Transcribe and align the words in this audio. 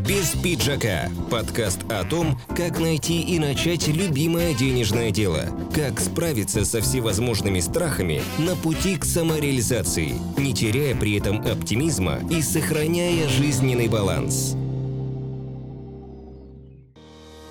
Без 0.00 0.34
пиджака. 0.42 1.10
Подкаст 1.30 1.80
о 1.90 2.02
том, 2.04 2.38
как 2.56 2.80
найти 2.80 3.20
и 3.20 3.38
начать 3.38 3.86
любимое 3.86 4.54
денежное 4.54 5.10
дело. 5.10 5.44
Как 5.74 6.00
справиться 6.00 6.64
со 6.64 6.80
всевозможными 6.80 7.60
страхами 7.60 8.22
на 8.38 8.56
пути 8.56 8.96
к 8.96 9.04
самореализации, 9.04 10.14
не 10.38 10.54
теряя 10.54 10.96
при 10.96 11.18
этом 11.18 11.40
оптимизма 11.42 12.18
и 12.30 12.40
сохраняя 12.42 13.28
жизненный 13.28 13.88
баланс. 13.88 14.56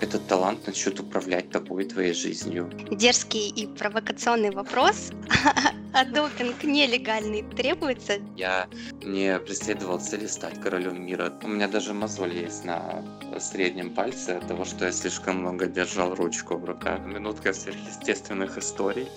Этот 0.01 0.27
талант 0.27 0.65
начнет 0.65 0.99
управлять 0.99 1.51
тобой 1.51 1.85
твоей 1.85 2.13
жизнью. 2.13 2.69
Дерзкий 2.89 3.49
и 3.49 3.67
провокационный 3.67 4.49
вопрос. 4.49 5.11
А 5.93 6.05
допинг 6.05 6.63
нелегальный 6.63 7.43
требуется? 7.43 8.13
Я 8.37 8.67
не 9.03 9.37
преследовал 9.39 9.99
цели 9.99 10.25
стать 10.25 10.61
королем 10.61 11.05
мира. 11.05 11.33
У 11.43 11.47
меня 11.47 11.67
даже 11.67 11.93
мозоль 11.93 12.33
есть 12.33 12.63
на 12.63 13.03
среднем 13.39 13.93
пальце 13.93 14.37
от 14.37 14.47
того, 14.47 14.63
что 14.63 14.85
я 14.85 14.91
слишком 14.93 15.39
много 15.39 15.65
держал 15.65 16.15
ручку 16.15 16.55
в 16.55 16.63
руках. 16.63 16.99
Минутка 17.05 17.51
сверхъестественных 17.53 18.57
историй. 18.57 19.09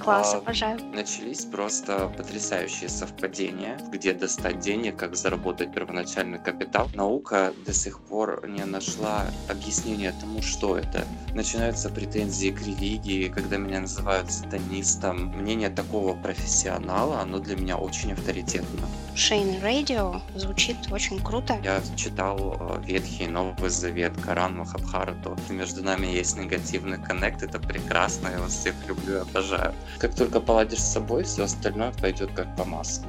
Класс, 0.00 0.34
А, 0.34 0.38
обожаю. 0.38 0.78
Начались 0.92 1.46
просто 1.46 2.12
потрясающие 2.16 2.90
совпадения, 2.90 3.78
где 3.90 4.12
достать 4.12 4.58
денег, 4.60 4.96
как 4.96 5.16
заработать 5.16 5.72
первоначальный 5.72 6.38
капитал. 6.38 6.90
Наука 6.94 7.54
до 7.64 7.72
сих 7.72 8.00
пор 8.00 8.46
не 8.46 8.64
нашла 8.64 9.24
объяснения 9.48 10.12
тому, 10.20 10.42
что 10.42 10.76
это. 10.76 11.06
Начинаются 11.34 11.88
претензии 11.88 12.50
к 12.50 12.60
религии, 12.60 13.28
когда 13.28 13.56
меня 13.56 13.80
называют 13.80 14.30
сатанистом. 14.30 15.28
Мнение 15.38 15.70
такого 15.70 16.17
профессионала, 16.22 17.20
оно 17.20 17.38
для 17.38 17.56
меня 17.56 17.76
очень 17.76 18.12
авторитетно. 18.12 18.86
Шейн 19.14 19.60
Радио 19.62 20.20
звучит 20.36 20.76
очень 20.90 21.20
круто. 21.20 21.58
Я 21.64 21.82
читал 21.96 22.56
э, 22.60 22.82
Ветхий 22.84 23.24
и 23.24 23.28
Новый 23.28 23.70
Завет, 23.70 24.12
Коран, 24.24 24.56
Махабхарату. 24.56 25.36
Между 25.48 25.82
нами 25.82 26.06
есть 26.06 26.36
негативный 26.36 26.98
коннект, 26.98 27.42
это 27.42 27.58
прекрасно, 27.58 28.28
я 28.28 28.38
вас 28.38 28.52
всех 28.52 28.74
люблю 28.86 29.16
и 29.16 29.20
обожаю. 29.20 29.74
Как 29.98 30.14
только 30.14 30.40
поладишь 30.40 30.80
с 30.80 30.92
собой, 30.92 31.24
все 31.24 31.44
остальное 31.44 31.92
пойдет 31.92 32.30
как 32.34 32.54
по 32.56 32.64
маслу. 32.64 33.08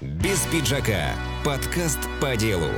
Без 0.00 0.40
пиджака. 0.52 1.14
Подкаст 1.44 1.98
по 2.20 2.36
делу. 2.36 2.68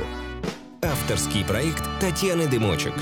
Авторский 0.81 1.43
проект 1.45 1.83
Татьяны 1.99 2.47
Дымочек. 2.47 2.93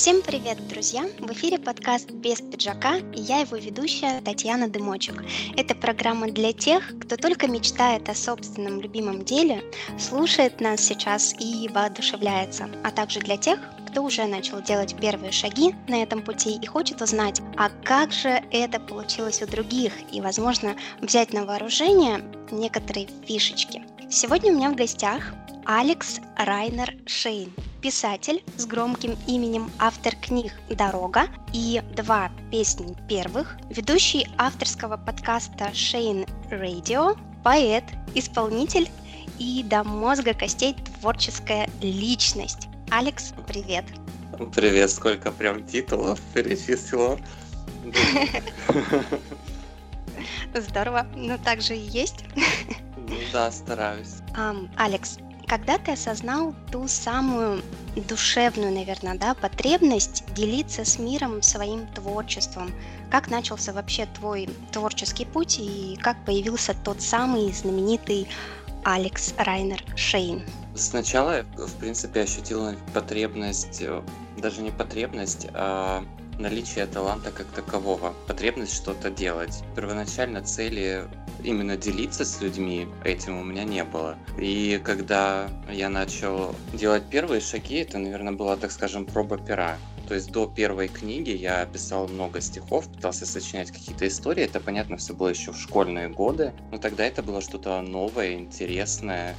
Всем 0.00 0.22
привет, 0.22 0.64
друзья! 0.68 1.08
В 1.18 1.32
эфире 1.32 1.58
подкаст 1.58 2.12
«Без 2.12 2.40
пиджака» 2.40 2.98
и 2.98 3.20
я 3.20 3.40
его 3.40 3.56
ведущая 3.56 4.20
Татьяна 4.20 4.68
Дымочек. 4.68 5.24
Это 5.56 5.74
программа 5.74 6.30
для 6.30 6.52
тех, 6.52 6.96
кто 7.00 7.16
только 7.16 7.48
мечтает 7.48 8.08
о 8.08 8.14
собственном 8.14 8.80
любимом 8.80 9.24
деле, 9.24 9.60
слушает 9.98 10.60
нас 10.60 10.82
сейчас 10.82 11.34
и 11.40 11.68
воодушевляется, 11.68 12.70
а 12.84 12.92
также 12.92 13.18
для 13.18 13.36
тех, 13.36 13.58
кто 13.90 14.04
уже 14.04 14.24
начал 14.26 14.62
делать 14.62 14.94
первые 15.00 15.32
шаги 15.32 15.74
на 15.88 16.00
этом 16.00 16.22
пути 16.22 16.56
и 16.62 16.64
хочет 16.64 17.02
узнать, 17.02 17.42
а 17.56 17.68
как 17.82 18.12
же 18.12 18.40
это 18.52 18.78
получилось 18.78 19.42
у 19.42 19.48
других, 19.48 19.92
и, 20.12 20.20
возможно, 20.20 20.76
взять 21.00 21.32
на 21.32 21.44
вооружение 21.44 22.22
некоторые 22.52 23.08
фишечки. 23.26 23.82
Сегодня 24.08 24.52
у 24.52 24.56
меня 24.56 24.70
в 24.70 24.76
гостях 24.76 25.34
Алекс 25.70 26.18
Райнер 26.38 26.94
Шейн, 27.04 27.52
писатель 27.82 28.42
с 28.56 28.64
громким 28.64 29.18
именем, 29.26 29.70
автор 29.78 30.16
книг 30.16 30.50
«Дорога» 30.70 31.26
и 31.52 31.82
«Два 31.94 32.30
песни 32.50 32.96
первых», 33.06 33.58
ведущий 33.68 34.26
авторского 34.38 34.96
подкаста 34.96 35.68
«Шейн 35.74 36.24
Радио», 36.48 37.16
поэт, 37.44 37.84
исполнитель 38.14 38.88
и 39.38 39.62
до 39.62 39.84
мозга 39.84 40.32
костей 40.32 40.74
творческая 41.00 41.68
личность. 41.82 42.68
Алекс, 42.90 43.34
привет! 43.46 43.84
Привет, 44.54 44.90
сколько 44.90 45.30
прям 45.30 45.66
титулов 45.66 46.18
перечислила. 46.32 47.20
Здорово, 50.54 51.06
но 51.14 51.36
также 51.36 51.76
и 51.76 51.90
есть. 51.90 52.24
Ну 52.96 53.16
да, 53.34 53.52
стараюсь. 53.52 54.14
Алекс, 54.76 55.18
когда 55.48 55.78
ты 55.78 55.92
осознал 55.92 56.54
ту 56.70 56.86
самую 56.86 57.62
душевную, 58.08 58.72
наверное, 58.72 59.16
да, 59.16 59.34
потребность 59.34 60.22
делиться 60.34 60.84
с 60.84 60.98
миром 60.98 61.42
своим 61.42 61.86
творчеством? 61.88 62.70
Как 63.10 63.30
начался 63.30 63.72
вообще 63.72 64.06
твой 64.06 64.48
творческий 64.72 65.24
путь 65.24 65.58
и 65.58 65.98
как 66.00 66.22
появился 66.24 66.74
тот 66.84 67.00
самый 67.00 67.50
знаменитый 67.52 68.28
Алекс 68.84 69.34
Райнер 69.38 69.82
Шейн? 69.96 70.42
Сначала 70.74 71.42
в 71.56 71.74
принципе, 71.76 72.20
ощутил 72.20 72.74
потребность, 72.94 73.80
э, 73.80 74.02
даже 74.36 74.62
не 74.62 74.70
потребность, 74.70 75.48
а 75.54 76.04
наличие 76.38 76.86
таланта 76.86 77.30
как 77.30 77.46
такового, 77.48 78.14
потребность 78.26 78.74
что-то 78.74 79.10
делать. 79.10 79.62
Первоначально 79.74 80.42
цели 80.42 81.04
именно 81.42 81.76
делиться 81.76 82.24
с 82.24 82.40
людьми 82.40 82.88
этим 83.04 83.38
у 83.38 83.44
меня 83.44 83.64
не 83.64 83.84
было. 83.84 84.16
И 84.38 84.80
когда 84.84 85.48
я 85.70 85.88
начал 85.88 86.54
делать 86.72 87.04
первые 87.10 87.40
шаги, 87.40 87.76
это, 87.76 87.98
наверное, 87.98 88.32
была, 88.32 88.56
так 88.56 88.72
скажем, 88.72 89.04
проба 89.04 89.38
пера. 89.38 89.76
То 90.08 90.14
есть 90.14 90.32
до 90.32 90.46
первой 90.46 90.88
книги 90.88 91.30
я 91.30 91.66
писал 91.66 92.08
много 92.08 92.40
стихов, 92.40 92.88
пытался 92.88 93.26
сочинять 93.26 93.70
какие-то 93.70 94.08
истории. 94.08 94.44
Это, 94.44 94.58
понятно, 94.58 94.96
все 94.96 95.12
было 95.12 95.28
еще 95.28 95.52
в 95.52 95.58
школьные 95.58 96.08
годы. 96.08 96.54
Но 96.72 96.78
тогда 96.78 97.04
это 97.04 97.22
было 97.22 97.42
что-то 97.42 97.80
новое, 97.82 98.32
интересное. 98.32 99.36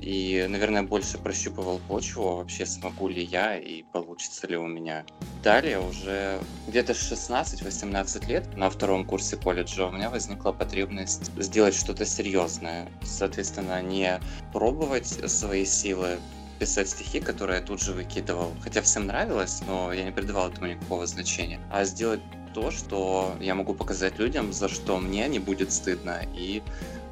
И, 0.00 0.46
наверное, 0.48 0.82
больше 0.82 1.18
прощупывал 1.18 1.80
почву, 1.88 2.36
вообще 2.36 2.66
смогу 2.66 3.08
ли 3.08 3.22
я 3.22 3.56
и 3.56 3.82
получится 3.82 4.46
ли 4.46 4.56
у 4.56 4.66
меня. 4.66 5.04
Далее 5.42 5.80
уже 5.80 6.40
где-то 6.66 6.92
16-18 6.92 8.26
лет 8.26 8.56
на 8.56 8.68
втором 8.70 9.04
курсе 9.04 9.36
колледжа 9.36 9.86
у 9.86 9.92
меня 9.92 10.10
возникла 10.10 10.52
потребность 10.52 11.30
сделать 11.40 11.74
что-то 11.74 12.04
серьезное. 12.04 12.88
Соответственно, 13.02 13.80
не 13.82 14.20
пробовать 14.52 15.06
свои 15.06 15.64
силы 15.64 16.18
писать 16.58 16.88
стихи, 16.88 17.20
которые 17.20 17.60
я 17.60 17.66
тут 17.66 17.80
же 17.80 17.92
выкидывал. 17.92 18.52
Хотя 18.62 18.82
всем 18.82 19.06
нравилось, 19.06 19.62
но 19.66 19.92
я 19.92 20.04
не 20.04 20.12
придавал 20.12 20.50
этому 20.50 20.68
никакого 20.68 21.06
значения. 21.06 21.60
А 21.70 21.84
сделать 21.84 22.20
то, 22.54 22.70
что 22.70 23.34
я 23.40 23.54
могу 23.54 23.74
показать 23.74 24.18
людям, 24.18 24.52
за 24.52 24.68
что 24.68 24.98
мне 24.98 25.26
не 25.28 25.38
будет 25.38 25.72
стыдно. 25.72 26.22
И, 26.36 26.62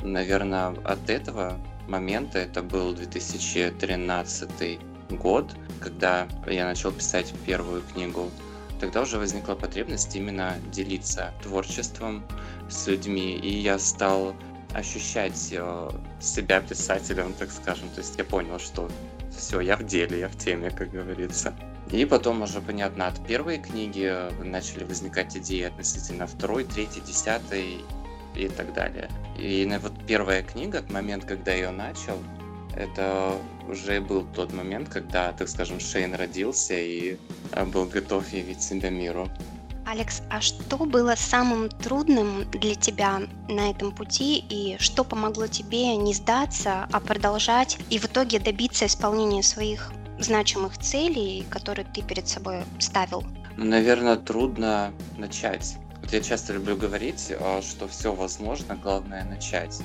наверное, 0.03 0.69
от 0.85 1.11
этого 1.11 1.59
момента, 1.91 2.39
это 2.39 2.63
был 2.63 2.95
2013 2.95 4.81
год, 5.11 5.55
когда 5.81 6.29
я 6.47 6.65
начал 6.65 6.93
писать 6.93 7.35
первую 7.45 7.83
книгу, 7.83 8.31
тогда 8.81 9.03
уже 9.03 9.19
возникла 9.19 9.55
потребность 9.55 10.15
именно 10.17 10.55
делиться 10.73 11.35
творчеством 11.43 12.25
с 12.69 12.87
людьми, 12.87 13.35
и 13.37 13.59
я 13.59 13.79
стал 13.79 14.35
ощущать 14.73 15.49
э, 15.53 15.91
себя 16.21 16.61
писателем, 16.61 17.33
так 17.35 17.51
скажем. 17.51 17.89
То 17.91 18.01
есть 18.01 18.17
я 18.17 18.25
понял, 18.25 18.59
что 18.59 18.89
все, 19.37 19.61
я 19.61 19.77
в 19.77 19.85
деле, 19.85 20.21
я 20.21 20.29
в 20.29 20.37
теме, 20.37 20.71
как 20.71 20.91
говорится. 20.91 21.55
И 21.91 22.05
потом 22.05 22.43
уже, 22.43 22.61
понятно, 22.61 23.09
от 23.09 23.27
первой 23.27 23.59
книги 23.59 24.15
начали 24.45 24.85
возникать 24.85 25.37
идеи 25.37 25.63
относительно 25.63 26.29
второй, 26.29 26.65
третьей, 26.65 27.03
десятой 27.03 27.85
и 28.35 28.49
так 28.49 28.73
далее. 28.73 29.09
И 29.39 29.69
вот 29.83 29.93
первая 30.07 30.43
книга, 30.43 30.85
момент, 30.91 31.25
когда 31.25 31.53
я 31.53 31.57
ее 31.59 31.71
начал, 31.71 32.19
это 32.77 33.35
уже 33.69 34.01
был 34.01 34.27
тот 34.35 34.53
момент, 34.53 34.89
когда, 34.89 35.33
так 35.33 35.49
скажем, 35.49 35.81
Шейн 35.81 36.15
родился 36.15 36.75
и 36.75 37.17
э, 37.53 37.65
был 37.65 37.87
готов 37.87 38.33
явить 38.33 38.63
себя 38.63 38.91
миру. 38.91 39.29
Алекс, 39.87 40.23
а 40.31 40.41
что 40.41 40.77
было 40.77 41.15
самым 41.17 41.69
трудным 41.69 42.49
для 42.51 42.77
тебя 42.77 43.23
на 43.49 43.71
этом 43.71 43.91
пути 43.93 44.45
и 44.49 44.77
что 44.79 45.03
помогло 45.03 45.49
тебе 45.49 45.97
не 45.97 46.15
сдаться, 46.15 46.87
а 46.93 47.01
продолжать 47.01 47.79
и 47.91 47.99
в 47.99 48.05
итоге 48.05 48.39
добиться 48.39 48.87
исполнения 48.87 49.43
своих 49.43 49.93
значимых 50.19 50.79
целей, 50.79 51.45
которые 51.51 51.87
ты 51.93 52.03
перед 52.03 52.29
собой 52.29 52.63
ставил? 52.79 53.25
Наверное, 53.57 54.17
трудно 54.17 54.93
начать. 55.19 55.77
Я 56.13 56.21
часто 56.21 56.55
люблю 56.55 56.77
говорить, 56.77 57.27
э, 57.31 57.61
что 57.63 57.87
все 57.87 58.13
возможно, 58.13 58.75
главное 58.75 59.25
начать. 59.25 59.81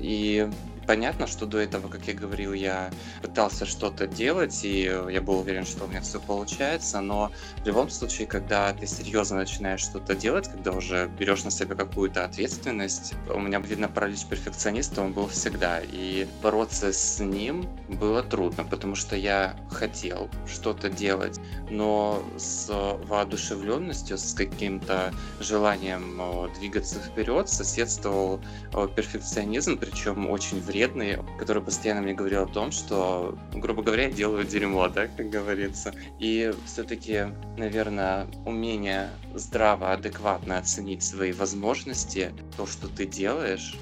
И 0.00 0.50
понятно, 0.86 1.26
что 1.26 1.46
до 1.46 1.58
этого, 1.58 1.88
как 1.88 2.06
я 2.06 2.14
говорил, 2.14 2.52
я 2.52 2.90
пытался 3.22 3.66
что-то 3.66 4.06
делать, 4.06 4.64
и 4.64 4.82
я 4.82 5.20
был 5.20 5.40
уверен, 5.40 5.64
что 5.64 5.84
у 5.84 5.88
меня 5.88 6.00
все 6.00 6.20
получается, 6.20 7.00
но 7.00 7.30
в 7.62 7.66
любом 7.66 7.90
случае, 7.90 8.26
когда 8.26 8.72
ты 8.72 8.86
серьезно 8.86 9.38
начинаешь 9.38 9.80
что-то 9.80 10.14
делать, 10.14 10.48
когда 10.48 10.72
уже 10.72 11.10
берешь 11.18 11.44
на 11.44 11.50
себя 11.50 11.74
какую-то 11.74 12.24
ответственность, 12.24 13.14
у 13.28 13.38
меня, 13.38 13.58
видно, 13.60 13.88
паралич 13.88 14.24
перфекциониста, 14.26 15.02
он 15.02 15.12
был 15.12 15.28
всегда, 15.28 15.80
и 15.80 16.26
бороться 16.42 16.92
с 16.92 17.20
ним 17.20 17.68
было 17.88 18.22
трудно, 18.22 18.64
потому 18.64 18.94
что 18.94 19.16
я 19.16 19.56
хотел 19.70 20.28
что-то 20.46 20.88
делать, 20.88 21.40
но 21.70 22.22
с 22.36 22.68
воодушевленностью, 22.68 24.18
с 24.18 24.34
каким-то 24.34 25.12
желанием 25.40 26.20
э, 26.20 26.48
двигаться 26.58 26.98
вперед 26.98 27.48
соседствовал 27.48 28.40
э, 28.72 28.88
перфекционизм, 28.94 29.78
причем 29.78 30.28
очень 30.30 30.60
вредный, 30.72 31.18
который 31.38 31.62
постоянно 31.62 32.00
мне 32.00 32.14
говорил 32.14 32.44
о 32.44 32.46
том, 32.46 32.72
что, 32.72 33.38
грубо 33.52 33.82
говоря, 33.82 34.04
я 34.04 34.10
делаю 34.10 34.44
дерьмо, 34.44 34.88
да, 34.88 35.06
как 35.06 35.28
говорится. 35.28 35.92
И 36.18 36.52
все-таки, 36.64 37.26
наверное, 37.58 38.26
умение 38.46 39.10
здраво, 39.34 39.92
адекватно 39.92 40.58
оценить 40.58 41.02
свои 41.02 41.32
возможности, 41.32 42.32
то, 42.56 42.66
что 42.66 42.88
ты 42.88 43.04
делаешь, 43.04 43.74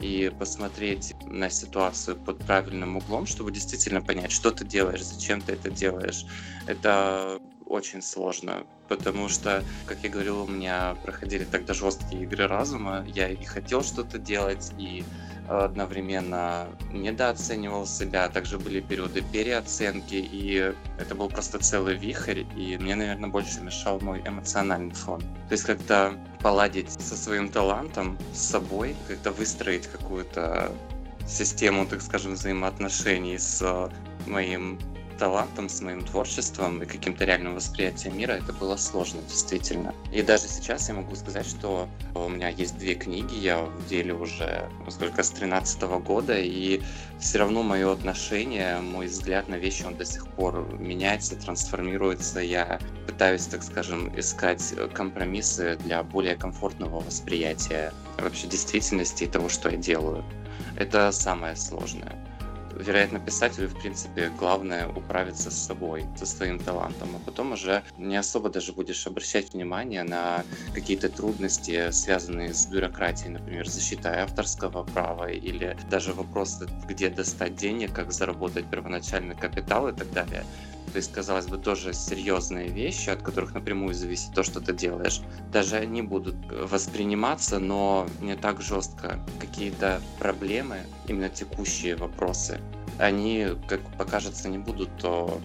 и 0.00 0.32
посмотреть 0.38 1.14
на 1.26 1.50
ситуацию 1.50 2.16
под 2.16 2.38
правильным 2.38 2.96
углом, 2.96 3.26
чтобы 3.26 3.52
действительно 3.52 4.00
понять, 4.00 4.32
что 4.32 4.50
ты 4.50 4.64
делаешь, 4.64 5.04
зачем 5.04 5.42
ты 5.42 5.52
это 5.52 5.70
делаешь. 5.70 6.24
Это 6.66 7.38
очень 7.66 8.00
сложно, 8.00 8.64
потому 8.88 9.28
что, 9.28 9.62
как 9.84 9.98
я 10.02 10.08
говорил, 10.08 10.44
у 10.44 10.46
меня 10.46 10.96
проходили 11.04 11.44
тогда 11.44 11.74
жесткие 11.74 12.22
игры 12.22 12.46
разума, 12.46 13.04
я 13.14 13.28
и 13.28 13.44
хотел 13.44 13.82
что-то 13.82 14.18
делать, 14.18 14.72
и 14.78 15.04
одновременно 15.50 16.68
недооценивал 16.92 17.86
себя, 17.86 18.28
также 18.28 18.58
были 18.58 18.80
периоды 18.80 19.22
переоценки, 19.22 20.14
и 20.14 20.72
это 20.98 21.14
был 21.16 21.28
просто 21.28 21.58
целый 21.58 21.96
вихрь, 21.96 22.44
и 22.56 22.78
мне, 22.78 22.94
наверное, 22.94 23.28
больше 23.28 23.60
мешал 23.60 23.98
мой 24.00 24.22
эмоциональный 24.24 24.94
фон. 24.94 25.20
То 25.20 25.52
есть 25.52 25.64
как-то 25.64 26.14
поладить 26.40 26.90
со 26.92 27.16
своим 27.16 27.48
талантом, 27.48 28.16
с 28.32 28.38
собой, 28.38 28.94
как-то 29.08 29.32
выстроить 29.32 29.88
какую-то 29.88 30.72
систему, 31.26 31.84
так 31.86 32.00
скажем, 32.00 32.34
взаимоотношений 32.34 33.38
с 33.38 33.90
моим 34.26 34.78
талантом, 35.20 35.68
с 35.68 35.82
моим 35.82 36.02
творчеством 36.02 36.82
и 36.82 36.86
каким-то 36.86 37.26
реальным 37.26 37.54
восприятием 37.54 38.16
мира, 38.16 38.32
это 38.32 38.54
было 38.54 38.76
сложно, 38.76 39.20
действительно. 39.28 39.94
И 40.10 40.22
даже 40.22 40.48
сейчас 40.48 40.88
я 40.88 40.94
могу 40.94 41.14
сказать, 41.14 41.46
что 41.46 41.88
у 42.14 42.28
меня 42.30 42.48
есть 42.48 42.78
две 42.78 42.94
книги, 42.94 43.34
я 43.34 43.58
в 43.62 43.86
деле 43.86 44.14
уже, 44.14 44.66
сколько, 44.88 45.22
с 45.22 45.30
13 45.30 45.82
года, 46.02 46.38
и 46.38 46.80
все 47.18 47.38
равно 47.38 47.62
мое 47.62 47.92
отношение, 47.92 48.78
мой 48.78 49.06
взгляд 49.06 49.46
на 49.48 49.56
вещи, 49.56 49.82
он 49.82 49.94
до 49.94 50.06
сих 50.06 50.26
пор 50.26 50.66
меняется, 50.78 51.36
трансформируется. 51.36 52.40
Я 52.40 52.80
пытаюсь, 53.06 53.44
так 53.44 53.62
скажем, 53.62 54.18
искать 54.18 54.74
компромиссы 54.94 55.76
для 55.84 56.02
более 56.02 56.34
комфортного 56.34 57.00
восприятия 57.00 57.92
вообще 58.18 58.46
действительности 58.46 59.24
и 59.24 59.26
того, 59.26 59.50
что 59.50 59.68
я 59.68 59.76
делаю. 59.76 60.24
Это 60.78 61.12
самое 61.12 61.56
сложное 61.56 62.16
вероятно, 62.80 63.20
писателю, 63.20 63.68
в 63.68 63.78
принципе, 63.78 64.30
главное 64.38 64.88
управиться 64.88 65.50
с 65.50 65.66
собой, 65.66 66.04
со 66.16 66.26
своим 66.26 66.58
талантом, 66.58 67.08
а 67.16 67.18
потом 67.24 67.52
уже 67.52 67.82
не 67.96 68.16
особо 68.16 68.50
даже 68.50 68.72
будешь 68.72 69.06
обращать 69.06 69.52
внимание 69.52 70.02
на 70.02 70.44
какие-то 70.74 71.08
трудности, 71.08 71.90
связанные 71.90 72.54
с 72.54 72.66
бюрократией, 72.66 73.30
например, 73.30 73.68
защитой 73.68 74.20
авторского 74.20 74.84
права 74.84 75.30
или 75.30 75.76
даже 75.90 76.12
вопросы, 76.12 76.68
где 76.88 77.10
достать 77.10 77.56
денег, 77.56 77.92
как 77.92 78.12
заработать 78.12 78.66
первоначальный 78.70 79.36
капитал 79.36 79.88
и 79.88 79.92
так 79.92 80.10
далее. 80.12 80.44
То 80.92 80.96
есть, 80.96 81.12
казалось 81.12 81.46
бы, 81.46 81.58
тоже 81.58 81.92
серьезные 81.92 82.68
вещи, 82.68 83.10
от 83.10 83.22
которых 83.22 83.54
напрямую 83.54 83.94
зависит 83.94 84.32
то, 84.34 84.42
что 84.42 84.60
ты 84.60 84.72
делаешь. 84.72 85.20
Даже 85.52 85.76
они 85.76 86.02
будут 86.02 86.36
восприниматься, 86.50 87.58
но 87.58 88.06
не 88.20 88.36
так 88.36 88.60
жестко. 88.60 89.24
Какие-то 89.38 90.00
проблемы, 90.18 90.78
именно 91.06 91.28
текущие 91.28 91.96
вопросы, 91.96 92.60
они, 92.98 93.48
как 93.68 93.80
покажется, 93.96 94.48
не 94.48 94.58
будут 94.58 94.88
то 94.98 95.40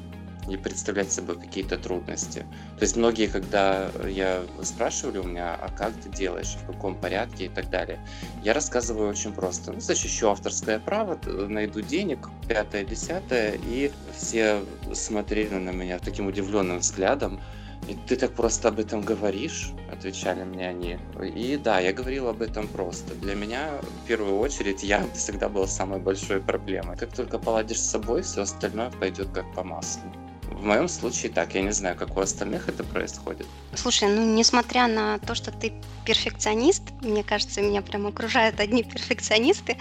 не 0.47 0.57
представлять 0.57 1.11
собой 1.11 1.37
какие-то 1.37 1.77
трудности. 1.77 2.39
То 2.77 2.83
есть 2.83 2.95
многие, 2.95 3.27
когда 3.27 3.89
я 4.07 4.43
спрашивали 4.61 5.17
у 5.17 5.23
меня, 5.23 5.55
а 5.55 5.69
как 5.69 5.93
ты 5.93 6.09
делаешь, 6.09 6.55
в 6.63 6.71
каком 6.71 6.95
порядке 6.95 7.45
и 7.45 7.49
так 7.49 7.69
далее, 7.69 7.99
я 8.43 8.53
рассказываю 8.53 9.09
очень 9.09 9.33
просто. 9.33 9.71
Ну, 9.71 9.79
защищу 9.79 10.29
авторское 10.29 10.79
право, 10.79 11.19
найду 11.25 11.81
денег, 11.81 12.29
пятое, 12.47 12.83
десятое, 12.83 13.57
и 13.67 13.91
все 14.15 14.61
смотрели 14.93 15.55
на 15.55 15.71
меня 15.71 15.99
таким 15.99 16.27
удивленным 16.27 16.79
взглядом. 16.79 17.39
И 17.87 17.95
ты 18.07 18.15
так 18.15 18.33
просто 18.33 18.69
об 18.69 18.79
этом 18.79 19.01
говоришь, 19.01 19.71
отвечали 19.91 20.43
мне 20.43 20.67
они. 20.67 20.97
И 21.21 21.59
да, 21.63 21.79
я 21.79 21.93
говорил 21.93 22.27
об 22.27 22.41
этом 22.41 22.67
просто. 22.67 23.13
Для 23.13 23.35
меня, 23.35 23.79
в 24.03 24.07
первую 24.07 24.39
очередь, 24.39 24.81
я 24.81 25.05
всегда 25.13 25.49
был 25.49 25.67
самой 25.67 25.99
большой 25.99 26.41
проблемой. 26.41 26.97
Как 26.97 27.13
только 27.13 27.37
поладишь 27.37 27.79
с 27.79 27.91
собой, 27.91 28.23
все 28.23 28.41
остальное 28.41 28.89
пойдет 28.89 29.29
как 29.29 29.53
по 29.53 29.63
маслу. 29.63 30.11
В 30.55 30.63
моем 30.63 30.87
случае 30.87 31.31
так, 31.31 31.53
я 31.53 31.61
не 31.61 31.71
знаю, 31.71 31.97
как 31.97 32.15
у 32.15 32.21
остальных 32.21 32.69
это 32.69 32.83
происходит. 32.83 33.45
Слушай, 33.75 34.07
ну 34.09 34.25
несмотря 34.25 34.87
на 34.87 35.19
то, 35.19 35.35
что 35.35 35.51
ты 35.51 35.73
перфекционист, 36.05 36.81
мне 37.01 37.23
кажется, 37.23 37.61
меня 37.61 37.81
прям 37.81 38.07
окружают 38.07 38.59
одни 38.61 38.83
перфекционисты, 38.83 39.77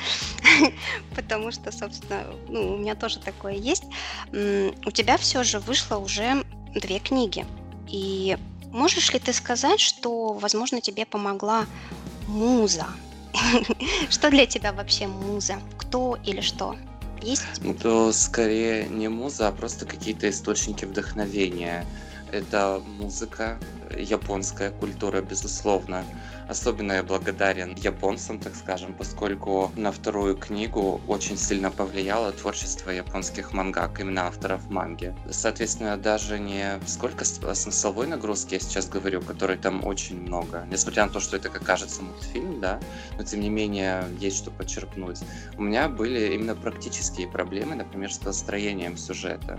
потому 1.15 1.53
что, 1.53 1.71
собственно, 1.71 2.25
ну, 2.49 2.75
у 2.75 2.77
меня 2.77 2.97
тоже 2.97 3.21
такое 3.21 3.55
есть. 3.55 3.85
У 4.33 4.91
тебя 4.91 5.17
все 5.17 5.45
же 5.45 5.61
вышло 5.61 5.97
уже 5.99 6.45
две 6.75 6.99
книги. 6.99 7.47
И 7.89 8.37
можешь 8.73 9.13
ли 9.13 9.21
ты 9.21 9.33
сказать, 9.33 9.79
что, 9.79 10.33
возможно, 10.33 10.81
тебе 10.81 11.07
помогла 11.07 11.67
муза? 12.27 12.87
Что 14.11 14.31
для 14.31 14.47
тебя 14.47 14.73
вообще 14.73 15.07
муза? 15.07 15.59
Кто 15.79 16.19
или 16.25 16.41
что? 16.41 16.77
Есть? 17.25 17.43
То 17.81 18.13
скорее 18.13 18.87
не 18.87 19.09
муза, 19.09 19.49
а 19.49 19.53
просто 19.53 19.87
какие-то 19.87 20.29
источники 20.29 20.85
вдохновения. 20.85 21.87
Это 22.31 22.83
музыка, 22.85 23.59
японская 23.97 24.71
культура, 24.71 25.23
безусловно. 25.23 26.05
Особенно 26.49 26.93
я 26.93 27.03
благодарен 27.03 27.75
японцам, 27.77 28.39
так 28.39 28.55
скажем, 28.55 28.95
поскольку 28.95 29.73
на 29.77 29.93
вторую 29.93 30.37
книгу 30.37 31.01
очень 31.09 31.37
сильно 31.37 31.71
повлияло 31.71 32.33
творчество 32.33 32.91
японских 32.91 33.53
мангак, 33.53 34.01
именно 34.01 34.27
авторов 34.27 34.69
манги. 34.71 35.15
Соответственно, 35.31 35.97
даже 35.97 36.39
не 36.39 36.81
сколько 36.87 37.25
смысловой 37.25 38.07
нагрузки 38.07 38.55
я 38.55 38.61
сейчас 38.61 38.89
говорю, 38.89 39.23
которой 39.23 39.57
там 39.57 39.85
очень 39.87 40.21
много, 40.21 40.67
несмотря 40.71 41.07
на 41.07 41.13
то, 41.13 41.21
что 41.21 41.37
это, 41.37 41.49
как 41.49 41.65
кажется, 41.65 42.03
мультфильм, 42.03 42.61
да, 42.61 42.81
но 43.17 43.25
тем 43.25 43.41
не 43.41 43.49
менее 43.49 44.05
есть 44.19 44.37
что 44.39 44.51
почерпнуть. 44.51 45.21
У 45.57 45.63
меня 45.63 45.89
были 45.89 46.35
именно 46.35 46.55
практические 46.55 47.29
проблемы, 47.29 47.75
например, 47.75 48.13
с 48.13 48.19
построением 48.19 48.97
сюжета. 48.97 49.59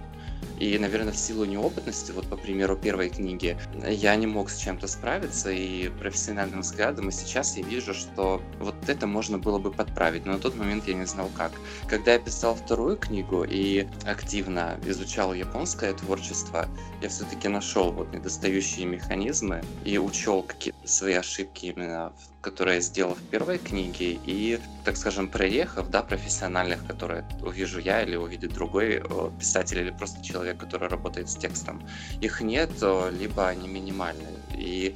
И, 0.59 0.77
наверное, 0.77 1.11
в 1.11 1.17
силу 1.17 1.43
неопытности, 1.43 2.11
вот 2.11 2.29
по 2.29 2.37
примеру 2.37 2.77
первой 2.77 3.09
книги, 3.09 3.57
я 3.85 4.15
не 4.15 4.25
мог 4.25 4.49
с 4.49 4.57
чем-то 4.57 4.87
справиться, 4.87 5.51
и 5.51 5.89
профессиональным 5.89 6.63
взглядом, 6.75 7.07
и 7.07 7.11
сейчас 7.11 7.55
я 7.55 7.63
вижу, 7.63 7.93
что 7.93 8.41
вот 8.59 8.75
это 8.87 9.07
можно 9.07 9.37
было 9.37 9.59
бы 9.59 9.71
подправить, 9.71 10.25
но 10.25 10.33
на 10.33 10.39
тот 10.39 10.55
момент 10.55 10.87
я 10.87 10.93
не 10.93 11.05
знал 11.05 11.29
как. 11.35 11.53
Когда 11.87 12.13
я 12.13 12.19
писал 12.19 12.53
вторую 12.55 12.97
книгу 12.97 13.45
и 13.45 13.87
активно 14.05 14.77
изучал 14.85 15.33
японское 15.33 15.93
творчество, 15.93 16.67
я 17.01 17.07
все-таки 17.07 17.47
нашел 17.47 17.91
вот 17.93 18.13
недостающие 18.13 18.85
механизмы 18.85 19.63
и 19.85 19.97
учел 19.97 20.43
какие-то 20.43 20.85
свои 20.85 21.13
ошибки 21.13 21.67
именно 21.67 22.11
которые 22.45 22.75
я 22.75 22.81
сделал 22.81 23.15
в 23.15 23.21
первой 23.31 23.57
книге, 23.57 24.19
и, 24.27 24.59
так 24.83 24.97
скажем, 24.97 25.27
прорехов, 25.27 25.89
да, 25.89 26.03
профессиональных, 26.03 26.85
которые 26.85 27.25
увижу 27.41 27.79
я 27.79 28.03
или 28.03 28.15
увидит 28.15 28.53
другой 28.53 29.03
писатель 29.39 29.79
или 29.79 29.89
просто 29.89 30.23
человек, 30.23 30.57
который 30.57 30.87
работает 30.87 31.27
с 31.27 31.35
текстом. 31.35 31.81
Их 32.21 32.41
нет, 32.41 32.71
либо 33.19 33.47
они 33.47 33.67
минимальны. 33.67 34.29
И 34.53 34.93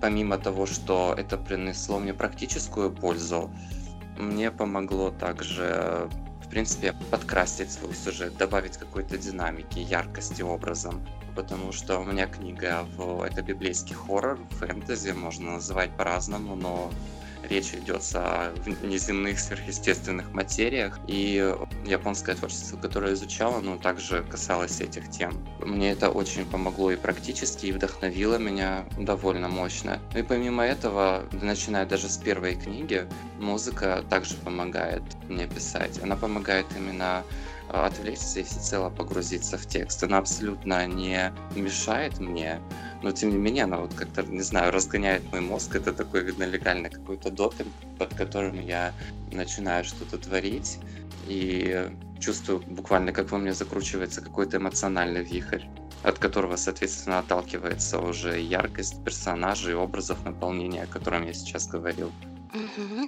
помимо 0.00 0.38
того, 0.38 0.66
что 0.66 1.14
это 1.18 1.36
принесло 1.36 1.98
мне 1.98 2.14
практическую 2.14 2.90
пользу, 2.92 3.50
мне 4.16 4.50
помогло 4.50 5.10
также 5.10 6.08
принципе, 6.56 6.94
подкрасить 7.10 7.70
свой 7.70 7.94
сюжет, 7.94 8.38
добавить 8.38 8.78
какой-то 8.78 9.18
динамики, 9.18 9.78
яркости 9.78 10.40
образом. 10.40 11.06
Потому 11.34 11.70
что 11.70 11.98
у 11.98 12.04
меня 12.04 12.26
книга 12.26 12.86
в... 12.96 13.20
это 13.24 13.42
библейский 13.42 13.94
хоррор, 13.94 14.38
фэнтези, 14.52 15.10
можно 15.10 15.50
называть 15.56 15.94
по-разному, 15.98 16.56
но 16.56 16.90
речь 17.46 17.74
идет 17.74 18.02
о 18.14 18.52
неземных 18.82 19.38
сверхъестественных 19.38 20.32
материях, 20.32 20.98
и 21.06 21.54
японское 21.84 22.34
творчество, 22.34 22.76
которое 22.76 23.14
изучала, 23.14 23.60
ну, 23.60 23.78
также 23.78 24.22
касалось 24.22 24.80
этих 24.80 25.10
тем. 25.10 25.44
Мне 25.60 25.92
это 25.92 26.10
очень 26.10 26.44
помогло 26.44 26.90
и 26.90 26.96
практически, 26.96 27.66
и 27.66 27.72
вдохновило 27.72 28.36
меня 28.36 28.84
довольно 28.98 29.48
мощно. 29.48 30.00
Ну 30.12 30.20
и 30.20 30.22
помимо 30.22 30.64
этого, 30.64 31.24
начиная 31.32 31.86
даже 31.86 32.08
с 32.08 32.16
первой 32.16 32.54
книги, 32.54 33.06
музыка 33.38 34.04
также 34.08 34.34
помогает 34.36 35.02
мне 35.28 35.46
писать. 35.46 36.00
Она 36.02 36.16
помогает 36.16 36.66
именно 36.76 37.24
а, 37.68 37.86
отвлечься 37.86 38.40
и 38.40 38.42
всецело 38.44 38.90
погрузиться 38.90 39.58
в 39.58 39.66
текст. 39.66 40.02
Она 40.02 40.18
абсолютно 40.18 40.86
не 40.86 41.32
мешает 41.54 42.18
мне, 42.20 42.60
но 43.06 43.12
тем 43.12 43.30
не 43.30 43.36
менее 43.36 43.64
она 43.64 43.78
вот 43.78 43.94
как-то, 43.94 44.24
не 44.24 44.40
знаю, 44.40 44.72
разгоняет 44.72 45.22
мой 45.30 45.40
мозг. 45.40 45.76
Это 45.76 45.92
такой, 45.92 46.24
видно, 46.24 46.42
легальный 46.42 46.90
какой-то 46.90 47.30
допинг, 47.30 47.72
под 48.00 48.12
которым 48.14 48.60
я 48.60 48.92
начинаю 49.30 49.84
что-то 49.84 50.18
творить 50.18 50.80
и 51.28 51.88
чувствую 52.18 52.64
буквально, 52.66 53.12
как 53.12 53.30
во 53.30 53.38
мне 53.38 53.52
закручивается 53.52 54.20
какой-то 54.22 54.56
эмоциональный 54.56 55.22
вихрь 55.22 55.62
от 56.02 56.18
которого, 56.18 56.56
соответственно, 56.56 57.18
отталкивается 57.20 57.98
уже 57.98 58.40
яркость 58.40 59.02
персонажей, 59.04 59.74
образов 59.74 60.24
наполнения, 60.24 60.82
о 60.82 60.86
котором 60.86 61.26
я 61.26 61.32
сейчас 61.32 61.66
говорил. 61.68 62.12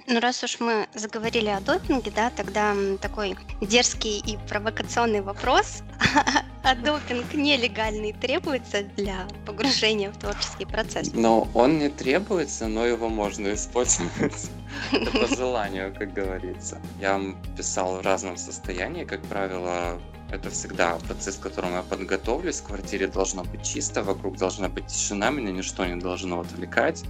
Ну, 0.07 0.19
раз 0.19 0.43
уж 0.43 0.59
мы 0.59 0.87
заговорили 0.93 1.47
о 1.47 1.61
допинге, 1.61 2.11
да, 2.13 2.29
тогда 2.29 2.75
такой 3.01 3.37
дерзкий 3.61 4.19
и 4.19 4.37
провокационный 4.47 5.21
вопрос. 5.21 5.83
А 6.61 6.75
допинг 6.75 7.33
нелегальный 7.33 8.11
требуется 8.11 8.83
для 8.97 9.27
погружения 9.45 10.11
в 10.11 10.17
творческий 10.17 10.65
процесс? 10.65 11.11
Но 11.13 11.47
он 11.53 11.79
не 11.79 11.89
требуется, 11.89 12.67
но 12.67 12.85
его 12.85 13.07
можно 13.07 13.53
использовать 13.53 14.49
по 14.91 15.35
желанию, 15.35 15.93
как 15.97 16.13
говорится. 16.13 16.81
Я 16.99 17.21
писал 17.55 17.97
в 17.97 18.01
разном 18.01 18.35
состоянии, 18.35 19.05
как 19.05 19.21
правило, 19.23 19.99
это 20.31 20.49
всегда 20.49 20.97
процесс, 21.07 21.37
к 21.37 21.41
которому 21.41 21.77
я 21.77 21.81
подготовлюсь. 21.81 22.59
В 22.59 22.65
квартире 22.65 23.07
должно 23.07 23.43
быть 23.43 23.63
чисто, 23.63 24.03
вокруг 24.03 24.37
должна 24.37 24.67
быть 24.67 24.87
тишина, 24.87 25.31
меня 25.31 25.51
ничто 25.51 25.85
не 25.85 25.99
должно 25.99 26.41
отвлекать. 26.41 27.03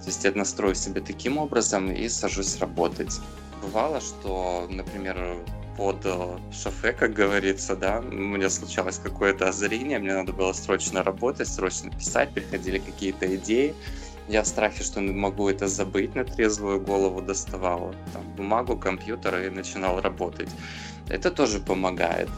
То 0.00 0.06
есть 0.06 0.24
я 0.24 0.32
настрою 0.32 0.74
себе 0.74 1.00
таким 1.00 1.38
образом 1.38 1.90
и 1.90 2.08
сажусь 2.08 2.58
работать. 2.58 3.20
Бывало, 3.60 4.00
что, 4.00 4.66
например, 4.70 5.38
под 5.76 6.04
э, 6.04 6.38
шофе, 6.52 6.92
как 6.92 7.12
говорится, 7.12 7.76
да, 7.76 8.00
у 8.00 8.12
меня 8.12 8.50
случалось 8.50 8.98
какое-то 8.98 9.48
озарение, 9.48 9.98
мне 9.98 10.14
надо 10.14 10.32
было 10.32 10.52
срочно 10.52 11.02
работать, 11.02 11.48
срочно 11.48 11.90
писать, 11.90 12.32
приходили 12.32 12.78
какие-то 12.78 13.34
идеи. 13.36 13.74
Я 14.28 14.42
в 14.42 14.46
страхе, 14.46 14.84
что 14.84 15.00
могу 15.00 15.48
это 15.48 15.66
забыть, 15.66 16.14
на 16.14 16.24
трезвую 16.24 16.80
голову 16.80 17.20
доставал 17.20 17.94
там, 18.12 18.22
бумагу, 18.36 18.76
компьютер 18.76 19.42
и 19.42 19.50
начинал 19.50 20.00
работать. 20.00 20.50
Это 21.08 21.30
тоже 21.30 21.58
помогает. 21.58 22.28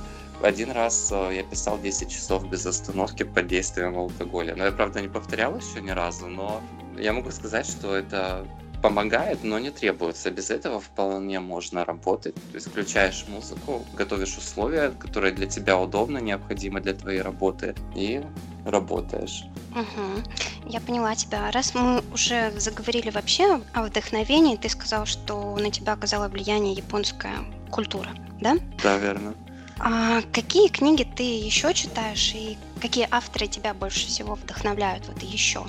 Один 0.43 0.71
раз 0.73 1.11
э, 1.13 1.37
я 1.37 1.43
писал 1.43 1.79
10 1.79 2.11
часов 2.11 2.49
без 2.49 2.67
остановки 2.67 3.23
под 3.23 3.47
действием 3.47 3.97
алкоголя. 3.97 4.55
Но 4.57 4.65
я, 4.65 4.73
правда, 4.73 5.01
не 5.01 5.09
повторял 5.09 5.57
еще 5.57 5.81
ни 5.81 5.91
разу, 5.91 6.27
но 6.27 6.63
я 6.99 7.13
могу 7.13 7.31
сказать, 7.31 7.67
что 7.67 7.95
это 7.95 8.47
помогает, 8.85 9.43
но 9.43 9.59
не 9.59 9.71
требуется. 9.71 10.31
Без 10.31 10.51
этого 10.51 10.79
вполне 10.79 11.41
можно 11.41 11.87
работать. 11.87 12.35
То 12.51 12.57
есть 12.57 12.67
включаешь 12.67 13.25
музыку, 13.27 13.87
готовишь 13.95 14.37
условия, 14.37 14.91
которые 14.91 15.33
для 15.33 15.47
тебя 15.47 15.79
удобны, 15.79 16.19
необходимы 16.21 16.83
для 16.83 16.93
твоей 16.93 17.23
работы, 17.23 17.75
и 17.97 18.21
работаешь. 18.67 19.45
Угу. 19.71 20.69
Я 20.69 20.81
поняла 20.81 21.15
тебя. 21.15 21.51
Раз 21.51 21.75
мы 21.75 22.05
уже 22.13 22.53
заговорили 22.61 23.09
вообще 23.09 23.63
о 23.73 23.85
вдохновении, 23.85 24.57
ты 24.57 24.69
сказал, 24.69 25.07
что 25.07 25.57
на 25.57 25.71
тебя 25.71 25.95
оказала 25.95 26.29
влияние 26.29 26.75
японская 26.75 27.39
культура, 27.71 28.11
да? 28.43 28.59
Да, 28.83 28.99
верно. 28.99 29.35
А 29.79 30.21
какие 30.31 30.69
книги 30.69 31.05
ты 31.05 31.23
еще 31.23 31.73
читаешь 31.73 32.33
и 32.35 32.59
какие 32.83 33.09
авторы 33.11 33.47
тебя 33.47 33.73
больше 33.73 34.07
всего 34.07 34.35
вдохновляют 34.35 35.09
вот 35.09 35.23
еще? 35.23 35.65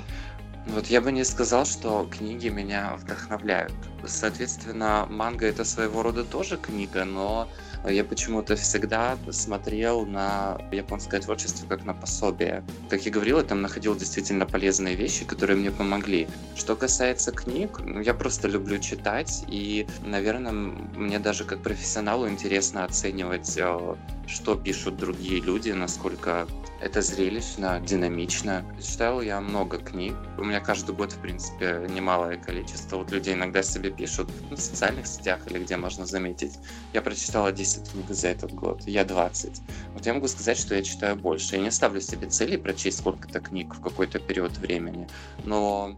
Вот 0.68 0.86
я 0.86 1.00
бы 1.00 1.12
не 1.12 1.24
сказал, 1.24 1.64
что 1.64 2.08
книги 2.10 2.48
меня 2.48 2.96
вдохновляют. 2.96 3.72
Соответственно, 4.04 5.06
манга 5.08 5.46
это 5.46 5.64
своего 5.64 6.02
рода 6.02 6.24
тоже 6.24 6.56
книга, 6.56 7.04
но 7.04 7.48
я 7.88 8.02
почему-то 8.04 8.56
всегда 8.56 9.16
смотрел 9.30 10.06
на 10.06 10.58
японское 10.72 11.20
творчество 11.20 11.66
как 11.68 11.84
на 11.84 11.94
пособие. 11.94 12.64
Как 12.90 13.06
я 13.06 13.12
говорил, 13.12 13.38
я 13.38 13.44
там 13.44 13.62
находил 13.62 13.94
действительно 13.94 14.44
полезные 14.44 14.96
вещи, 14.96 15.24
которые 15.24 15.56
мне 15.56 15.70
помогли. 15.70 16.26
Что 16.56 16.74
касается 16.74 17.30
книг, 17.30 17.78
ну, 17.84 18.00
я 18.00 18.12
просто 18.12 18.48
люблю 18.48 18.78
читать, 18.78 19.44
и, 19.46 19.86
наверное, 20.04 20.52
мне 20.52 21.18
даже 21.20 21.44
как 21.44 21.62
профессионалу 21.62 22.28
интересно 22.28 22.84
оценивать, 22.84 23.56
э, 23.56 23.94
что 24.26 24.56
пишут 24.56 24.96
другие 24.96 25.40
люди, 25.40 25.70
насколько 25.70 26.48
это 26.80 27.02
зрелищно, 27.02 27.80
динамично. 27.80 28.64
Читал 28.80 29.20
я 29.22 29.40
много 29.40 29.78
книг. 29.78 30.14
У 30.38 30.44
меня 30.44 30.60
каждый 30.60 30.94
год, 30.94 31.12
в 31.12 31.20
принципе, 31.20 31.86
немалое 31.88 32.36
количество. 32.36 32.98
Вот 32.98 33.10
людей 33.10 33.34
иногда 33.34 33.62
себе 33.62 33.90
пишут 33.90 34.30
в 34.50 34.56
социальных 34.56 35.06
сетях 35.06 35.40
или 35.46 35.58
где 35.58 35.76
можно 35.76 36.06
заметить. 36.06 36.58
Я 36.92 37.02
прочитала 37.02 37.52
10 37.52 37.90
книг 37.90 38.06
за 38.08 38.28
этот 38.28 38.52
год, 38.52 38.82
я 38.86 39.04
20. 39.04 39.62
Вот 39.94 40.06
я 40.06 40.14
могу 40.14 40.28
сказать, 40.28 40.58
что 40.58 40.74
я 40.74 40.82
читаю 40.82 41.16
больше. 41.16 41.56
Я 41.56 41.62
не 41.62 41.70
ставлю 41.70 42.00
себе 42.00 42.28
цели 42.28 42.56
прочесть 42.56 42.98
сколько-то 42.98 43.40
книг 43.40 43.74
в 43.74 43.80
какой-то 43.80 44.18
период 44.18 44.56
времени. 44.58 45.08
Но 45.44 45.96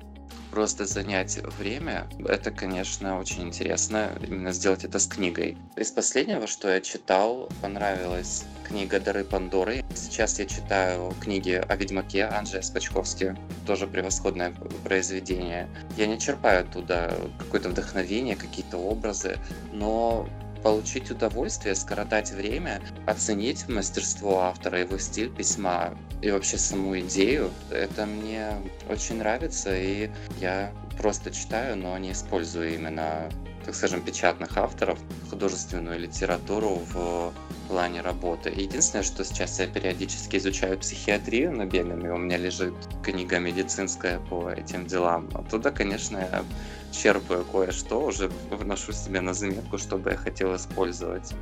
просто 0.51 0.87
занять 0.87 1.39
время, 1.59 2.07
это, 2.27 2.51
конечно, 2.51 3.19
очень 3.19 3.43
интересно, 3.43 4.13
именно 4.27 4.53
сделать 4.53 4.85
это 4.85 4.99
с 4.99 5.07
книгой. 5.07 5.57
Из 5.77 5.91
последнего, 5.91 6.47
что 6.47 6.69
я 6.69 6.81
читал, 6.81 7.49
понравилась 7.61 8.45
книга 8.65 9.01
«Дары 9.01 9.25
Пандоры». 9.25 9.85
Сейчас 9.95 10.39
я 10.39 10.47
читаю 10.47 11.15
книги 11.21 11.63
о 11.69 11.77
Ведьмаке 11.77 12.25
Анджея 12.25 12.63
Спачковски, 12.63 13.37
тоже 13.67 13.87
превосходное 13.87 14.53
произведение. 14.85 15.69
Я 15.97 16.07
не 16.07 16.19
черпаю 16.19 16.61
оттуда 16.61 17.15
какое-то 17.39 17.71
вдохновение, 17.71 18.37
какие-то 18.37 18.77
образы, 18.77 19.39
но 19.73 20.29
получить 20.63 21.11
удовольствие, 21.11 21.75
скоротать 21.75 22.31
время, 22.33 22.81
оценить 23.07 23.69
мастерство 23.69 24.41
автора, 24.41 24.81
его 24.81 24.99
стиль 24.99 25.31
письма 25.31 25.97
и 26.23 26.31
вообще 26.31 26.59
саму 26.59 26.99
идею. 27.01 27.51
Это 27.71 28.07
мне 28.07 28.51
очень 28.89 29.19
нравится, 29.19 29.77
и 29.77 30.11
я 30.41 30.73
просто 30.97 31.31
читаю, 31.31 31.77
но 31.77 31.97
не 31.99 32.13
использую 32.13 32.75
именно, 32.75 33.31
так 33.69 33.75
скажем, 33.75 34.01
печатных 34.01 34.57
авторов, 34.57 34.99
художественную 35.29 35.99
литературу 35.99 36.81
в 36.91 37.35
плане 37.69 38.01
работы. 38.01 38.49
Единственное, 38.49 39.03
что 39.03 39.23
сейчас 39.25 39.61
я 39.61 39.67
периодически 39.67 40.39
изучаю 40.39 40.79
психиатрию 40.79 41.55
набегами, 41.55 42.09
у 42.09 42.17
меня 42.17 42.39
лежит 42.39 42.73
книга 43.03 43.39
медицинская 43.39 44.21
по 44.21 44.49
этим 44.49 44.87
делам. 44.87 45.29
Оттуда, 45.35 45.71
конечно, 45.71 46.17
я 46.17 46.45
черпаю 46.93 47.45
кое-что, 47.45 48.07
уже 48.07 48.31
вношу 48.51 48.93
себе 48.93 49.21
на 49.21 49.35
заметку, 49.35 49.77
что 49.77 49.99
бы 49.99 50.13
я 50.13 50.17
хотел 50.17 50.57
использовать. 50.57 51.35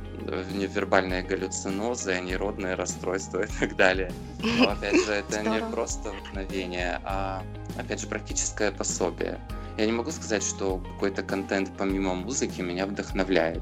Невербальные 0.51 1.23
галлюцинозы, 1.23 2.11
анейродные 2.11 2.75
расстройства 2.75 3.43
и 3.45 3.47
так 3.57 3.77
далее. 3.77 4.11
Но, 4.43 4.71
опять 4.71 5.01
же, 5.05 5.13
это 5.13 5.43
не 5.43 5.61
просто 5.71 6.09
вдохновение, 6.09 6.99
а, 7.05 7.41
опять 7.77 8.01
же, 8.01 8.07
практическое 8.07 8.73
пособие. 8.73 9.39
Я 9.77 9.85
не 9.85 9.91
могу 9.91 10.11
сказать, 10.11 10.43
что 10.43 10.77
какой-то 10.77 11.21
контент 11.21 11.71
помимо 11.77 12.15
музыки 12.15 12.61
меня 12.61 12.87
вдохновляет. 12.87 13.61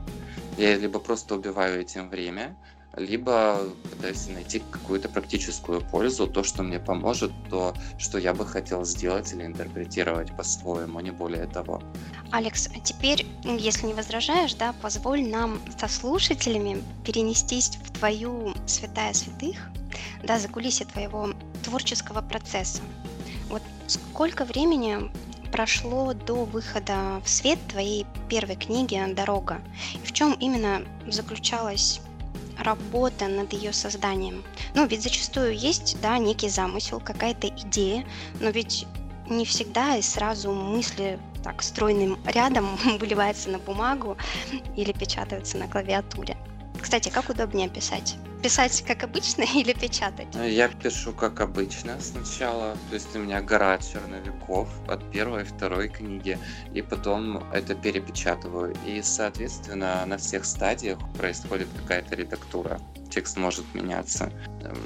Я 0.58 0.78
либо 0.78 1.00
просто 1.00 1.36
убиваю 1.36 1.82
этим 1.82 2.10
время, 2.10 2.56
либо 2.96 3.60
пытаюсь 3.92 4.28
найти 4.30 4.64
какую-то 4.72 5.10
практическую 5.10 5.82
пользу, 5.82 6.28
то, 6.28 6.44
что 6.44 6.64
мне 6.64 6.80
поможет, 6.80 7.32
то, 7.50 7.74
что 7.98 8.18
я 8.18 8.34
бы 8.34 8.46
хотел 8.46 8.86
сделать 8.86 9.34
или 9.34 9.46
интерпретировать 9.46 10.36
по-своему, 10.36 11.02
не 11.02 11.12
более 11.12 11.48
того. 11.48 11.82
Алекс, 12.32 12.70
а 12.74 12.80
теперь, 12.80 13.26
если 13.44 13.88
не 13.88 13.94
возражаешь, 13.94 14.54
да, 14.54 14.74
позволь 14.82 15.28
нам 15.28 15.60
со 15.78 15.90
слушателями 15.90 16.82
перенестись 17.06 17.78
в 17.84 17.92
твою 18.00 18.54
святая 18.66 19.14
святых, 19.14 19.58
да, 20.24 20.40
за 20.40 20.48
кулисы 20.48 20.86
твоего 20.86 21.34
творческого 21.64 22.22
процесса. 22.22 22.82
Вот 23.50 23.62
сколько 23.88 24.46
времени 24.46 25.12
прошло 25.56 26.14
до 26.14 26.44
выхода 26.44 27.22
в 27.24 27.30
свет 27.30 27.58
твоей 27.70 28.06
первой 28.28 28.58
книги 28.58 29.02
«Дорога»? 29.14 29.62
И 29.94 30.06
в 30.06 30.12
чем 30.12 30.34
именно 30.34 30.84
заключалась 31.08 32.02
работа 32.60 33.30
над 33.30 33.54
ее 33.54 33.72
созданием. 33.72 34.44
Ну, 34.74 34.86
ведь 34.86 35.04
зачастую 35.04 35.58
есть, 35.58 35.96
да, 36.02 36.18
некий 36.18 36.50
замысел, 36.50 37.00
какая-то 37.00 37.48
идея, 37.48 38.06
но 38.42 38.50
ведь 38.50 38.86
не 39.30 39.46
всегда 39.46 39.96
и 39.96 40.02
сразу 40.02 40.52
мысли 40.52 41.18
так 41.42 41.64
стройным 41.64 42.20
рядом 42.26 42.76
выливаются 43.00 43.50
на 43.50 43.60
бумагу 43.60 44.18
или 44.76 44.92
печатаются 44.92 45.58
на 45.58 45.70
клавиатуре. 45.70 46.36
Кстати, 46.86 47.10
как 47.10 47.32
удобнее 47.32 47.68
писать? 47.68 48.16
Писать 48.44 48.84
как 48.86 49.04
обычно 49.04 49.42
или 49.56 49.74
печатать? 49.74 50.28
Ну, 50.36 50.44
я 50.44 50.68
пишу 50.68 51.14
как 51.14 51.42
обычно 51.42 52.00
сначала, 52.00 52.78
то 52.90 52.94
есть 52.94 53.16
у 53.16 53.20
меня 53.20 53.42
гора 53.42 53.80
черновиков 53.80 54.70
от 54.88 55.10
первой 55.10 55.42
и 55.42 55.46
второй 55.46 55.90
книги, 55.90 56.38
и 56.76 56.84
потом 56.84 57.44
это 57.52 57.74
перепечатываю. 57.74 58.76
И, 58.86 59.02
соответственно, 59.02 60.06
на 60.06 60.20
всех 60.20 60.46
стадиях 60.46 61.00
происходит 61.18 61.70
какая-то 61.76 62.14
редактура 62.14 62.80
текст 63.16 63.38
может 63.38 63.64
меняться. 63.74 64.30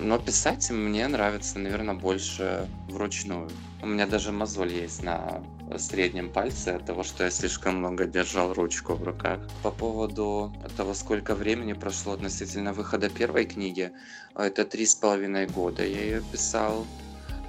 Но 0.02 0.20
писать 0.20 0.70
мне 0.70 1.08
нравится, 1.08 1.58
наверное, 1.58 1.96
больше 1.96 2.68
вручную. 2.88 3.50
У 3.82 3.88
меня 3.88 4.06
даже 4.06 4.32
мозоль 4.32 4.72
есть 4.72 5.02
на 5.02 5.42
среднем 5.78 6.32
пальце 6.32 6.70
от 6.70 6.86
того, 6.86 7.04
что 7.04 7.24
я 7.24 7.30
слишком 7.30 7.78
много 7.78 8.06
держал 8.06 8.54
ручку 8.54 8.94
в 8.96 9.04
руках. 9.04 9.40
По 9.62 9.72
поводу 9.72 10.54
того, 10.76 10.94
сколько 10.94 11.36
времени 11.36 11.74
прошло 11.74 12.14
относительно 12.14 12.74
выхода 12.74 13.10
первой 13.10 13.46
книги, 13.46 13.92
это 14.36 14.66
три 14.66 14.86
с 14.86 14.96
половиной 14.96 15.48
года 15.48 15.86
я 15.86 16.02
ее 16.02 16.24
писал. 16.32 16.86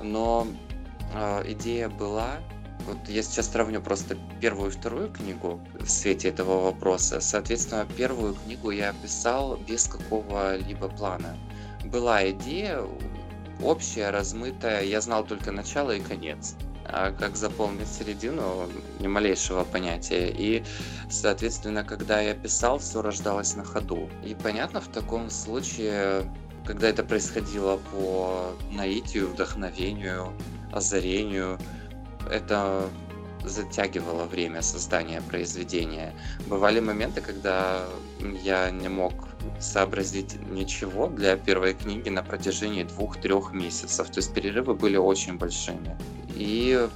Но 0.02 0.46
э, 1.14 1.52
идея 1.52 1.88
была 1.88 2.40
вот 2.86 3.08
я 3.08 3.22
сейчас 3.22 3.50
сравню 3.50 3.80
просто 3.80 4.16
первую 4.40 4.70
и 4.70 4.72
вторую 4.72 5.12
книгу 5.12 5.60
в 5.78 5.88
свете 5.88 6.28
этого 6.28 6.62
вопроса. 6.64 7.20
Соответственно, 7.20 7.86
первую 7.96 8.34
книгу 8.34 8.70
я 8.70 8.92
писал 8.94 9.56
без 9.56 9.86
какого-либо 9.86 10.88
плана. 10.88 11.36
Была 11.84 12.28
идея 12.30 12.82
общая, 13.62 14.10
размытая, 14.10 14.84
я 14.84 15.00
знал 15.00 15.24
только 15.24 15.52
начало 15.52 15.92
и 15.92 16.00
конец. 16.00 16.56
А 16.92 17.12
как 17.12 17.36
заполнить 17.36 17.88
середину, 17.88 18.68
ни 18.98 19.06
малейшего 19.06 19.64
понятия. 19.64 20.30
И, 20.30 20.62
соответственно, 21.10 21.84
когда 21.84 22.20
я 22.20 22.34
писал, 22.34 22.78
все 22.78 23.02
рождалось 23.02 23.54
на 23.56 23.64
ходу. 23.64 24.08
И 24.24 24.34
понятно, 24.34 24.80
в 24.80 24.88
таком 24.88 25.30
случае, 25.30 26.30
когда 26.64 26.88
это 26.88 27.02
происходило 27.02 27.78
по 27.92 28.52
наитию, 28.70 29.28
вдохновению, 29.28 30.32
озарению, 30.72 31.58
это 32.30 32.88
затягивало 33.44 34.24
время 34.24 34.62
создания 34.62 35.20
произведения. 35.22 36.14
Бывали 36.46 36.80
моменты, 36.80 37.20
когда 37.20 37.86
я 38.42 38.70
не 38.70 38.88
мог 38.88 39.12
сообразить 39.58 40.36
ничего 40.50 41.06
для 41.06 41.36
первой 41.36 41.74
книги 41.74 42.08
на 42.08 42.22
протяжении 42.22 42.84
двух-трех 42.84 43.52
месяцев. 43.52 44.08
То 44.10 44.18
есть 44.18 44.34
перерывы 44.34 44.74
были 44.74 44.96
очень 44.96 45.38
большими. 45.38 45.96
И 46.36 46.88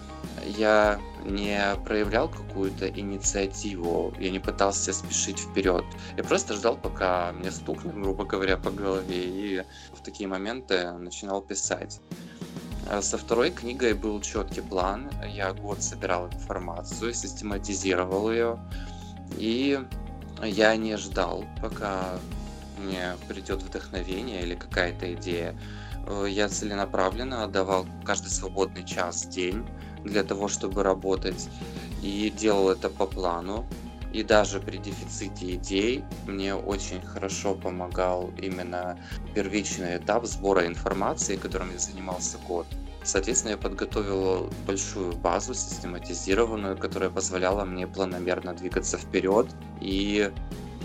я 0.58 1.00
не 1.24 1.58
проявлял 1.84 2.28
какую-то 2.28 2.88
инициативу, 2.88 4.12
я 4.18 4.30
не 4.30 4.38
пытался 4.38 4.92
спешить 4.92 5.38
вперед. 5.38 5.84
Я 6.16 6.24
просто 6.24 6.54
ждал, 6.54 6.76
пока 6.76 7.32
мне 7.32 7.50
стукнет, 7.50 7.94
грубо 7.94 8.24
говоря, 8.24 8.56
по 8.56 8.70
голове, 8.70 9.24
и 9.24 9.62
в 9.94 10.02
такие 10.02 10.28
моменты 10.28 10.92
начинал 10.92 11.40
писать. 11.40 12.00
А 12.86 13.00
со 13.00 13.16
второй 13.16 13.50
книгой 13.50 13.94
был 13.94 14.20
четкий 14.20 14.60
план. 14.60 15.10
Я 15.26 15.52
год 15.54 15.82
собирал 15.82 16.26
информацию, 16.26 17.14
систематизировал 17.14 18.30
ее. 18.30 18.58
И 19.38 19.80
я 20.42 20.76
не 20.76 20.96
ждал, 20.98 21.44
пока 21.62 22.18
мне 22.78 23.14
придет 23.28 23.62
вдохновение 23.62 24.42
или 24.42 24.54
какая-то 24.54 25.14
идея. 25.14 25.58
Э, 26.06 26.26
я 26.28 26.49
целенаправленно 26.49 27.44
отдавал 27.44 27.87
каждый 28.04 28.28
свободный 28.28 28.84
час 28.84 29.25
в 29.25 29.30
день 29.30 29.66
для 30.04 30.23
того, 30.23 30.49
чтобы 30.49 30.82
работать. 30.82 31.49
И 32.02 32.30
делал 32.37 32.70
это 32.70 32.88
по 32.88 33.06
плану. 33.06 33.66
И 34.12 34.23
даже 34.23 34.61
при 34.61 34.76
дефиците 34.76 35.56
идей 35.56 36.04
мне 36.26 36.54
очень 36.54 37.02
хорошо 37.02 37.54
помогал 37.54 38.30
именно 38.40 38.96
первичный 39.34 39.96
этап 39.96 40.25
сбора 40.26 40.66
информации, 40.66 41.37
которым 41.37 41.73
я 41.73 41.78
занимался 41.78 42.38
год. 42.46 42.66
Соответственно, 43.02 43.52
я 43.52 43.58
подготовил 43.58 44.50
большую 44.66 45.14
базу, 45.16 45.52
систематизированную, 45.52 46.76
которая 46.78 47.11
позволяла 47.11 47.64
мне 47.64 47.87
планомерно 47.88 48.54
двигаться 48.54 48.99
вперед. 48.99 49.49
И, 49.80 50.30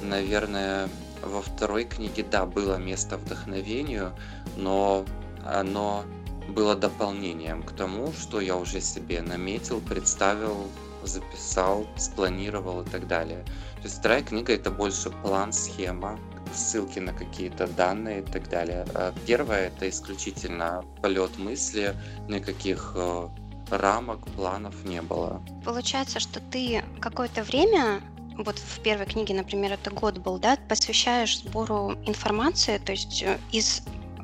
наверное, 0.01 0.89
во 1.23 1.41
второй 1.41 1.83
книге, 1.85 2.23
да, 2.23 2.45
было 2.45 2.75
место 2.75 3.17
вдохновению, 3.17 4.13
но 4.57 5.05
оно 5.45 6.03
было 6.49 6.75
дополнением 6.75 7.63
к 7.63 7.71
тому, 7.71 8.11
что 8.13 8.41
я 8.41 8.55
уже 8.55 8.81
себе 8.81 9.21
наметил, 9.21 9.81
представил, 9.81 10.67
записал, 11.03 11.87
спланировал 11.95 12.81
и 12.81 12.85
так 12.85 13.07
далее. 13.07 13.43
То 13.77 13.83
есть 13.83 13.99
вторая 13.99 14.23
книга 14.23 14.53
это 14.53 14.71
больше 14.71 15.09
план, 15.09 15.53
схема, 15.53 16.19
ссылки 16.53 16.99
на 16.99 17.13
какие-то 17.13 17.67
данные 17.67 18.19
и 18.19 18.23
так 18.23 18.49
далее. 18.49 18.85
А 18.93 19.13
первая 19.25 19.67
это 19.67 19.87
исключительно 19.89 20.83
полет 21.01 21.37
мысли, 21.37 21.95
никаких 22.27 22.93
э, 22.95 23.27
рамок, 23.69 24.25
планов 24.35 24.83
не 24.83 25.01
было. 25.01 25.41
Получается, 25.63 26.19
что 26.19 26.39
ты 26.39 26.83
какое-то 26.99 27.43
время 27.43 28.01
вот 28.43 28.57
в 28.59 28.79
первой 28.81 29.05
книге, 29.05 29.33
например, 29.33 29.73
это 29.73 29.91
год 29.91 30.17
был, 30.17 30.37
да, 30.37 30.57
посвящаешь 30.67 31.39
сбору 31.39 31.93
информации, 32.05 32.77
то 32.77 32.91
есть 32.91 33.23
э, 33.23 33.37
из 33.51 33.81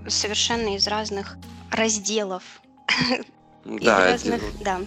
совершенно 0.07 0.75
из 0.75 0.87
разных 0.87 1.37
разделов. 1.71 2.43
Да, 3.65 4.11
разных, 4.11 4.41
да. 4.61 4.79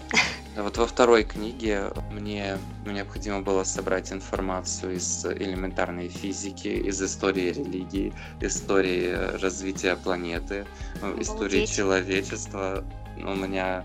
Вот 0.57 0.77
во 0.77 0.87
второй 0.87 1.25
книге 1.25 1.93
мне 2.13 2.59
необходимо 2.87 3.43
было 3.43 3.65
собрать 3.65 4.13
информацию 4.13 4.95
из 4.97 5.25
элементарной 5.27 6.09
физики, 6.09 6.69
из 6.69 7.03
истории 7.03 7.53
религии, 7.53 8.13
истории 8.41 9.13
развития 9.41 9.97
планеты, 9.97 10.65
ну, 11.01 11.09
Обалдеть. 11.09 11.27
истории 11.27 11.67
человечества. 11.67 12.85
У 13.17 13.35
меня 13.35 13.85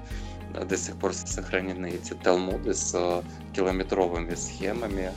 до 0.54 0.78
сих 0.78 0.96
пор 0.98 1.14
сохранены 1.14 1.92
эти 1.92 2.14
талмуды 2.14 2.74
с 2.74 3.24
километровыми 3.54 4.36
схемами, 4.36 5.12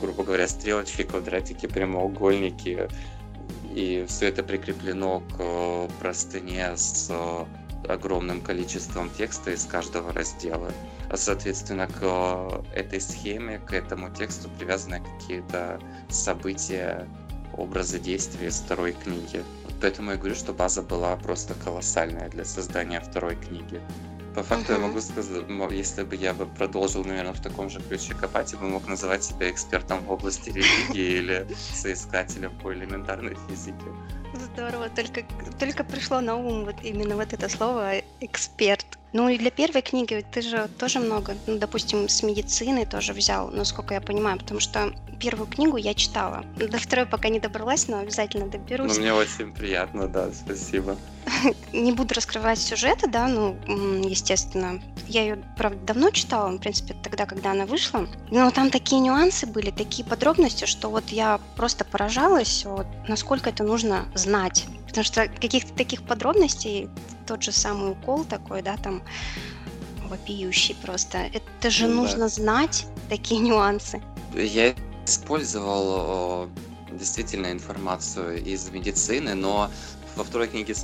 грубо 0.00 0.24
говоря, 0.24 0.46
стрелочки, 0.48 1.02
квадратики, 1.02 1.66
прямоугольники, 1.66 2.88
и 3.74 4.04
все 4.06 4.28
это 4.28 4.42
прикреплено 4.42 5.20
к 5.36 5.88
простыне 5.98 6.76
с 6.76 7.10
огромным 7.88 8.40
количеством 8.40 9.10
текста 9.10 9.50
из 9.50 9.64
каждого 9.64 10.12
раздела. 10.12 10.70
А, 11.08 11.16
соответственно, 11.16 11.88
к 11.88 12.64
этой 12.74 13.00
схеме, 13.00 13.58
к 13.58 13.72
этому 13.72 14.10
тексту 14.10 14.48
привязаны 14.50 15.00
какие-то 15.00 15.80
события, 16.08 17.08
образы 17.54 17.98
действия 17.98 18.50
второй 18.50 18.92
книги. 18.92 19.42
Поэтому 19.80 20.12
я 20.12 20.16
говорю, 20.16 20.34
что 20.34 20.52
база 20.52 20.80
была 20.80 21.16
просто 21.16 21.54
колоссальная 21.54 22.28
для 22.28 22.44
создания 22.44 23.00
второй 23.00 23.36
книги. 23.36 23.80
По 24.34 24.42
факту 24.42 24.72
uh-huh. 24.72 24.80
я 24.80 24.86
могу 24.86 25.00
сказать, 25.00 25.44
если 25.70 26.02
бы 26.04 26.16
я 26.16 26.32
бы 26.32 26.46
продолжил, 26.46 27.04
наверное, 27.04 27.34
в 27.34 27.42
таком 27.42 27.68
же 27.68 27.80
ключе 27.80 28.14
копать, 28.14 28.52
я 28.52 28.58
бы 28.58 28.68
мог 28.68 28.86
называть 28.86 29.22
себя 29.24 29.50
экспертом 29.50 30.00
в 30.04 30.10
области 30.10 30.48
религии 30.48 31.18
или 31.18 31.46
соискателем 31.74 32.58
по 32.58 32.72
элементарной 32.72 33.36
физике. 33.48 33.84
Здорово, 34.34 34.88
только, 34.88 35.24
только 35.58 35.84
пришло 35.84 36.20
на 36.20 36.36
ум 36.36 36.64
вот 36.64 36.76
именно 36.82 37.16
вот 37.16 37.32
это 37.32 37.48
слово 37.48 38.00
«эксперт». 38.20 38.98
Ну 39.12 39.28
и 39.28 39.38
для 39.38 39.50
первой 39.50 39.82
книги 39.82 40.24
ты 40.32 40.40
же 40.40 40.68
тоже 40.78 40.98
много, 40.98 41.36
ну, 41.46 41.58
допустим, 41.58 42.08
с 42.08 42.22
медицины 42.22 42.86
тоже 42.86 43.12
взял, 43.12 43.48
насколько 43.48 43.94
я 43.94 44.00
понимаю, 44.00 44.38
потому 44.38 44.60
что 44.60 44.92
первую 45.20 45.46
книгу 45.46 45.76
я 45.76 45.94
читала. 45.94 46.44
До 46.56 46.78
второй 46.78 47.06
пока 47.06 47.28
не 47.28 47.38
добралась, 47.38 47.88
но 47.88 47.98
обязательно 47.98 48.48
доберусь. 48.48 48.96
Ну, 48.96 49.02
мне 49.02 49.12
очень 49.12 49.52
приятно, 49.52 50.08
да, 50.08 50.30
спасибо. 50.32 50.96
Не 51.72 51.92
буду 51.92 52.14
раскрывать 52.14 52.58
сюжеты, 52.58 53.08
да, 53.08 53.28
ну, 53.28 53.56
естественно. 54.08 54.82
Я 55.06 55.22
ее, 55.22 55.38
правда, 55.56 55.78
давно 55.86 56.10
читала, 56.10 56.50
в 56.50 56.58
принципе, 56.58 56.94
тогда, 57.02 57.26
когда 57.26 57.52
она 57.52 57.66
вышла. 57.66 58.08
Но 58.30 58.50
там 58.50 58.70
такие 58.70 59.00
нюансы 59.00 59.46
были, 59.46 59.70
такие 59.70 60.04
подробности, 60.04 60.64
что 60.64 60.88
вот 60.88 61.10
я 61.10 61.40
просто 61.56 61.84
поражалась, 61.84 62.64
вот, 62.64 62.86
насколько 63.08 63.50
это 63.50 63.62
нужно 63.62 64.06
знать. 64.14 64.66
Потому 64.92 65.04
что 65.04 65.26
каких-то 65.26 65.72
таких 65.72 66.02
подробностей, 66.02 66.90
тот 67.26 67.42
же 67.42 67.50
самый 67.50 67.92
укол 67.92 68.24
такой, 68.24 68.60
да, 68.60 68.76
там 68.76 69.02
вопиющий 70.10 70.74
просто. 70.74 71.30
Это 71.32 71.70
же 71.70 71.86
ну, 71.86 72.02
нужно 72.02 72.18
да. 72.18 72.28
знать 72.28 72.86
такие 73.08 73.40
нюансы. 73.40 74.02
Я 74.34 74.74
использовал 75.06 76.50
действительно 76.90 77.50
информацию 77.50 78.44
из 78.44 78.68
медицины, 78.68 79.34
но 79.34 79.70
во 80.14 80.24
второй 80.24 80.48
книге 80.48 80.74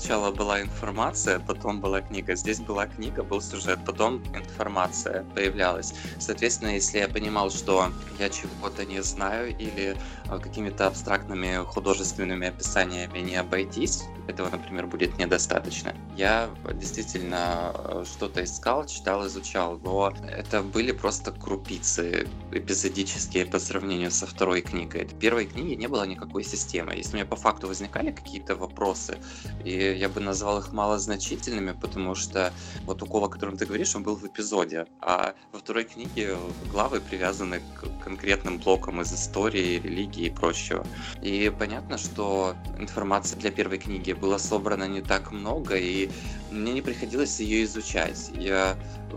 сначала 0.00 0.30
была 0.30 0.62
информация, 0.62 1.40
потом 1.40 1.80
была 1.80 2.00
книга. 2.00 2.34
Здесь 2.34 2.58
была 2.58 2.86
книга, 2.86 3.22
был 3.22 3.42
сюжет, 3.42 3.78
потом 3.84 4.22
информация 4.34 5.24
появлялась. 5.34 5.92
Соответственно, 6.18 6.70
если 6.70 7.00
я 7.00 7.08
понимал, 7.08 7.50
что 7.50 7.92
я 8.18 8.30
чего-то 8.30 8.86
не 8.86 9.02
знаю 9.02 9.54
или 9.58 9.96
а, 10.28 10.38
какими-то 10.38 10.86
абстрактными 10.86 11.64
художественными 11.64 12.48
описаниями 12.48 13.18
не 13.18 13.36
обойтись, 13.36 14.04
этого, 14.26 14.48
например, 14.50 14.86
будет 14.86 15.18
недостаточно. 15.18 15.94
Я 16.16 16.48
действительно 16.74 17.36
а, 17.38 18.04
что-то 18.06 18.42
искал, 18.42 18.86
читал, 18.86 19.26
изучал, 19.26 19.78
но 19.82 20.14
это 20.28 20.62
были 20.62 20.92
просто 20.92 21.32
крупицы 21.32 22.26
эпизодические 22.52 23.46
по 23.46 23.58
сравнению 23.58 24.10
со 24.10 24.26
второй 24.26 24.62
книгой. 24.62 25.04
В 25.04 25.18
первой 25.18 25.46
книге 25.46 25.76
не 25.76 25.88
было 25.88 26.04
никакой 26.04 26.44
системы. 26.44 26.94
Если 26.94 27.12
у 27.12 27.16
меня 27.16 27.26
по 27.26 27.36
факту 27.36 27.68
возникали 27.68 28.12
какие-то 28.12 28.56
вопросы, 28.56 29.18
и 29.64 29.89
я 29.96 30.08
бы 30.08 30.20
назвал 30.20 30.58
их 30.58 30.72
малозначительными, 30.72 31.72
потому 31.72 32.14
что 32.14 32.52
вот 32.84 33.02
укол, 33.02 33.24
о 33.24 33.28
котором 33.28 33.56
ты 33.56 33.66
говоришь, 33.66 33.94
он 33.94 34.02
был 34.02 34.16
в 34.16 34.26
эпизоде, 34.26 34.86
а 35.00 35.34
во 35.52 35.58
второй 35.58 35.84
книге 35.84 36.36
главы 36.70 37.00
привязаны 37.00 37.60
к 37.60 38.04
конкретным 38.04 38.58
блокам 38.58 39.00
из 39.00 39.12
истории, 39.12 39.80
религии 39.80 40.26
и 40.26 40.30
прочего. 40.30 40.86
И 41.22 41.52
понятно, 41.58 41.98
что 41.98 42.54
информации 42.78 43.36
для 43.36 43.50
первой 43.50 43.78
книги 43.78 44.12
было 44.12 44.38
собрано 44.38 44.88
не 44.88 45.02
так 45.02 45.32
много, 45.32 45.76
и 45.76 46.10
мне 46.50 46.72
не 46.72 46.82
приходилось 46.82 47.40
ее 47.40 47.64
изучать. 47.64 48.30
Я 48.34 48.76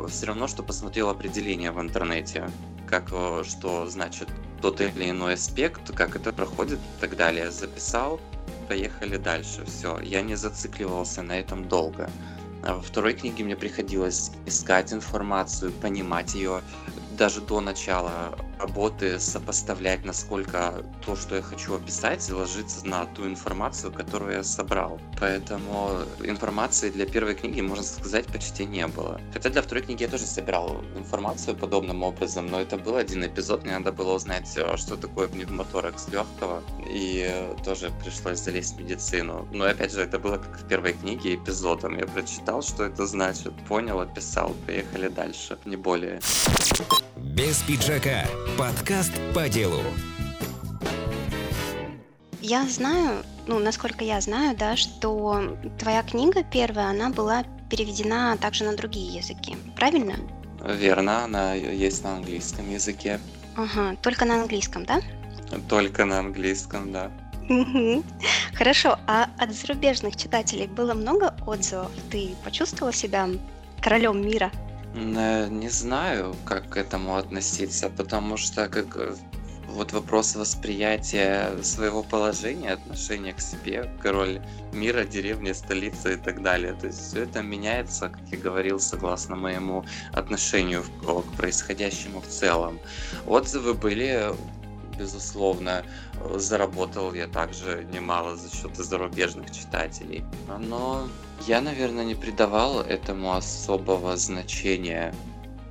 все 0.09 0.25
равно, 0.27 0.47
что 0.47 0.63
посмотрел 0.63 1.09
определение 1.09 1.71
в 1.71 1.79
интернете, 1.79 2.49
как 2.87 3.09
что 3.09 3.87
значит 3.87 4.29
тот 4.61 4.79
или 4.79 5.09
иной 5.09 5.33
аспект, 5.33 5.93
как 5.93 6.15
это 6.15 6.31
проходит 6.31 6.79
и 6.79 7.01
так 7.01 7.17
далее. 7.17 7.51
Записал, 7.51 8.19
поехали 8.63 9.17
дальше. 9.17 9.63
Все, 9.65 9.99
я 9.99 10.21
не 10.21 10.35
зацикливался 10.35 11.21
на 11.21 11.39
этом 11.39 11.67
долго. 11.67 12.09
А 12.63 12.75
во 12.75 12.81
второй 12.81 13.13
книге 13.13 13.43
мне 13.43 13.55
приходилось 13.55 14.31
искать 14.45 14.93
информацию, 14.93 15.71
понимать 15.71 16.33
ее 16.33 16.61
даже 17.17 17.41
до 17.41 17.61
начала 17.61 18.37
работы 18.63 19.19
сопоставлять, 19.19 20.05
насколько 20.05 20.85
то, 21.05 21.15
что 21.15 21.35
я 21.35 21.41
хочу 21.41 21.75
описать, 21.75 22.29
ложится 22.31 22.87
на 22.87 23.05
ту 23.05 23.27
информацию, 23.27 23.91
которую 23.91 24.37
я 24.37 24.43
собрал. 24.43 24.99
Поэтому 25.19 25.91
информации 26.23 26.89
для 26.89 27.05
первой 27.05 27.35
книги, 27.35 27.61
можно 27.61 27.83
сказать, 27.83 28.25
почти 28.27 28.65
не 28.65 28.87
было. 28.87 29.19
Хотя 29.33 29.49
для 29.49 29.61
второй 29.61 29.83
книги 29.83 30.03
я 30.03 30.09
тоже 30.09 30.25
собирал 30.25 30.81
информацию 30.95 31.57
подобным 31.57 32.03
образом, 32.03 32.47
но 32.47 32.61
это 32.61 32.77
был 32.77 32.95
один 32.95 33.25
эпизод, 33.25 33.63
мне 33.63 33.77
надо 33.77 33.91
было 33.91 34.13
узнать, 34.13 34.49
а, 34.57 34.77
что 34.77 34.95
такое 34.95 35.27
пневмоторакс 35.27 36.07
легкого, 36.07 36.63
и 36.89 37.29
тоже 37.65 37.91
пришлось 38.03 38.39
залезть 38.39 38.77
в 38.77 38.79
медицину. 38.79 39.45
Но 39.51 39.65
опять 39.65 39.91
же, 39.91 40.01
это 40.01 40.19
было 40.19 40.37
как 40.37 40.59
в 40.59 40.67
первой 40.67 40.93
книге 40.93 41.35
эпизодом. 41.35 41.97
Я 41.97 42.05
прочитал, 42.05 42.61
что 42.61 42.85
это 42.85 43.05
значит, 43.05 43.53
понял, 43.67 43.99
описал, 43.99 44.55
поехали 44.65 45.09
дальше, 45.09 45.57
не 45.65 45.75
более. 45.75 46.21
Без 47.23 47.61
пиджака. 47.63 48.25
Подкаст 48.57 49.13
по 49.33 49.47
делу. 49.47 49.81
Я 52.41 52.67
знаю, 52.67 53.23
ну, 53.47 53.59
насколько 53.59 54.03
я 54.03 54.19
знаю, 54.19 54.57
да, 54.57 54.75
что 54.75 55.57
твоя 55.79 56.03
книга 56.03 56.43
первая, 56.43 56.87
она 56.87 57.09
была 57.09 57.45
переведена 57.69 58.35
также 58.37 58.65
на 58.65 58.75
другие 58.75 59.19
языки, 59.19 59.55
правильно? 59.77 60.15
Верно, 60.61 61.23
она 61.23 61.53
есть 61.53 62.03
на 62.03 62.17
английском 62.17 62.69
языке. 62.69 63.21
Ага, 63.55 63.95
только 64.01 64.25
на 64.25 64.41
английском, 64.41 64.85
да? 64.85 64.99
Только 65.69 66.03
на 66.03 66.19
английском, 66.19 66.91
да. 66.91 67.09
Хорошо, 68.53 68.99
а 69.07 69.29
от 69.37 69.53
зарубежных 69.53 70.17
читателей 70.17 70.67
было 70.67 70.93
много 70.93 71.33
отзывов? 71.47 71.89
Ты 72.11 72.35
почувствовала 72.43 72.93
себя 72.93 73.29
королем 73.81 74.21
мира? 74.21 74.51
Э, 74.95 75.47
не 75.49 75.69
знаю, 75.69 76.35
как 76.45 76.69
к 76.69 76.77
этому 76.77 77.17
относиться, 77.17 77.89
потому 77.89 78.37
что 78.37 78.67
как 78.67 78.95
э, 78.95 79.15
вот 79.67 79.91
вопрос 79.91 80.35
восприятия 80.35 81.63
своего 81.63 82.03
положения, 82.03 82.73
отношения 82.73 83.33
к 83.33 83.41
себе, 83.41 83.89
король 84.01 84.39
мира, 84.71 85.03
деревни, 85.03 85.51
столицы 85.53 86.13
и 86.13 86.17
так 86.17 86.43
далее. 86.43 86.73
То 86.73 86.87
есть 86.87 86.99
все 86.99 87.23
это 87.23 87.41
меняется, 87.41 88.09
как 88.09 88.21
я 88.31 88.37
говорил, 88.37 88.79
согласно 88.79 89.35
моему 89.35 89.83
отношению 90.11 90.83
к 90.83 91.37
происходящему 91.37 92.21
в 92.21 92.27
целом. 92.27 92.79
Отзывы 93.25 93.73
были 93.73 94.31
безусловно. 94.97 95.83
Заработал 96.35 97.13
я 97.13 97.27
также 97.27 97.87
немало 97.91 98.37
за 98.37 98.55
счет 98.55 98.75
зарубежных 98.75 99.49
читателей. 99.49 100.23
Но 100.59 101.07
я, 101.47 101.61
наверное, 101.61 102.05
не 102.05 102.15
придавал 102.15 102.81
этому 102.81 103.33
особого 103.33 104.15
значения, 104.17 105.13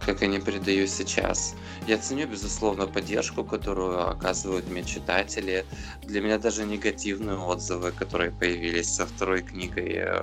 как 0.04 0.22
я 0.22 0.28
не 0.28 0.38
придаю 0.38 0.86
сейчас. 0.86 1.54
Я 1.86 1.98
ценю, 1.98 2.26
безусловно, 2.26 2.86
поддержку, 2.86 3.44
которую 3.44 4.08
оказывают 4.08 4.68
мне 4.68 4.84
читатели. 4.84 5.64
Для 6.02 6.20
меня 6.20 6.38
даже 6.38 6.64
негативные 6.64 7.38
отзывы, 7.38 7.92
которые 7.92 8.30
появились 8.30 8.88
со 8.88 9.06
второй 9.06 9.42
книгой, 9.42 10.22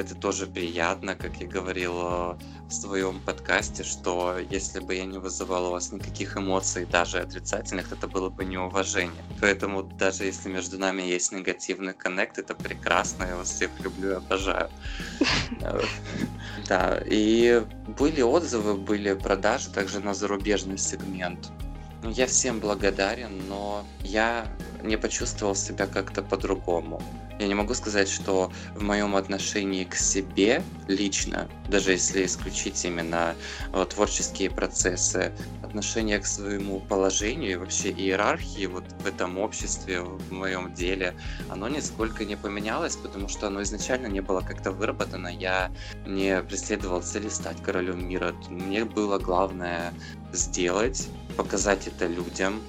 это 0.00 0.14
тоже 0.14 0.46
приятно, 0.46 1.14
как 1.14 1.36
я 1.36 1.46
говорил 1.46 1.92
в 1.92 2.70
своем 2.70 3.20
подкасте, 3.20 3.84
что 3.84 4.38
если 4.38 4.80
бы 4.80 4.94
я 4.94 5.04
не 5.04 5.18
вызывал 5.18 5.66
у 5.66 5.70
вас 5.72 5.92
никаких 5.92 6.36
эмоций, 6.36 6.86
даже 6.86 7.20
отрицательных, 7.20 7.92
это 7.92 8.08
было 8.08 8.30
бы 8.30 8.44
неуважение. 8.44 9.22
Поэтому 9.40 9.82
даже 9.82 10.24
если 10.24 10.48
между 10.48 10.78
нами 10.78 11.02
есть 11.02 11.32
негативный 11.32 11.92
коннект, 11.92 12.38
это 12.38 12.54
прекрасно, 12.54 13.24
я 13.24 13.36
вас 13.36 13.50
всех 13.50 13.70
люблю 13.80 14.12
и 14.12 14.14
обожаю. 14.14 14.70
Да, 16.68 17.02
и 17.06 17.62
были 17.98 18.22
отзывы, 18.22 18.74
были 18.74 19.14
продажи 19.14 19.70
также 19.70 20.00
на 20.00 20.14
зарубежный 20.14 20.78
сегмент. 20.78 21.50
Ну, 22.02 22.10
я 22.10 22.26
всем 22.26 22.60
благодарен, 22.60 23.46
но 23.48 23.84
я 24.02 24.46
не 24.82 24.96
почувствовал 24.96 25.54
себя 25.54 25.86
как-то 25.86 26.22
по-другому. 26.22 27.02
Я 27.40 27.48
не 27.48 27.54
могу 27.54 27.72
сказать, 27.72 28.10
что 28.10 28.52
в 28.74 28.82
моем 28.82 29.16
отношении 29.16 29.84
к 29.84 29.94
себе 29.94 30.62
лично, 30.88 31.48
даже 31.70 31.92
если 31.92 32.26
исключить 32.26 32.84
именно 32.84 33.34
вот, 33.72 33.94
творческие 33.94 34.50
процессы, 34.50 35.32
отношение 35.64 36.18
к 36.18 36.26
своему 36.26 36.80
положению 36.80 37.52
и 37.52 37.56
вообще 37.56 37.92
иерархии 37.92 38.66
вот 38.66 38.84
в 39.02 39.06
этом 39.06 39.38
обществе, 39.38 40.02
в 40.02 40.30
моем 40.30 40.74
деле, 40.74 41.14
оно 41.48 41.68
нисколько 41.68 42.26
не 42.26 42.36
поменялось, 42.36 42.96
потому 42.96 43.28
что 43.28 43.46
оно 43.46 43.62
изначально 43.62 44.08
не 44.08 44.20
было 44.20 44.42
как-то 44.42 44.70
выработано. 44.70 45.28
Я 45.28 45.72
не 46.06 46.42
преследовал 46.42 47.00
цели 47.00 47.30
стать 47.30 47.62
королем 47.62 48.06
мира. 48.06 48.34
Мне 48.50 48.84
было 48.84 49.18
главное 49.18 49.94
сделать, 50.34 51.08
показать 51.38 51.86
это 51.86 52.06
людям, 52.06 52.60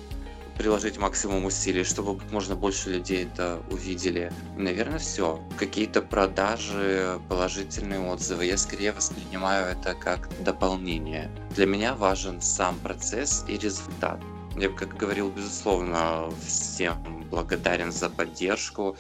приложить 0.62 1.00
максимум 1.00 1.46
усилий, 1.46 1.84
чтобы 1.84 2.24
можно 2.30 2.56
больше 2.56 2.92
людей 2.92 3.24
это 3.26 3.64
увидели. 3.72 4.32
Наверное, 4.56 5.00
все. 5.00 5.40
Какие-то 5.58 6.04
продажи, 6.04 7.20
положительные 7.30 8.00
отзывы. 8.00 8.46
Я 8.46 8.58
скорее 8.58 8.92
воспринимаю 8.92 9.66
это 9.66 9.96
как 9.96 10.30
дополнение. 10.44 11.32
Для 11.56 11.66
меня 11.66 11.96
важен 11.96 12.42
сам 12.42 12.78
процесс 12.78 13.44
и 13.48 13.58
результат. 13.58 14.22
Я, 14.56 14.70
как 14.70 14.96
говорил, 14.96 15.32
безусловно, 15.32 16.30
всем 16.46 17.26
благодарен 17.32 17.92
за 17.92 18.12
поддержку. 18.12 18.96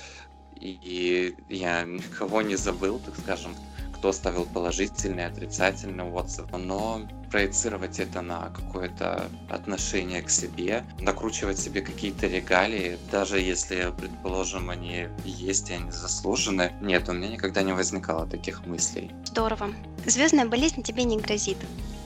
И 0.60 1.36
я 1.47 1.84
никого 1.84 2.41
не 2.41 2.56
забыл, 2.56 3.00
так 3.06 3.15
скажем, 3.19 3.56
кто 4.02 4.10
оставил 4.10 4.46
положительный, 4.46 5.28
отрицательный 5.28 6.04
отзыв, 6.04 6.48
но 6.54 7.02
проецировать 7.30 8.00
это 8.00 8.22
на 8.24 8.50
какое-то 8.50 9.30
отношение 9.48 10.24
к 10.24 10.30
себе, 10.32 10.84
накручивать 11.00 11.60
себе 11.60 11.82
какие-то 11.82 12.26
регалии, 12.26 12.98
даже 13.12 13.40
если, 13.40 13.94
предположим, 13.96 14.72
они 14.72 15.08
есть 15.24 15.70
и 15.70 15.74
они 15.74 15.92
заслужены. 15.92 16.72
Нет, 16.82 17.10
у 17.10 17.14
меня 17.14 17.28
никогда 17.28 17.62
не 17.62 17.74
возникало 17.74 18.26
таких 18.26 18.66
мыслей. 18.66 19.12
Здорово. 19.26 19.70
Звездная 20.08 20.48
болезнь 20.48 20.82
тебе 20.82 21.04
не 21.04 21.20
грозит. 21.20 21.58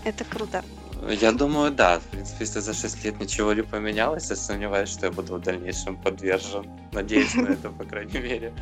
Это 0.03 0.25
круто. 0.25 0.65
Я 1.09 1.31
думаю, 1.31 1.71
да. 1.71 1.99
В 1.99 2.03
принципе, 2.03 2.39
если 2.41 2.59
за 2.59 2.73
6 2.73 3.05
лет 3.05 3.21
ничего 3.21 3.53
не 3.53 3.63
поменялось, 3.63 4.29
я 4.29 4.35
сомневаюсь, 4.35 4.89
что 4.89 5.05
я 5.05 5.13
буду 5.13 5.35
в 5.35 5.41
дальнейшем 5.41 5.95
подвержен. 5.95 6.69
Надеюсь 6.91 7.35
на 7.35 7.47
это, 7.47 7.69
по 7.69 7.85
крайней 7.85 8.19
мере. 8.19 8.53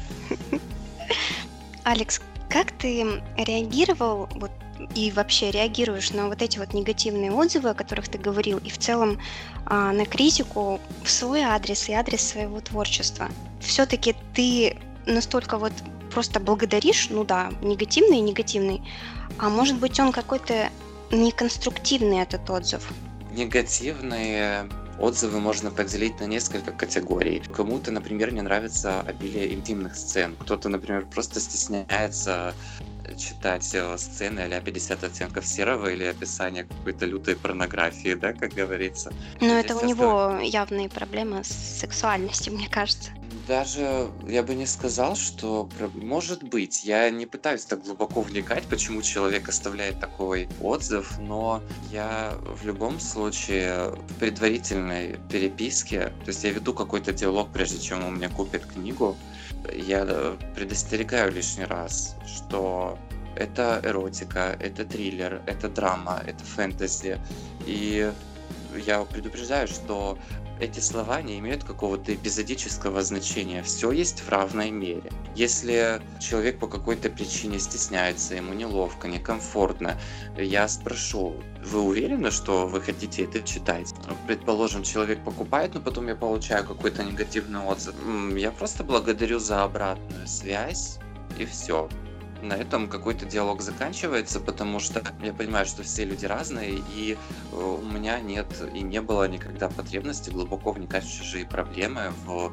Алекс, 1.84 2.22
как 2.49 2.71
ты 2.71 3.21
реагировал 3.38 4.29
вот, 4.36 4.51
и 4.95 5.12
вообще 5.12 5.51
реагируешь 5.51 6.12
на 6.12 6.27
вот 6.27 6.41
эти 6.41 6.58
вот 6.60 6.73
негативные 6.73 7.32
отзывы, 7.32 7.69
о 7.69 7.73
которых 7.73 8.10
ты 8.10 8.17
говорил, 8.17 8.58
и 8.60 8.69
в 8.69 8.77
целом 8.77 9.19
а, 9.65 9.91
на 9.91 10.06
критику 10.06 10.79
в 11.03 11.10
свой 11.10 11.41
адрес 11.41 11.89
и 11.89 11.93
адрес 11.93 12.21
своего 12.21 12.60
творчества? 12.62 13.29
Все-таки 13.60 14.15
ты 14.34 14.77
настолько 15.06 15.58
вот 15.58 15.73
просто 16.12 16.39
благодаришь, 16.39 17.08
ну 17.10 17.23
да, 17.23 17.51
негативный 17.62 18.17
и 18.17 18.21
негативный, 18.21 18.82
а 19.38 19.49
может 19.49 19.77
быть 19.79 19.99
он 19.99 20.12
какой-то 20.12 20.69
неконструктивный 21.12 22.19
этот 22.19 22.49
отзыв? 22.49 22.91
Негативные 23.32 24.69
Отзывы 24.99 25.39
можно 25.39 25.71
поделить 25.71 26.19
на 26.19 26.25
несколько 26.25 26.71
категорий. 26.71 27.41
Кому-то, 27.53 27.91
например, 27.91 28.32
не 28.32 28.41
нравится 28.41 29.01
обилие 29.01 29.53
интимных 29.53 29.95
сцен. 29.95 30.36
Кто-то, 30.39 30.69
например, 30.69 31.06
просто 31.06 31.39
стесняется 31.39 32.53
читать 33.18 33.70
э, 33.74 33.98
сцены 33.98 34.42
а 34.42 34.62
50 34.62 35.04
оттенков 35.04 35.46
серого 35.46 35.88
или 35.88 36.04
описание 36.04 36.66
какой-то 36.66 37.06
лютой 37.06 37.36
порнографии, 37.36 38.13
да, 38.13 38.34
как 38.34 38.54
говорится. 38.54 39.12
Но 39.42 39.60
это 39.60 39.76
у 39.76 39.86
него 39.86 40.39
явные 40.42 40.89
проблемы 40.89 41.44
с 41.44 41.48
сексуальностью, 41.50 42.54
мне 42.54 42.68
кажется. 42.70 43.12
Даже 43.48 44.10
я 44.26 44.42
бы 44.42 44.56
не 44.56 44.66
сказал, 44.66 45.16
что 45.16 45.68
может 45.96 46.44
быть. 46.44 46.86
Я 46.86 47.10
не 47.10 47.26
пытаюсь 47.26 47.66
так 47.66 47.84
глубоко 47.84 48.22
вникать, 48.22 48.63
почему 48.63 49.02
человек 49.02 49.50
оставляет 49.50 50.00
такой 50.00 50.48
отзыв, 50.62 51.18
но 51.20 51.62
я 51.92 52.36
в 52.39 52.66
любом 52.66 53.02
случае 53.02 53.89
в 53.89 54.13
предварительной 54.20 55.20
переписке, 55.30 56.13
то 56.24 56.28
есть 56.28 56.44
я 56.44 56.52
веду 56.52 56.74
какой-то 56.74 57.12
диалог, 57.12 57.50
прежде 57.52 57.82
чем 57.82 58.06
у 58.06 58.12
меня 58.12 58.30
купят 58.30 58.66
книгу, 58.66 59.18
я 59.71 60.06
предостерегаю 60.56 61.32
лишний 61.32 61.65
раз, 61.65 62.15
что 62.26 62.97
это 63.36 63.82
эротика, 63.84 64.58
это 64.60 64.86
триллер, 64.86 65.41
это 65.45 65.69
драма, 65.69 66.21
это 66.26 66.43
фэнтези. 66.43 67.19
И 67.65 68.12
я 68.77 69.03
предупреждаю, 69.03 69.67
что 69.67 70.17
эти 70.59 70.79
слова 70.79 71.21
не 71.21 71.39
имеют 71.39 71.63
какого-то 71.63 72.13
эпизодического 72.13 73.01
значения. 73.03 73.63
Все 73.63 73.91
есть 73.91 74.21
в 74.21 74.29
равной 74.29 74.71
мере. 74.71 75.12
Если 75.36 76.01
человек 76.19 76.59
по 76.59 76.67
какой-то 76.67 77.09
причине 77.09 77.59
стесняется, 77.59 78.36
ему 78.36 78.53
неловко, 78.53 79.07
некомфортно, 79.07 79.99
я 80.38 80.67
спрошу, 80.67 81.36
вы 81.65 81.81
уверены, 81.81 82.31
что 82.31 82.67
вы 82.67 82.81
хотите 82.81 83.23
это 83.23 83.41
читать? 83.41 83.93
Предположим, 84.27 84.83
человек 84.83 85.23
покупает, 85.23 85.73
но 85.73 85.81
потом 85.81 86.07
я 86.07 86.15
получаю 86.15 86.65
какой-то 86.65 87.03
негативный 87.03 87.59
отзыв. 87.59 87.95
Я 88.36 88.51
просто 88.51 88.83
благодарю 88.83 89.39
за 89.39 89.63
обратную 89.63 90.27
связь, 90.27 90.99
и 91.38 91.45
все 91.45 91.89
на 92.43 92.53
этом 92.53 92.88
какой-то 92.88 93.25
диалог 93.25 93.62
заканчивается, 93.62 94.39
потому 94.39 94.79
что 94.79 95.01
я 95.23 95.34
понимаю, 95.34 95.65
что 95.65 95.84
все 95.84 96.06
люди 96.06 96.25
разные, 96.25 96.82
и 96.95 97.17
э, 97.51 97.56
у 97.56 97.86
меня 97.86 98.19
нет 98.19 98.47
и 98.73 98.82
не 98.82 99.01
было 99.01 99.27
никогда 99.27 99.69
потребности 99.69 100.29
глубоко 100.29 100.71
вникать 100.71 101.06
в 101.06 101.17
чужие 101.17 101.45
проблемы, 101.45 102.13
в 102.25 102.51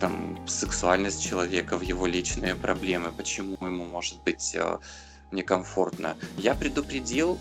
там, 0.00 0.38
сексуальность 0.46 1.22
человека, 1.22 1.76
в 1.76 1.82
его 1.82 2.06
личные 2.06 2.54
проблемы, 2.54 3.12
почему 3.12 3.56
ему 3.60 3.84
может 3.84 4.22
быть 4.22 4.54
э, 4.54 4.78
некомфортно. 5.32 6.16
Я 6.36 6.54
предупредил, 6.54 7.38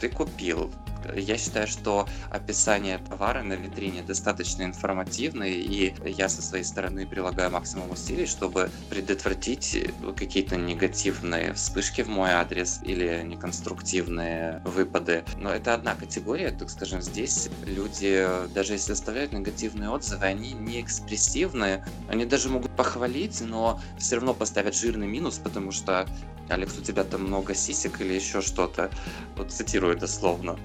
ты 0.00 0.08
купил 0.08 0.72
я 1.14 1.38
считаю, 1.38 1.66
что 1.66 2.08
описание 2.30 2.98
товара 2.98 3.42
на 3.42 3.54
витрине 3.54 4.02
достаточно 4.02 4.62
информативное, 4.62 5.48
и 5.48 5.94
я 6.08 6.28
со 6.28 6.42
своей 6.42 6.64
стороны 6.64 7.06
прилагаю 7.06 7.50
максимум 7.50 7.90
усилий, 7.90 8.26
чтобы 8.26 8.70
предотвратить 8.90 9.88
какие-то 10.16 10.56
негативные 10.56 11.52
вспышки 11.54 12.02
в 12.02 12.08
мой 12.08 12.30
адрес 12.30 12.80
или 12.82 13.22
неконструктивные 13.24 14.60
выпады. 14.64 15.24
Но 15.36 15.50
это 15.50 15.74
одна 15.74 15.94
категория, 15.94 16.50
так 16.50 16.70
скажем, 16.70 17.02
здесь 17.02 17.48
люди, 17.64 18.26
даже 18.54 18.74
если 18.74 18.92
оставляют 18.92 19.32
негативные 19.32 19.90
отзывы, 19.90 20.26
они 20.26 20.52
не 20.52 20.80
экспрессивные, 20.80 21.84
они 22.08 22.24
даже 22.24 22.48
могут 22.48 22.74
похвалить, 22.76 23.40
но 23.40 23.80
все 23.98 24.16
равно 24.16 24.34
поставят 24.34 24.74
жирный 24.74 25.06
минус, 25.06 25.38
потому 25.38 25.72
что 25.72 26.06
Алекс, 26.48 26.76
у 26.76 26.82
тебя 26.82 27.04
там 27.04 27.22
много 27.22 27.54
сисек 27.54 28.00
или 28.00 28.12
еще 28.12 28.42
что-то. 28.42 28.90
Вот 29.36 29.52
цитирую 29.52 29.96
дословно. 29.96 30.58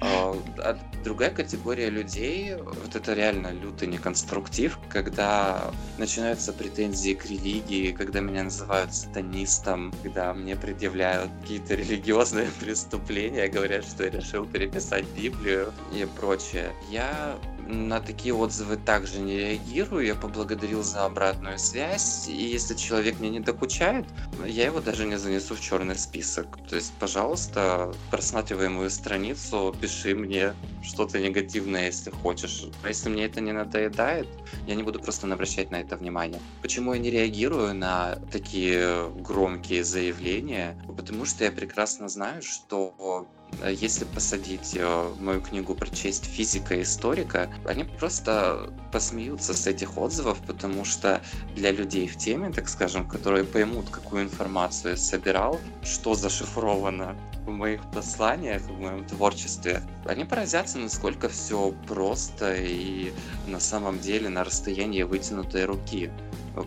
А, 0.00 0.34
а 0.58 0.78
другая 1.04 1.30
категория 1.30 1.90
людей, 1.90 2.54
вот 2.56 2.94
это 2.94 3.14
реально 3.14 3.52
лютый 3.52 3.88
неконструктив, 3.88 4.78
когда 4.88 5.70
начинаются 5.96 6.52
претензии 6.52 7.14
к 7.14 7.26
религии, 7.26 7.92
когда 7.92 8.20
меня 8.20 8.44
называют 8.44 8.94
сатанистом, 8.94 9.92
когда 10.02 10.34
мне 10.34 10.56
предъявляют 10.56 11.30
какие-то 11.40 11.74
религиозные 11.74 12.48
преступления, 12.60 13.48
говорят, 13.48 13.84
что 13.84 14.04
я 14.04 14.10
решил 14.10 14.46
переписать 14.46 15.04
Библию 15.16 15.72
и 15.92 16.06
прочее. 16.18 16.72
Я 16.90 17.38
на 17.68 18.00
такие 18.00 18.34
отзывы 18.34 18.76
также 18.76 19.20
не 19.20 19.36
реагирую, 19.36 20.06
я 20.06 20.14
поблагодарил 20.14 20.82
за 20.82 21.04
обратную 21.04 21.58
связь, 21.58 22.26
и 22.28 22.32
если 22.32 22.74
человек 22.74 23.20
мне 23.20 23.30
не 23.30 23.40
докучает, 23.40 24.06
я 24.46 24.66
его 24.66 24.80
даже 24.80 25.06
не 25.06 25.18
занесу 25.18 25.54
в 25.54 25.60
черный 25.60 25.96
список. 25.96 26.58
То 26.68 26.76
есть, 26.76 26.92
пожалуйста, 26.98 27.92
просматривай 28.10 28.68
мою 28.68 28.90
страницу, 28.90 29.74
пиши 29.80 30.14
мне 30.14 30.54
что-то 30.82 31.20
негативное, 31.20 31.86
если 31.86 32.10
хочешь. 32.10 32.64
А 32.82 32.88
если 32.88 33.10
мне 33.10 33.26
это 33.26 33.40
не 33.40 33.52
надоедает, 33.52 34.28
я 34.66 34.74
не 34.74 34.82
буду 34.82 34.98
просто 35.00 35.30
обращать 35.30 35.70
на 35.70 35.76
это 35.76 35.96
внимание. 35.96 36.40
Почему 36.62 36.94
я 36.94 37.00
не 37.00 37.10
реагирую 37.10 37.74
на 37.74 38.16
такие 38.32 39.10
громкие 39.10 39.84
заявления? 39.84 40.78
Потому 40.96 41.26
что 41.26 41.44
я 41.44 41.52
прекрасно 41.52 42.08
знаю, 42.08 42.42
что 42.42 43.28
если 43.66 44.04
посадить 44.04 44.74
э, 44.76 45.12
мою 45.18 45.40
книгу 45.40 45.74
прочесть 45.74 46.24
физика 46.24 46.76
и 46.76 46.82
историка, 46.82 47.50
они 47.64 47.84
просто 47.84 48.72
посмеются 48.92 49.52
с 49.52 49.66
этих 49.66 49.98
отзывов, 49.98 50.38
потому 50.46 50.84
что 50.84 51.20
для 51.56 51.72
людей 51.72 52.06
в 52.06 52.16
теме, 52.16 52.50
так 52.50 52.68
скажем, 52.68 53.08
которые 53.08 53.44
поймут, 53.44 53.90
какую 53.90 54.22
информацию 54.22 54.92
я 54.92 54.96
собирал, 54.96 55.58
что 55.82 56.14
зашифровано 56.14 57.16
в 57.44 57.50
моих 57.50 57.82
посланиях, 57.90 58.62
в 58.62 58.78
моем 58.78 59.04
творчестве, 59.04 59.82
они 60.04 60.24
поразятся, 60.24 60.78
насколько 60.78 61.28
все 61.28 61.74
просто 61.86 62.54
и 62.54 63.12
на 63.46 63.58
самом 63.58 63.98
деле 63.98 64.28
на 64.28 64.44
расстоянии 64.44 65.02
вытянутой 65.02 65.64
руки 65.64 66.10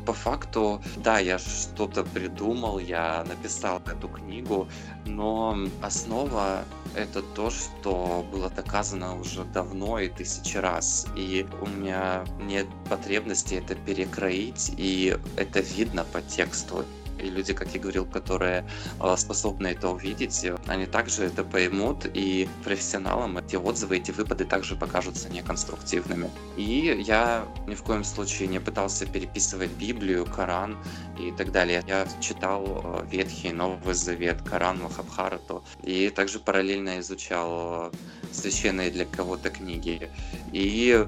по 0.05 0.13
факту, 0.13 0.81
да, 0.97 1.19
я 1.19 1.37
что-то 1.39 2.03
придумал, 2.03 2.79
я 2.79 3.23
написал 3.27 3.81
эту 3.85 4.07
книгу, 4.07 4.67
но 5.05 5.57
основа 5.81 6.63
это 6.95 7.21
то, 7.21 7.49
что 7.49 8.25
было 8.31 8.49
доказано 8.49 9.19
уже 9.19 9.43
давно 9.45 9.99
и 9.99 10.09
тысячи 10.09 10.57
раз. 10.57 11.07
И 11.15 11.45
у 11.61 11.67
меня 11.67 12.25
нет 12.41 12.67
потребности 12.89 13.55
это 13.55 13.75
перекроить, 13.75 14.71
и 14.77 15.17
это 15.37 15.59
видно 15.59 16.03
по 16.03 16.21
тексту 16.21 16.85
и 17.21 17.29
люди, 17.29 17.53
как 17.53 17.73
я 17.73 17.79
говорил, 17.79 18.05
которые 18.05 18.65
а, 18.99 19.15
способны 19.17 19.67
это 19.67 19.89
увидеть, 19.89 20.45
они 20.67 20.85
также 20.85 21.23
это 21.23 21.43
поймут, 21.43 22.05
и 22.13 22.47
профессионалам 22.63 23.37
эти 23.37 23.55
отзывы, 23.55 23.97
эти 23.97 24.11
выпады 24.11 24.45
также 24.45 24.75
покажутся 24.75 25.29
неконструктивными. 25.29 26.29
И 26.57 27.01
я 27.05 27.45
ни 27.67 27.75
в 27.75 27.83
коем 27.83 28.03
случае 28.03 28.47
не 28.47 28.59
пытался 28.59 29.05
переписывать 29.05 29.71
Библию, 29.71 30.25
Коран 30.25 30.77
и 31.19 31.31
так 31.31 31.51
далее. 31.51 31.83
Я 31.87 32.07
читал 32.19 32.81
а, 32.83 33.05
Ветхий, 33.09 33.51
Новый 33.51 33.93
Завет, 33.93 34.41
Коран, 34.41 34.81
Махабхарату, 34.81 35.63
и 35.83 36.09
также 36.09 36.39
параллельно 36.39 36.99
изучал 36.99 37.49
а, 37.51 37.91
священные 38.31 38.91
для 38.91 39.05
кого-то 39.05 39.49
книги. 39.49 40.09
И 40.51 41.05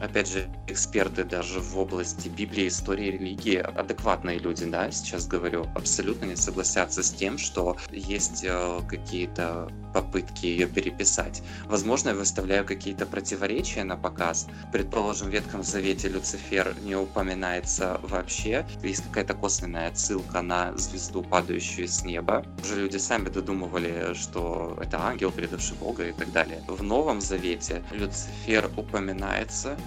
опять 0.00 0.28
же, 0.28 0.48
эксперты 0.66 1.24
даже 1.24 1.60
в 1.60 1.78
области 1.78 2.28
Библии, 2.28 2.68
истории, 2.68 3.10
религии, 3.10 3.56
адекватные 3.56 4.38
люди, 4.38 4.64
да, 4.64 4.90
сейчас 4.90 5.26
говорю, 5.26 5.66
абсолютно 5.74 6.26
не 6.26 6.36
согласятся 6.36 7.02
с 7.02 7.10
тем, 7.10 7.38
что 7.38 7.76
есть 7.90 8.44
э, 8.44 8.80
какие-то 8.88 9.70
попытки 9.92 10.44
ее 10.46 10.66
переписать. 10.66 11.42
Возможно, 11.64 12.10
я 12.10 12.14
выставляю 12.14 12.66
какие-то 12.66 13.06
противоречия 13.06 13.82
на 13.84 13.96
показ. 13.96 14.46
Предположим, 14.70 15.28
в 15.28 15.30
Ветхом 15.30 15.62
Завете 15.62 16.08
Люцифер 16.08 16.74
не 16.82 16.94
упоминается 16.94 17.98
вообще. 18.02 18.66
Есть 18.82 19.04
какая-то 19.04 19.34
косвенная 19.34 19.88
отсылка 19.88 20.42
на 20.42 20.76
звезду, 20.76 21.22
падающую 21.22 21.88
с 21.88 22.04
неба. 22.04 22.44
Уже 22.62 22.82
люди 22.82 22.98
сами 22.98 23.30
додумывали, 23.30 24.12
что 24.14 24.78
это 24.82 25.00
ангел, 25.00 25.30
предавший 25.30 25.76
Бога 25.78 26.06
и 26.06 26.12
так 26.12 26.30
далее. 26.30 26.62
В 26.68 26.82
Новом 26.82 27.20
Завете 27.22 27.82
Люцифер 27.90 28.70
упоминается, 28.76 29.78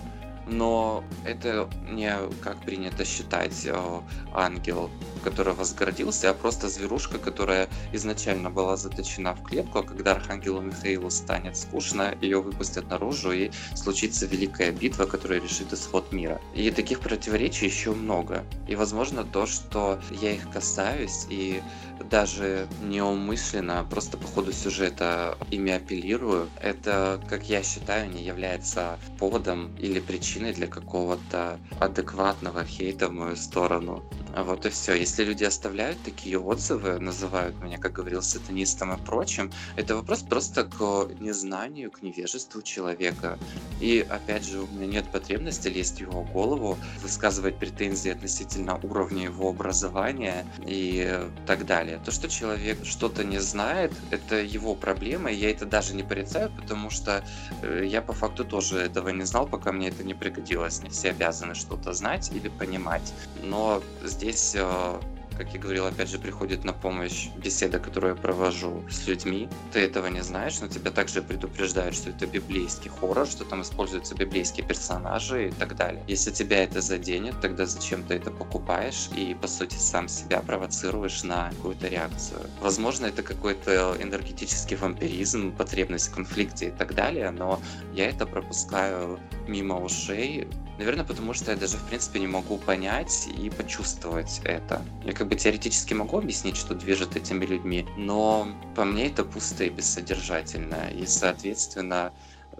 но 0.49 1.03
это 1.25 1.69
не, 1.89 2.13
как 2.41 2.57
принято 2.57 3.05
считать, 3.05 3.65
э, 3.65 4.01
ангел, 4.33 4.89
который 5.19 5.53
возгордился, 5.53 6.29
а 6.29 6.34
просто 6.34 6.69
зверушка, 6.69 7.17
которая 7.17 7.69
изначально 7.93 8.49
была 8.49 8.77
заточена 8.77 9.36
в 9.36 9.43
клетку, 9.43 9.79
а 9.79 9.84
когда 9.84 10.13
Архангелу 10.13 10.62
Михаилу 10.62 11.10
станет 11.10 11.58
скучно, 11.58 12.15
ее 12.21 12.41
выпустят 12.41 12.89
наружу, 12.89 13.32
и 13.32 13.51
случится 13.75 14.25
великая 14.25 14.71
битва, 14.71 15.05
которая 15.05 15.39
решит 15.39 15.73
исход 15.73 16.12
мира. 16.12 16.39
И 16.53 16.71
таких 16.71 16.99
противоречий 16.99 17.65
еще 17.65 17.93
много. 17.93 18.43
И, 18.67 18.75
возможно, 18.75 19.23
то, 19.23 19.45
что 19.45 19.99
я 20.21 20.34
их 20.34 20.49
касаюсь, 20.49 21.25
и 21.29 21.62
даже 22.10 22.67
неумышленно, 22.82 23.86
просто 23.89 24.17
по 24.17 24.27
ходу 24.27 24.51
сюжета 24.51 25.38
ими 25.51 25.71
апеллирую, 25.71 26.49
это, 26.62 27.21
как 27.27 27.49
я 27.49 27.62
считаю, 27.63 28.10
не 28.10 28.23
является 28.23 28.97
поводом 29.17 29.75
или 29.77 29.99
причиной 29.99 30.53
для 30.53 30.67
какого-то 30.67 31.60
адекватного 31.79 32.63
хейта 32.63 33.10
в 33.10 33.12
мою 33.12 33.36
сторону. 33.36 34.03
Вот 34.36 34.65
и 34.65 34.69
все. 34.69 34.93
Люди 35.17 35.43
оставляют 35.43 35.98
такие 36.04 36.39
отзывы, 36.39 37.00
называют 37.00 37.60
меня, 37.62 37.78
как 37.78 37.93
говорил, 37.93 38.22
сатанистом 38.22 38.93
и 38.93 38.98
прочим, 38.98 39.52
это 39.76 39.95
вопрос 39.95 40.22
просто 40.22 40.65
к 40.65 41.10
незнанию, 41.19 41.89
к 41.89 42.02
невежеству 42.02 42.62
человека. 42.62 43.38
И 43.80 44.06
опять 44.08 44.45
же, 44.45 44.62
у 44.62 44.67
меня 44.67 44.88
нет 44.88 45.12
потребности 45.12 45.67
лезть 45.67 45.98
в 45.98 46.02
его 46.02 46.24
голову, 46.24 46.78
высказывать 47.02 47.58
претензии 47.58 48.12
относительно 48.12 48.80
уровня 48.84 49.24
его 49.24 49.50
образования 49.50 50.45
и 50.65 51.19
так 51.48 51.65
далее. 51.65 52.00
То, 52.04 52.12
что 52.12 52.30
человек 52.30 52.78
что-то 52.84 53.24
не 53.24 53.39
знает, 53.39 53.91
это 54.12 54.36
его 54.36 54.76
проблема, 54.76 55.32
и 55.32 55.36
я 55.36 55.52
это 55.52 55.65
даже 55.65 55.95
не 55.95 56.04
порицаю, 56.04 56.52
потому 56.52 56.89
что 56.89 57.24
э, 57.62 57.84
я 57.86 58.02
по 58.02 58.13
факту 58.13 58.43
тоже 58.43 58.80
этого 58.80 59.10
не 59.10 59.24
знал, 59.24 59.48
пока 59.48 59.72
мне 59.72 59.89
это 59.89 60.04
не 60.04 60.13
пригодилось. 60.13 60.82
Не 60.84 60.89
все 60.89 61.12
обязаны 61.12 61.56
что-то 61.56 61.93
знать 61.93 62.32
или 62.34 62.50
понимать. 62.50 63.13
Но 63.43 63.82
здесь 64.04 64.54
э, 64.56 64.98
как 65.39 65.54
я 65.54 65.60
говорил, 65.60 65.86
опять 65.86 66.10
же, 66.10 66.19
приходит 66.19 66.65
на 66.65 66.73
помощь 66.73 67.30
беседа, 67.38 67.80
которую 67.80 68.15
я 68.15 68.21
провожу 68.21 68.84
с 68.91 69.08
людьми. 69.08 69.47
Ты 69.71 69.80
этого 69.80 70.08
не 70.08 70.21
знаешь, 70.21 70.60
но 70.60 70.67
тебя 70.67 70.91
также 70.91 71.21
предупреждают, 71.21 71.95
что 71.95 72.10
это 72.10 72.28
библейский 72.28 72.89
хоррор, 72.89 73.25
что 73.25 73.45
там 73.45 73.62
используются 73.62 74.15
библейские 74.15 74.67
персонажи 74.67 75.47
и 75.47 75.52
так 75.52 75.78
далее. 75.78 76.04
Если 76.08 76.32
тебя 76.32 76.62
это 76.62 76.82
заденет, 76.82 77.39
тогда 77.39 77.65
зачем 77.65 78.04
ты 78.04 78.15
это 78.15 78.32
покупаешь 78.32 79.10
и, 79.15 79.34
по 79.34 79.47
сути, 79.47 79.75
сам 79.75 80.10
себя 80.10 80.41
провоцируешь 80.41 81.23
на 81.23 81.52
какую-то 81.52 81.88
реакцию. 81.88 82.41
Возможно, 82.60 83.06
это 83.06 83.23
какой-то 83.23 83.95
энергетический 83.97 84.75
вампиризм, 84.75 85.54
потребность 85.56 86.10
в 86.10 86.15
конфликте 86.15 86.67
и 86.67 86.71
так 86.71 86.93
далее, 86.95 87.32
но 87.32 87.62
я 87.93 88.10
это 88.10 88.25
пропускаю 88.25 89.19
мимо 89.47 89.80
ушей, 89.80 90.49
Наверное, 90.80 91.04
потому 91.04 91.34
что 91.34 91.52
я 91.52 91.58
даже, 91.58 91.75
в 91.75 91.84
принципе, 91.84 92.21
не 92.21 92.28
могу 92.28 92.58
понять 92.58 93.28
и 93.38 93.49
почувствовать 93.49 94.39
это. 94.45 94.82
Я 95.04 95.12
как 95.12 95.28
бы 95.30 95.36
теоретически 95.36 95.94
могу 95.94 96.18
объяснить, 96.18 96.58
что 96.58 96.74
движет 96.74 97.15
этими 97.15 97.46
людьми, 97.46 97.88
но 97.98 98.48
по 98.76 98.84
мне 98.84 99.08
это 99.08 99.24
пусто 99.24 99.63
и 99.63 99.70
бессодержательно. 99.70 100.89
И, 100.92 101.06
соответственно, 101.06 102.12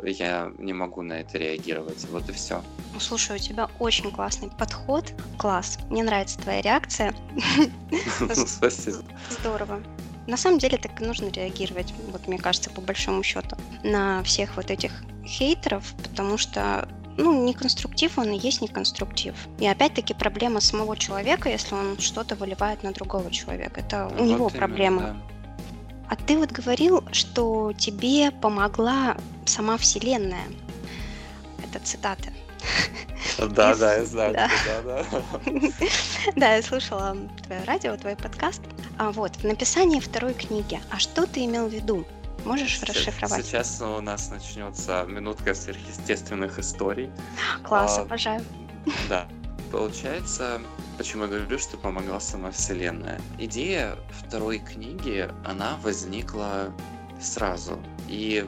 я 0.04 0.52
не 0.58 0.74
могу 0.74 1.02
на 1.02 1.14
это 1.14 1.38
реагировать. 1.38 2.06
Вот 2.12 2.30
и 2.30 2.32
все. 2.32 2.64
Ну, 2.94 3.00
слушай, 3.00 3.36
у 3.36 3.40
тебя 3.40 3.70
очень 3.80 4.12
классный 4.12 4.50
подход. 4.50 5.14
Класс. 5.38 5.78
Мне 5.90 6.04
нравится 6.04 6.40
твоя 6.40 6.62
реакция. 6.62 7.14
Спасибо. 8.48 9.04
Здорово. 9.30 9.82
На 10.28 10.38
самом 10.38 10.60
деле 10.60 10.78
так 10.78 11.02
и 11.02 11.06
нужно 11.06 11.30
реагировать, 11.30 11.92
вот 12.12 12.28
мне 12.28 12.38
кажется, 12.38 12.70
по 12.70 12.82
большому 12.82 13.24
счету, 13.24 13.58
на 13.84 14.22
всех 14.22 14.58
вот 14.58 14.70
этих 14.70 14.92
хейтеров, 15.26 15.96
потому 16.04 16.38
что 16.38 16.88
ну, 17.20 17.44
не 17.46 17.54
конструктив, 17.54 18.18
он 18.18 18.32
и 18.32 18.38
есть 18.38 18.62
не 18.62 18.68
конструктив. 18.68 19.36
И 19.60 19.68
опять-таки 19.68 20.14
проблема 20.14 20.62
самого 20.62 20.96
человека, 20.98 21.50
если 21.50 21.76
он 21.76 21.98
что-то 22.00 22.36
выливает 22.36 22.84
на 22.84 22.92
другого 22.92 23.30
человека. 23.32 23.82
Это 23.82 24.08
у 24.08 24.10
Вот 24.10 24.22
него 24.22 24.48
именно, 24.48 24.50
проблема. 24.50 25.02
да. 25.02 25.16
А 26.10 26.16
ты 26.16 26.38
вот 26.38 26.52
говорил, 26.52 27.04
что 27.12 27.74
тебе 27.78 28.32
помогла 28.32 29.18
сама 29.46 29.78
Вселенная. 29.78 30.46
Это 31.64 31.80
цитата. 31.86 32.30
Да, 33.38 33.76
да, 33.76 33.96
я 33.96 34.06
знаю. 34.06 34.34
да. 34.34 34.50
да, 34.66 34.82
да. 34.84 35.22
Да, 36.36 36.56
я 36.56 36.62
слушала 36.64 37.16
твое 37.46 37.64
радио, 37.66 37.96
твой 37.98 38.16
подкаст. 38.16 38.62
А 38.98 39.12
вот, 39.12 39.36
в 39.36 39.44
написании 39.44 40.00
второй 40.00 40.34
книги. 40.34 40.80
А 40.90 41.00
что 41.00 41.26
ты 41.26 41.46
имел 41.46 41.68
в 41.68 41.74
виду? 41.74 42.06
Можешь 42.46 42.78
Сейчас- 42.80 42.90
расшифровать? 42.96 43.46
Сейчас 43.46 43.82
у 43.82 44.02
нас 44.02 44.30
начнется 44.30 45.06
минутка 45.08 45.54
сверхъестественных 45.54 46.60
историй. 46.60 47.10
Класс, 47.64 47.98
а, 47.98 48.02
обожаю. 48.02 48.44
Да. 49.08 49.28
Получается, 49.72 50.62
почему 50.98 51.24
я 51.24 51.30
говорю, 51.30 51.60
что 51.60 51.78
помогла 51.78 52.20
сама 52.20 52.50
Вселенная. 52.52 53.22
Идея 53.38 53.96
второй 54.10 54.58
книги, 54.60 55.30
она 55.46 55.78
возникла 55.84 56.74
сразу. 57.22 57.78
И 58.08 58.46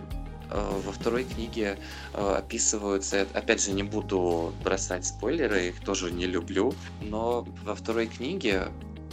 э, 0.50 0.82
во 0.84 0.92
второй 0.92 1.26
книге 1.26 1.78
э, 2.14 2.36
описываются, 2.38 3.28
опять 3.34 3.64
же, 3.64 3.72
не 3.72 3.84
буду 3.84 4.52
бросать 4.64 5.06
спойлеры, 5.06 5.68
их 5.68 5.82
тоже 5.82 6.12
не 6.12 6.26
люблю, 6.26 6.74
но 7.02 7.46
во 7.64 7.76
второй 7.76 8.08
книге 8.08 8.70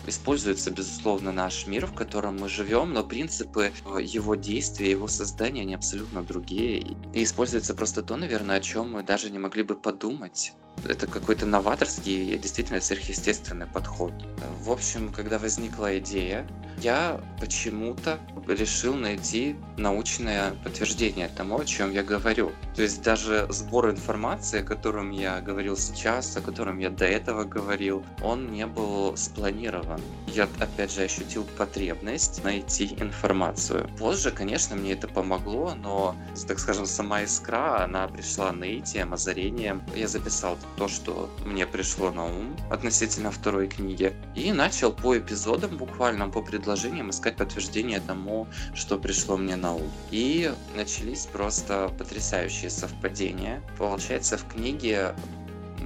используется, 0.08 0.70
безусловно, 0.70 1.32
наш 1.32 1.66
мир, 1.66 1.86
в 1.86 1.94
котором 1.94 2.38
мы 2.38 2.48
живем, 2.48 2.92
но 2.92 3.04
принципы 3.04 3.72
э, 3.84 4.02
его 4.02 4.34
действия, 4.34 4.90
его 4.90 5.08
создания, 5.08 5.62
они 5.62 5.74
абсолютно 5.74 6.22
другие. 6.22 6.96
И 7.14 7.24
используется 7.24 7.74
просто 7.74 8.02
то, 8.02 8.16
наверное, 8.16 8.56
о 8.56 8.60
чем 8.60 8.92
мы 8.92 9.02
даже 9.02 9.30
не 9.30 9.38
могли 9.38 9.62
бы 9.62 9.74
подумать. 9.74 10.52
Это 10.84 11.06
какой-то 11.06 11.44
новаторский, 11.44 12.34
и 12.34 12.38
действительно 12.38 12.80
сверхъестественный 12.80 13.66
подход. 13.66 14.12
В 14.60 14.70
общем, 14.70 15.12
когда 15.12 15.38
возникла 15.38 15.98
идея, 15.98 16.46
я 16.80 17.20
почему-то 17.40 18.20
решил 18.46 18.94
найти 18.94 19.56
научное 19.76 20.52
подтверждение 20.62 21.28
тому, 21.28 21.58
о 21.58 21.64
чем 21.64 21.90
я 21.90 22.04
говорю. 22.04 22.52
То 22.76 22.82
есть 22.82 23.02
даже 23.02 23.46
сбор 23.50 23.90
информации, 23.90 24.60
о 24.60 24.64
котором 24.64 25.10
я 25.10 25.40
говорил 25.40 25.76
сейчас, 25.76 26.36
о 26.36 26.40
котором 26.40 26.78
я 26.78 26.90
до 26.90 27.04
этого 27.04 27.42
говорил, 27.42 28.04
он 28.22 28.52
не 28.52 28.64
был 28.66 29.16
спланирован. 29.16 30.00
Я, 30.28 30.48
опять 30.60 30.92
же, 30.92 31.02
ощутил 31.02 31.44
потребность 31.56 32.44
найти 32.44 32.96
информацию. 33.00 33.90
Позже, 33.98 34.30
конечно, 34.30 34.76
мне 34.76 34.92
это 34.92 35.08
помогло, 35.08 35.74
но, 35.74 36.14
так 36.46 36.60
скажем, 36.60 36.86
сама 36.86 37.24
искра, 37.24 37.82
она 37.82 38.06
пришла 38.06 38.52
наитием, 38.52 39.12
озарением. 39.12 39.82
Я 39.96 40.06
записал 40.06 40.56
то, 40.76 40.88
что 40.88 41.30
мне 41.44 41.66
пришло 41.66 42.10
на 42.10 42.24
ум 42.24 42.56
относительно 42.70 43.30
второй 43.30 43.68
книги, 43.68 44.12
и 44.34 44.52
начал 44.52 44.92
по 44.92 45.18
эпизодам, 45.18 45.76
буквально 45.76 46.28
по 46.28 46.42
предложениям, 46.42 47.10
искать 47.10 47.36
подтверждение 47.36 48.00
тому, 48.00 48.46
что 48.74 48.98
пришло 48.98 49.36
мне 49.36 49.56
на 49.56 49.74
ум. 49.74 49.90
И 50.10 50.52
начались 50.76 51.26
просто 51.26 51.92
потрясающие 51.98 52.70
совпадения. 52.70 53.62
Получается, 53.78 54.38
в 54.38 54.46
книге 54.46 55.14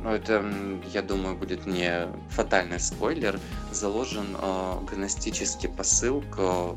ну, 0.02 0.10
это, 0.10 0.44
я 0.92 1.02
думаю, 1.02 1.36
будет 1.36 1.66
не 1.66 2.08
фатальный 2.30 2.80
спойлер, 2.80 3.38
заложен 3.70 4.36
э, 4.36 4.80
гностический 4.90 5.68
посыл 5.68 6.22
к 6.22 6.76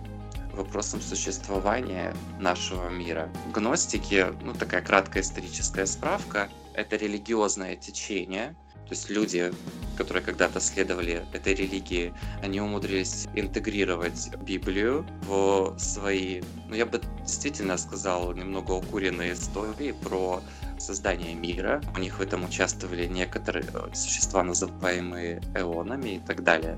вопросам 0.56 1.02
существования 1.02 2.15
нашего 2.39 2.89
мира. 2.89 3.30
Гностики, 3.54 4.28
ну 4.41 4.54
такая 4.54 4.82
краткая 4.82 5.24
историческая 5.24 5.86
справка, 5.86 6.50
это 6.76 6.96
религиозное 6.96 7.76
течение, 7.76 8.56
то 8.86 8.92
есть 8.92 9.10
люди, 9.10 9.52
которые 9.98 10.24
когда-то 10.24 10.60
следовали 10.60 11.26
этой 11.34 11.56
религии, 11.56 12.14
они 12.44 12.62
умудрились 12.62 13.26
интегрировать 13.34 14.30
Библию 14.44 15.08
в 15.24 15.76
свои, 15.80 16.44
ну 16.68 16.76
я 16.76 16.86
бы 16.86 17.02
действительно 17.22 17.78
сказал, 17.78 18.34
немного 18.34 18.74
укуренные 18.74 19.34
истории 19.34 19.92
про 19.92 20.44
создание 20.78 21.34
мира. 21.34 21.82
У 21.96 22.00
них 22.00 22.20
в 22.20 22.22
этом 22.22 22.44
участвовали 22.44 23.08
некоторые 23.08 23.66
э, 23.74 23.96
существа, 23.96 24.44
называемые 24.44 25.42
эонами 25.56 26.18
и 26.18 26.20
так 26.20 26.44
далее. 26.44 26.78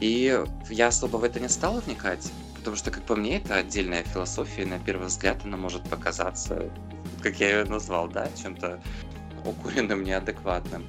И 0.00 0.44
я 0.68 0.88
особо 0.88 1.16
в 1.16 1.24
это 1.24 1.40
не 1.40 1.48
стал 1.48 1.80
вникать, 1.80 2.30
потому 2.56 2.76
что, 2.76 2.90
как 2.90 3.04
по 3.04 3.16
мне, 3.16 3.38
это 3.38 3.54
отдельная 3.54 4.02
философия, 4.02 4.62
и 4.62 4.66
на 4.66 4.78
первый 4.78 5.06
взгляд 5.06 5.38
она 5.44 5.56
может 5.56 5.82
показаться, 5.88 6.70
как 7.22 7.40
я 7.40 7.60
ее 7.60 7.64
назвал, 7.64 8.08
да, 8.08 8.28
чем-то 8.42 8.82
укуренным, 9.48 10.04
неадекватным. 10.04 10.86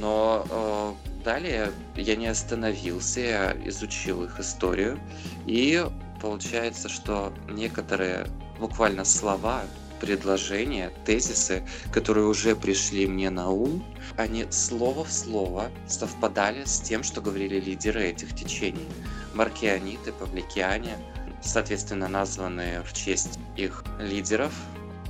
Но 0.00 0.46
э, 0.50 1.22
далее 1.24 1.72
я 1.94 2.16
не 2.16 2.26
остановился, 2.26 3.20
я 3.20 3.56
изучил 3.64 4.24
их 4.24 4.40
историю, 4.40 4.98
и 5.46 5.84
получается, 6.20 6.88
что 6.88 7.32
некоторые 7.48 8.26
буквально 8.58 9.04
слова, 9.04 9.62
предложения, 10.00 10.92
тезисы, 11.04 11.66
которые 11.92 12.26
уже 12.26 12.54
пришли 12.54 13.06
мне 13.06 13.30
на 13.30 13.50
ум, 13.50 13.84
они 14.16 14.46
слово 14.50 15.04
в 15.04 15.12
слово 15.12 15.70
совпадали 15.86 16.64
с 16.64 16.80
тем, 16.80 17.02
что 17.02 17.20
говорили 17.20 17.60
лидеры 17.60 18.04
этих 18.04 18.34
течений. 18.34 18.86
Маркианиты, 19.34 20.12
павликиане, 20.12 20.96
соответственно, 21.42 22.08
названные 22.08 22.82
в 22.82 22.92
честь 22.92 23.38
их 23.56 23.84
лидеров, 23.98 24.52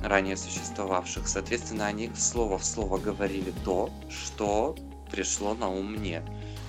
ранее 0.03 0.37
существовавших. 0.37 1.27
Соответственно, 1.27 1.87
они 1.87 2.11
слово 2.15 2.57
в 2.57 2.65
слово 2.65 2.97
говорили 2.97 3.53
то, 3.63 3.89
что 4.09 4.75
пришло 5.11 5.53
на 5.53 5.69
ум 5.69 5.93
мне. 5.93 6.23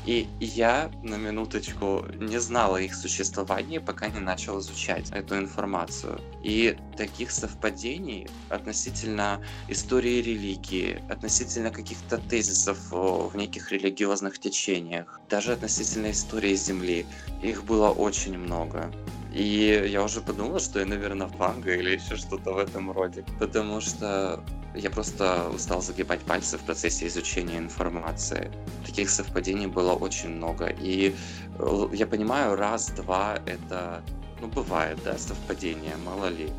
И 0.06 0.26
я, 0.40 0.90
на 1.02 1.16
минуточку, 1.16 2.06
не 2.18 2.40
знала 2.40 2.78
их 2.78 2.94
существования, 2.94 3.80
пока 3.80 4.08
не 4.08 4.18
начал 4.18 4.58
изучать 4.60 5.10
эту 5.10 5.36
информацию. 5.36 6.20
И 6.42 6.76
таких 6.96 7.30
совпадений 7.30 8.26
относительно 8.48 9.42
истории 9.68 10.22
религии, 10.22 11.02
относительно 11.10 11.70
каких-то 11.70 12.16
тезисов 12.16 12.78
о, 12.92 13.28
в 13.28 13.36
неких 13.36 13.72
религиозных 13.72 14.38
течениях, 14.38 15.20
даже 15.28 15.52
относительно 15.52 16.10
истории 16.10 16.54
Земли, 16.54 17.04
их 17.42 17.64
было 17.64 17.90
очень 17.90 18.38
много. 18.38 18.90
И 19.32 19.88
я 19.88 20.02
уже 20.02 20.20
подумал, 20.20 20.58
что 20.58 20.80
я, 20.80 20.86
наверное, 20.86 21.28
фанга 21.28 21.74
или 21.74 21.90
еще 21.90 22.16
что-то 22.16 22.52
в 22.52 22.58
этом 22.58 22.90
роде. 22.90 23.24
Потому 23.38 23.80
что 23.80 24.42
я 24.74 24.90
просто 24.90 25.48
устал 25.54 25.82
загибать 25.82 26.20
пальцы 26.20 26.58
в 26.58 26.62
процессе 26.62 27.06
изучения 27.06 27.58
информации. 27.58 28.50
Таких 28.86 29.10
совпадений 29.10 29.66
было 29.66 29.92
очень 29.92 30.30
много. 30.30 30.66
И 30.66 31.14
э, 31.58 31.88
я 31.92 32.06
понимаю, 32.06 32.56
раз-два 32.56 33.38
это, 33.46 34.02
ну, 34.40 34.48
бывает, 34.48 34.98
да, 35.04 35.16
совпадение, 35.18 35.96
мало 36.04 36.28
ли. 36.28 36.50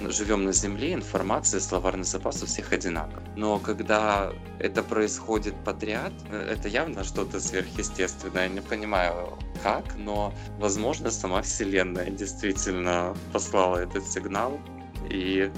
Живем 0.00 0.44
на 0.44 0.52
Земле, 0.52 0.94
информация, 0.94 1.60
словарный 1.60 2.04
запас 2.04 2.42
у 2.42 2.46
всех 2.46 2.72
одинаков. 2.72 3.22
Но 3.36 3.58
когда 3.58 4.32
это 4.60 4.82
происходит 4.82 5.54
подряд, 5.64 6.12
э, 6.30 6.54
это 6.54 6.68
явно 6.68 7.04
что-то 7.04 7.40
сверхъестественное. 7.40 8.44
Я 8.44 8.48
не 8.48 8.60
понимаю, 8.60 9.36
как, 9.62 9.84
но, 9.96 10.32
возможно, 10.58 11.10
сама 11.10 11.42
Вселенная 11.42 12.10
действительно 12.10 13.16
послала 13.32 13.78
этот 13.78 14.06
сигнал. 14.06 14.60
И 15.10 15.50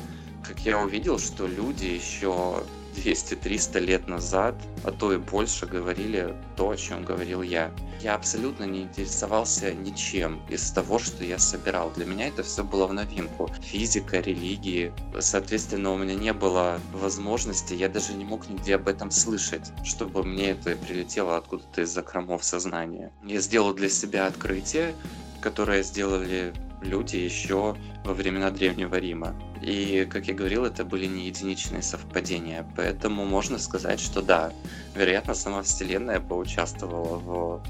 как 0.46 0.60
я 0.60 0.78
увидел, 0.78 1.18
что 1.18 1.46
люди 1.46 1.86
еще 1.86 2.62
200-300 2.96 3.80
лет 3.80 4.08
назад, 4.08 4.54
а 4.84 4.92
то 4.92 5.12
и 5.12 5.18
больше, 5.18 5.66
говорили 5.66 6.34
то, 6.56 6.70
о 6.70 6.76
чем 6.76 7.04
говорил 7.04 7.42
я. 7.42 7.70
Я 8.00 8.14
абсолютно 8.14 8.64
не 8.64 8.82
интересовался 8.82 9.74
ничем 9.74 10.40
из 10.48 10.70
того, 10.70 10.98
что 10.98 11.22
я 11.24 11.38
собирал. 11.38 11.90
Для 11.90 12.06
меня 12.06 12.28
это 12.28 12.42
все 12.42 12.64
было 12.64 12.86
в 12.86 12.92
новинку. 12.92 13.50
Физика, 13.62 14.20
религии. 14.20 14.92
Соответственно, 15.18 15.92
у 15.92 15.98
меня 15.98 16.14
не 16.14 16.32
было 16.32 16.80
возможности, 16.92 17.74
я 17.74 17.88
даже 17.88 18.14
не 18.14 18.24
мог 18.24 18.48
нигде 18.48 18.76
об 18.76 18.88
этом 18.88 19.10
слышать, 19.10 19.72
чтобы 19.84 20.24
мне 20.24 20.50
это 20.50 20.76
прилетело 20.76 21.36
откуда-то 21.36 21.82
из 21.82 21.90
закромов 21.90 22.44
сознания. 22.44 23.12
Я 23.24 23.40
сделал 23.40 23.74
для 23.74 23.88
себя 23.88 24.26
открытие, 24.26 24.94
которое 25.40 25.82
сделали 25.82 26.52
люди 26.80 27.16
еще 27.16 27.76
во 28.04 28.14
времена 28.14 28.50
Древнего 28.50 28.96
Рима. 28.96 29.34
И, 29.62 30.06
как 30.10 30.26
я 30.26 30.34
говорил, 30.34 30.64
это 30.64 30.84
были 30.84 31.06
не 31.06 31.26
единичные 31.26 31.82
совпадения. 31.82 32.66
Поэтому 32.76 33.24
можно 33.24 33.58
сказать, 33.58 34.00
что 34.00 34.22
да, 34.22 34.52
вероятно, 34.94 35.34
сама 35.34 35.62
Вселенная 35.62 36.20
поучаствовала 36.20 37.18
в 37.18 37.62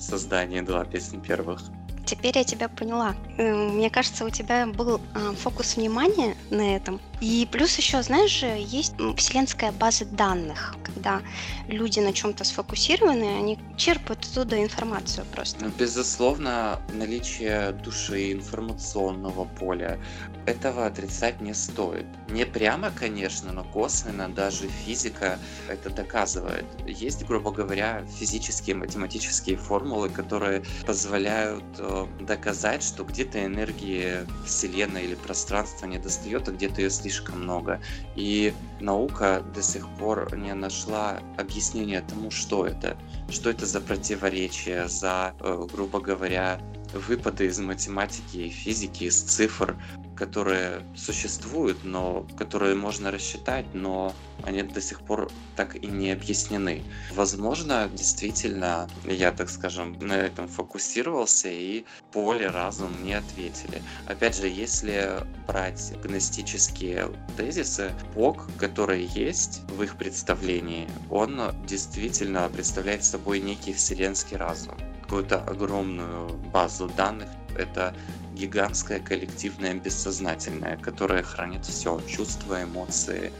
создании 0.00 0.60
два 0.60 0.84
песен 0.84 1.20
первых. 1.20 1.60
Теперь 2.06 2.36
я 2.36 2.44
тебя 2.44 2.68
поняла. 2.68 3.14
Э, 3.38 3.54
Мне 3.54 3.88
кажется, 3.88 4.24
у 4.24 4.30
тебя 4.30 4.66
был 4.66 5.00
а, 5.14 5.32
фокус 5.32 5.76
внимания 5.76 6.36
на 6.50 6.76
этом. 6.76 7.00
И 7.24 7.48
плюс 7.50 7.78
еще, 7.78 8.02
знаешь 8.02 8.30
же, 8.40 8.46
есть 8.46 8.96
вселенская 9.16 9.72
база 9.72 10.04
данных, 10.04 10.74
когда 10.84 11.22
люди 11.68 11.98
на 11.98 12.12
чем-то 12.12 12.44
сфокусированы, 12.44 13.38
они 13.38 13.58
черпают 13.78 14.26
оттуда 14.26 14.62
информацию 14.62 15.26
просто. 15.32 15.64
Ну, 15.64 15.70
безусловно, 15.70 16.82
наличие 16.92 17.72
души 17.72 18.32
информационного 18.32 19.46
поля, 19.46 19.98
этого 20.46 20.84
отрицать 20.84 21.40
не 21.40 21.54
стоит. 21.54 22.04
Не 22.28 22.44
прямо, 22.44 22.90
конечно, 22.90 23.52
но 23.52 23.64
косвенно 23.64 24.28
даже 24.28 24.68
физика 24.68 25.38
это 25.68 25.88
доказывает. 25.88 26.66
Есть, 26.86 27.24
грубо 27.24 27.50
говоря, 27.50 28.04
физические, 28.18 28.76
математические 28.76 29.56
формулы, 29.56 30.10
которые 30.10 30.62
позволяют 30.84 31.64
э, 31.78 32.06
доказать, 32.20 32.82
что 32.82 33.04
где-то 33.04 33.44
энергии 33.44 34.26
Вселенной 34.44 35.04
или 35.04 35.14
пространства 35.14 35.86
не 35.86 35.98
достает, 35.98 36.48
а 36.48 36.52
где-то 36.52 36.82
ее 36.82 36.90
слишком 36.90 37.13
много. 37.32 37.80
И 38.16 38.52
наука 38.80 39.42
до 39.54 39.62
сих 39.62 39.88
пор 39.98 40.36
не 40.36 40.54
нашла 40.54 41.20
объяснения 41.36 42.02
тому, 42.02 42.30
что 42.30 42.66
это. 42.66 42.96
Что 43.28 43.50
это 43.50 43.66
за 43.66 43.80
противоречие, 43.80 44.88
за, 44.88 45.34
э, 45.40 45.66
грубо 45.72 46.00
говоря, 46.00 46.60
выпады 46.92 47.46
из 47.46 47.58
математики 47.58 48.36
и 48.36 48.48
физики, 48.48 49.04
из 49.04 49.20
цифр, 49.20 49.76
которые 50.16 50.82
существуют, 50.96 51.84
но 51.84 52.26
которые 52.38 52.74
можно 52.74 53.10
рассчитать, 53.10 53.66
но 53.74 54.14
они 54.42 54.62
до 54.62 54.80
сих 54.80 55.00
пор 55.00 55.30
так 55.56 55.76
и 55.76 55.86
не 55.86 56.12
объяснены. 56.12 56.82
Возможно, 57.14 57.88
действительно, 57.92 58.88
я, 59.04 59.32
так 59.32 59.50
скажем, 59.50 59.96
на 60.00 60.14
этом 60.14 60.48
фокусировался, 60.48 61.48
и 61.48 61.84
поле, 62.12 62.48
разум 62.48 62.90
не 63.02 63.14
ответили. 63.14 63.82
Опять 64.06 64.36
же, 64.36 64.48
если 64.48 65.20
брать 65.46 65.92
гностические 66.02 67.10
тезисы, 67.36 67.92
Бог, 68.14 68.48
который 68.58 69.04
есть 69.04 69.62
в 69.68 69.82
их 69.82 69.96
представлении, 69.96 70.88
он 71.10 71.40
действительно 71.66 72.48
представляет 72.48 73.04
собой 73.04 73.40
некий 73.40 73.72
вселенский 73.72 74.36
разум 74.36 74.76
какую-то 75.02 75.38
огромную 75.42 76.28
базу 76.52 76.88
данных. 76.96 77.28
Это 77.56 77.94
гигантское 78.34 79.00
коллективное 79.00 79.74
бессознательное, 79.74 80.76
которое 80.76 81.22
хранит 81.22 81.64
все, 81.64 82.00
чувства, 82.06 82.62
эмоции 82.62 83.32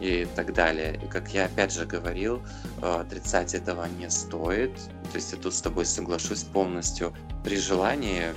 и 0.00 0.26
так 0.34 0.52
далее. 0.52 1.00
И 1.02 1.06
как 1.06 1.28
я 1.32 1.46
опять 1.46 1.72
же 1.72 1.86
говорил, 1.86 2.42
э, 2.82 3.00
отрицать 3.00 3.54
этого 3.54 3.86
не 3.86 4.10
стоит. 4.10 4.74
То 5.10 5.16
есть 5.16 5.32
я 5.32 5.38
тут 5.38 5.54
с 5.54 5.62
тобой 5.62 5.86
соглашусь 5.86 6.42
полностью. 6.42 7.14
При 7.44 7.56
желании 7.56 8.32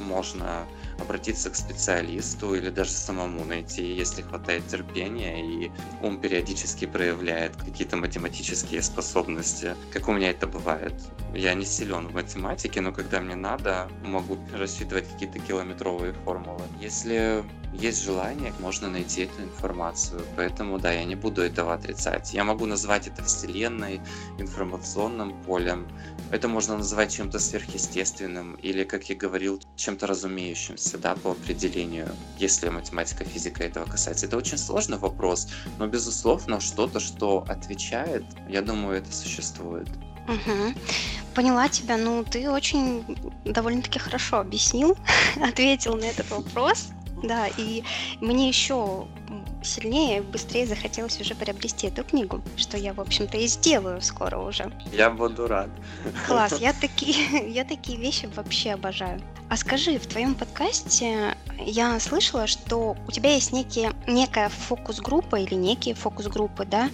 можно 0.00 0.66
обратиться 0.98 1.50
к 1.50 1.56
специалисту 1.56 2.54
или 2.54 2.70
даже 2.70 2.90
самому 2.90 3.44
найти, 3.44 3.94
если 3.94 4.22
хватает 4.22 4.66
терпения 4.66 5.44
и 5.44 5.70
ум 6.02 6.20
периодически 6.20 6.86
проявляет 6.86 7.56
какие-то 7.56 7.96
математические 7.96 8.82
способности, 8.82 9.74
как 9.92 10.08
у 10.08 10.12
меня 10.12 10.30
это 10.30 10.46
бывает. 10.46 10.94
Я 11.34 11.54
не 11.54 11.64
силен 11.64 12.08
в 12.08 12.14
математике, 12.14 12.80
но 12.80 12.92
когда 12.92 13.20
мне 13.20 13.34
надо, 13.34 13.88
могу 14.04 14.38
рассчитывать 14.52 15.08
какие-то 15.10 15.38
километровые 15.40 16.12
формулы. 16.24 16.62
Если 16.80 17.44
есть 17.74 18.02
желание, 18.02 18.52
можно 18.60 18.88
найти 18.88 19.22
эту 19.22 19.42
информацию. 19.42 20.22
Поэтому, 20.36 20.78
да, 20.78 20.92
я 20.92 21.04
не 21.04 21.16
буду 21.16 21.42
этого 21.42 21.74
отрицать. 21.74 22.32
Я 22.32 22.44
могу 22.44 22.66
назвать 22.66 23.08
это 23.08 23.22
вселенной, 23.24 24.00
информационным 24.38 25.34
полем. 25.42 25.86
Это 26.30 26.48
можно 26.48 26.76
назвать 26.76 27.14
чем-то 27.14 27.38
сверхъестественным 27.38 28.54
или, 28.54 28.84
как 28.84 29.08
я 29.10 29.16
говорил, 29.16 29.60
чем-то 29.76 30.06
разумеющимся, 30.06 30.98
да, 30.98 31.14
по 31.16 31.32
определению, 31.32 32.08
если 32.38 32.68
математика, 32.68 33.24
физика 33.24 33.64
этого 33.64 33.84
касается. 33.84 34.26
Это 34.26 34.36
очень 34.36 34.58
сложный 34.58 34.98
вопрос, 34.98 35.48
но, 35.78 35.86
безусловно, 35.86 36.60
что-то, 36.60 37.00
что 37.00 37.44
отвечает, 37.48 38.24
я 38.48 38.62
думаю, 38.62 38.98
это 38.98 39.12
существует. 39.12 39.88
Угу. 40.28 40.74
Поняла 41.34 41.68
тебя. 41.68 41.96
Ну, 41.96 42.24
ты 42.24 42.48
очень 42.50 43.04
довольно-таки 43.44 43.98
хорошо 43.98 44.38
объяснил, 44.38 44.96
ответил 45.36 45.96
на 45.96 46.04
этот 46.04 46.30
вопрос. 46.30 46.88
Да, 47.24 47.46
и 47.56 47.82
мне 48.20 48.48
еще 48.48 49.06
сильнее, 49.62 50.20
быстрее 50.20 50.66
захотелось 50.66 51.18
уже 51.20 51.34
приобрести 51.34 51.86
эту 51.86 52.04
книгу, 52.04 52.42
что 52.56 52.76
я, 52.76 52.92
в 52.92 53.00
общем-то, 53.00 53.38
и 53.38 53.46
сделаю 53.46 54.02
скоро 54.02 54.38
уже. 54.38 54.70
Я 54.92 55.10
буду 55.10 55.46
рад. 55.46 55.70
Класс, 56.26 56.54
я 56.60 56.74
такие, 56.74 57.48
я 57.50 57.64
такие 57.64 57.98
вещи 57.98 58.28
вообще 58.34 58.72
обожаю. 58.72 59.20
А 59.48 59.56
скажи, 59.56 59.98
в 59.98 60.06
твоем 60.06 60.34
подкасте 60.34 61.34
я 61.58 61.98
слышала, 61.98 62.46
что 62.46 62.96
у 63.06 63.10
тебя 63.10 63.34
есть 63.34 63.52
некие, 63.52 63.92
некая 64.06 64.50
фокус-группа 64.50 65.36
или 65.36 65.54
некие 65.54 65.94
фокус-группы, 65.94 66.66
да, 66.66 66.90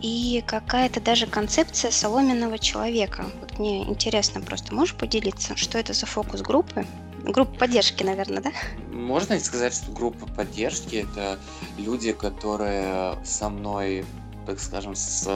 и 0.00 0.42
какая-то 0.46 1.00
даже 1.00 1.26
концепция 1.26 1.90
соломенного 1.90 2.58
человека. 2.58 3.26
Вот 3.40 3.58
мне 3.58 3.82
интересно 3.82 4.40
просто, 4.40 4.74
можешь 4.74 4.94
поделиться, 4.94 5.56
что 5.56 5.78
это 5.78 5.92
за 5.92 6.06
фокус-группы? 6.06 6.86
Группа 7.24 7.58
поддержки, 7.58 8.02
наверное, 8.02 8.42
да? 8.42 8.50
Можно 8.92 9.38
сказать, 9.40 9.74
что 9.74 9.92
группа 9.92 10.26
поддержки 10.26 11.06
это 11.08 11.38
люди, 11.78 12.12
которые 12.12 13.16
со 13.24 13.48
мной 13.48 14.04
так 14.46 14.58
скажем, 14.58 14.96
с 14.96 15.28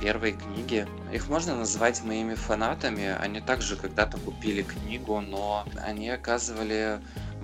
первой 0.00 0.32
книги. 0.32 0.86
Их 1.12 1.28
можно 1.28 1.54
назвать 1.54 2.02
моими 2.02 2.34
фанатами. 2.34 3.14
Они 3.20 3.40
также 3.40 3.76
когда-то 3.76 4.16
купили 4.16 4.62
книгу, 4.62 5.20
но 5.20 5.66
они 5.84 6.08
оказывали 6.08 7.00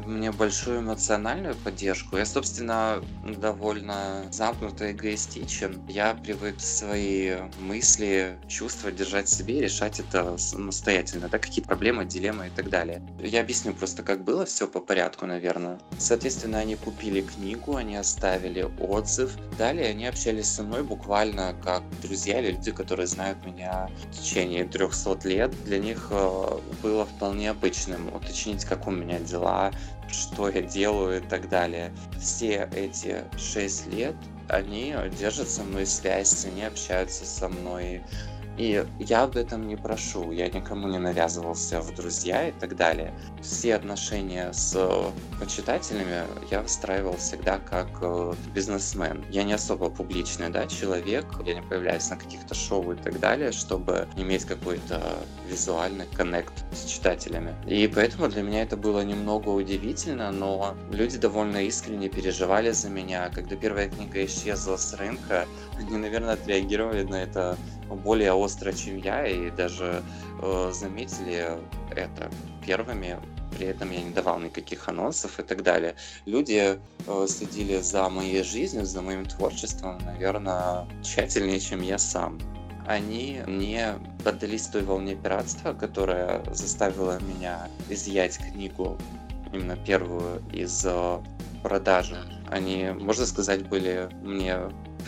мне 0.07 0.31
большую 0.33 0.81
эмоциональную 0.81 1.55
поддержку. 1.55 2.17
Я, 2.17 2.27
собственно, 2.27 3.03
довольно 3.25 4.25
замкнуто 4.31 4.87
и 4.87 4.93
эгоистичен. 4.93 5.83
Я 5.89 6.15
привык 6.15 6.61
свои 6.61 7.37
мысли, 7.59 8.39
чувства 8.49 8.91
держать 8.93 9.29
в 9.29 9.33
себе 9.33 9.59
и 9.59 9.63
решать 9.63 10.01
это 10.01 10.37
самостоятельно. 10.39 11.29
Да, 11.29 11.39
какие 11.39 11.65
проблемы, 11.65 12.05
дилеммы 12.05 12.49
и 12.49 12.51
так 12.51 12.71
далее. 12.71 13.03
Я 13.19 13.41
объясню 13.41 13.73
просто, 13.73 14.03
как 14.03 14.25
было 14.25 14.45
все 14.45 14.67
по 14.67 14.81
порядку, 14.81 15.27
наверное. 15.27 15.79
Соответственно, 15.99 16.59
они 16.59 16.77
купили 16.77 17.21
книгу, 17.21 17.77
они 17.77 17.97
оставили 17.97 18.69
отзыв. 18.81 19.33
Далее 19.59 19.89
они 19.89 20.07
общались 20.07 20.47
со 20.47 20.63
мной 20.63 20.83
буквально 20.83 21.55
как 21.63 21.83
друзья 22.03 22.41
или 22.41 22.53
люди, 22.53 22.73
которые 22.73 23.07
знают 23.07 23.45
меня 23.45 23.89
в 24.03 24.17
течение 24.17 24.65
300 24.65 25.29
лет. 25.29 25.65
Для 25.65 25.79
них 25.79 26.09
э, 26.11 26.59
было 26.83 27.07
вполне 27.07 27.51
обычным 27.51 28.15
уточнить, 28.15 28.65
как 28.65 28.87
у 28.87 28.91
меня 28.91 29.19
дела, 29.21 29.73
что 30.09 30.49
я 30.49 30.63
делаю 30.63 31.19
и 31.19 31.27
так 31.27 31.49
далее. 31.49 31.93
Все 32.19 32.69
эти 32.75 33.25
шесть 33.39 33.87
лет 33.87 34.17
они 34.49 34.95
держат 35.19 35.49
со 35.49 35.63
мной 35.63 35.87
связь, 35.87 36.45
они 36.45 36.65
общаются 36.65 37.25
со 37.25 37.49
мной, 37.49 38.03
и 38.61 38.85
я 38.99 39.23
об 39.23 39.39
этом 39.39 39.67
не 39.67 39.77
прошу, 39.77 40.33
я 40.33 40.47
никому 40.49 40.87
не 40.87 40.99
навязывался 40.99 41.81
в 41.81 41.95
друзья 41.95 42.49
и 42.49 42.53
так 42.53 42.77
далее. 42.77 43.15
Все 43.41 43.75
отношения 43.75 44.53
с 44.53 44.77
почитателями 45.39 46.25
я 46.51 46.61
выстраивал 46.61 47.17
всегда 47.17 47.59
как 47.59 47.89
э, 48.03 48.35
бизнесмен. 48.55 49.25
Я 49.31 49.45
не 49.45 49.55
особо 49.55 49.89
публичный 49.89 50.51
да, 50.51 50.67
человек, 50.67 51.25
я 51.47 51.55
не 51.55 51.63
появляюсь 51.63 52.11
на 52.11 52.17
каких-то 52.17 52.55
шоу 52.55 52.93
и 52.93 52.97
так 52.97 53.19
далее, 53.19 53.51
чтобы 53.51 54.07
иметь 54.19 54.45
какой-то 54.45 55.01
визуальный 55.49 56.07
коннект 56.15 56.53
с 56.75 56.85
читателями. 56.85 57.55
И 57.67 57.89
поэтому 57.89 58.29
для 58.29 58.43
меня 58.43 58.63
это 58.63 58.77
было 58.77 59.01
немного 59.01 59.49
удивительно, 59.49 60.33
но 60.33 60.77
люди 60.91 61.17
довольно 61.17 61.65
искренне 61.65 62.11
переживали 62.11 62.73
за 62.73 62.91
меня. 62.91 63.31
Когда 63.35 63.57
первая 63.57 63.89
книга 63.89 64.23
исчезла 64.27 64.77
с 64.77 64.93
рынка, 64.93 65.47
они, 65.81 65.97
наверное, 65.97 66.35
отреагировали 66.35 67.03
на 67.03 67.23
это 67.23 67.57
более 67.89 68.33
остро, 68.33 68.73
чем 68.73 68.99
я, 68.99 69.27
и 69.27 69.51
даже 69.51 70.03
э, 70.43 70.71
заметили 70.73 71.59
это 71.95 72.31
первыми. 72.65 73.19
При 73.57 73.67
этом 73.67 73.91
я 73.91 74.03
не 74.03 74.11
давал 74.11 74.39
никаких 74.39 74.89
анонсов 74.89 75.41
и 75.41 75.43
так 75.43 75.63
далее. 75.63 75.97
Люди 76.25 76.79
э, 77.07 77.27
следили 77.27 77.81
за 77.81 78.09
моей 78.09 78.45
жизнью, 78.45 78.85
за 78.85 79.03
моим 79.03 79.27
творчеством, 79.27 79.99
наверное, 80.05 80.87
тщательнее, 81.03 81.59
чем 81.59 81.83
я 81.83 81.99
сам. 81.99 82.39
Они 82.87 83.41
не 83.47 83.95
поддались 84.25 84.67
той 84.67 84.83
волне 84.83 85.15
пиратства, 85.15 85.73
которая 85.75 86.43
заставила 86.53 87.21
меня 87.21 87.69
изъять 87.89 88.39
книгу, 88.39 88.99
именно 89.53 89.77
первую 89.77 90.43
из 90.53 90.85
э, 90.85 91.19
продажи. 91.63 92.40
Они, 92.51 92.91
можно 92.99 93.27
сказать, 93.27 93.69
были 93.69 94.09
мне 94.23 94.57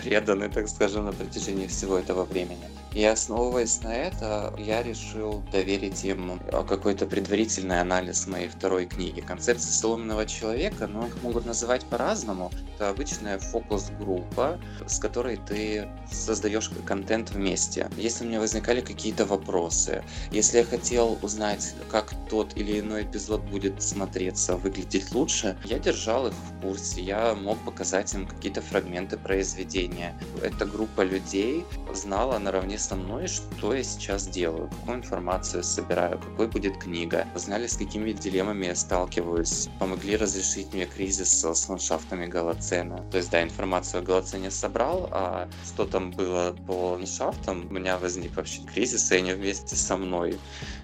преданы, 0.01 0.49
так 0.49 0.69
скажем, 0.69 1.07
на 1.07 1.13
протяжении 1.13 1.67
всего 1.67 1.99
этого 1.99 2.25
времени. 2.25 2.69
И 2.95 3.05
основываясь 3.05 3.81
на 3.83 3.95
это, 3.95 4.55
я 4.59 4.83
решил 4.83 5.43
доверить 5.51 6.05
им 6.05 6.39
какой-то 6.69 7.07
предварительный 7.07 7.81
анализ 7.81 8.27
моей 8.27 8.49
второй 8.49 8.85
книги. 8.87 9.21
Концепция 9.21 9.73
соломенного 9.73 10.27
человека, 10.27 10.87
ну, 10.87 11.07
их 11.07 11.23
могут 11.23 11.47
называть 11.47 11.85
по-разному. 11.87 12.51
Это 12.75 12.91
обычная 12.91 13.39
фокус-группа, 13.39 14.61
с 14.87 14.99
которой 14.99 15.39
ты 15.39 15.89
создаешь 16.11 16.71
контент 16.85 17.31
вместе. 17.31 17.89
Если 17.97 18.25
у 18.25 18.29
меня 18.29 18.41
возникали 18.41 18.83
какие-то 18.83 19.25
вопросы, 19.25 20.05
если 20.31 20.59
я 20.59 20.65
хотел 20.65 21.19
узнать, 21.23 21.75
как 21.91 22.13
тот 22.29 22.57
или 22.57 22.81
иной 22.81 23.05
эпизод 23.05 23.41
будет 23.43 23.83
смотреться, 23.83 24.57
выглядеть 24.57 25.13
лучше, 25.15 25.57
я 25.65 25.79
держал 25.79 26.27
их 26.27 26.35
в 26.35 26.61
курсе, 26.61 27.01
я 27.01 27.35
мог 27.35 27.59
показать 27.65 28.13
им 28.13 28.27
какие-то 28.27 28.61
фрагменты 28.61 29.17
произведения. 29.17 30.15
Эта 30.43 30.67
группа 30.67 31.01
людей 31.01 31.65
знала 31.95 32.39
наравне 32.39 32.79
со 32.83 32.97
мной, 32.97 33.29
что 33.29 33.75
я 33.75 33.83
сейчас 33.83 34.27
делаю, 34.27 34.69
какую 34.69 34.99
информацию 34.99 35.63
собираю, 35.63 36.19
какой 36.19 36.49
будет 36.49 36.79
книга, 36.79 37.27
знали, 37.35 37.67
с 37.67 37.77
какими 37.77 38.13
дилеммами 38.13 38.67
я 38.67 38.75
сталкиваюсь, 38.75 39.69
помогли 39.79 40.17
разрешить 40.17 40.73
мне 40.75 40.87
кризис 40.87 41.45
с 41.45 41.69
ландшафтами 41.69 42.27
Голоцена. 42.27 43.05
То 43.11 43.19
есть, 43.19 43.31
да, 43.31 43.43
информацию 43.43 44.01
о 44.01 44.05
Голоцене 44.05 44.51
собрал, 44.51 45.09
а 45.13 45.49
что 45.65 45.85
там 45.85 46.11
было 46.11 46.57
по 46.67 46.93
ландшафтам, 46.93 47.67
у 47.71 47.73
меня 47.73 47.99
возник 47.99 48.37
вообще 48.37 48.63
кризис, 48.63 49.13
и 49.13 49.17
они 49.17 49.33
вместе 49.33 49.77
со 49.77 49.97
мной 49.97 50.39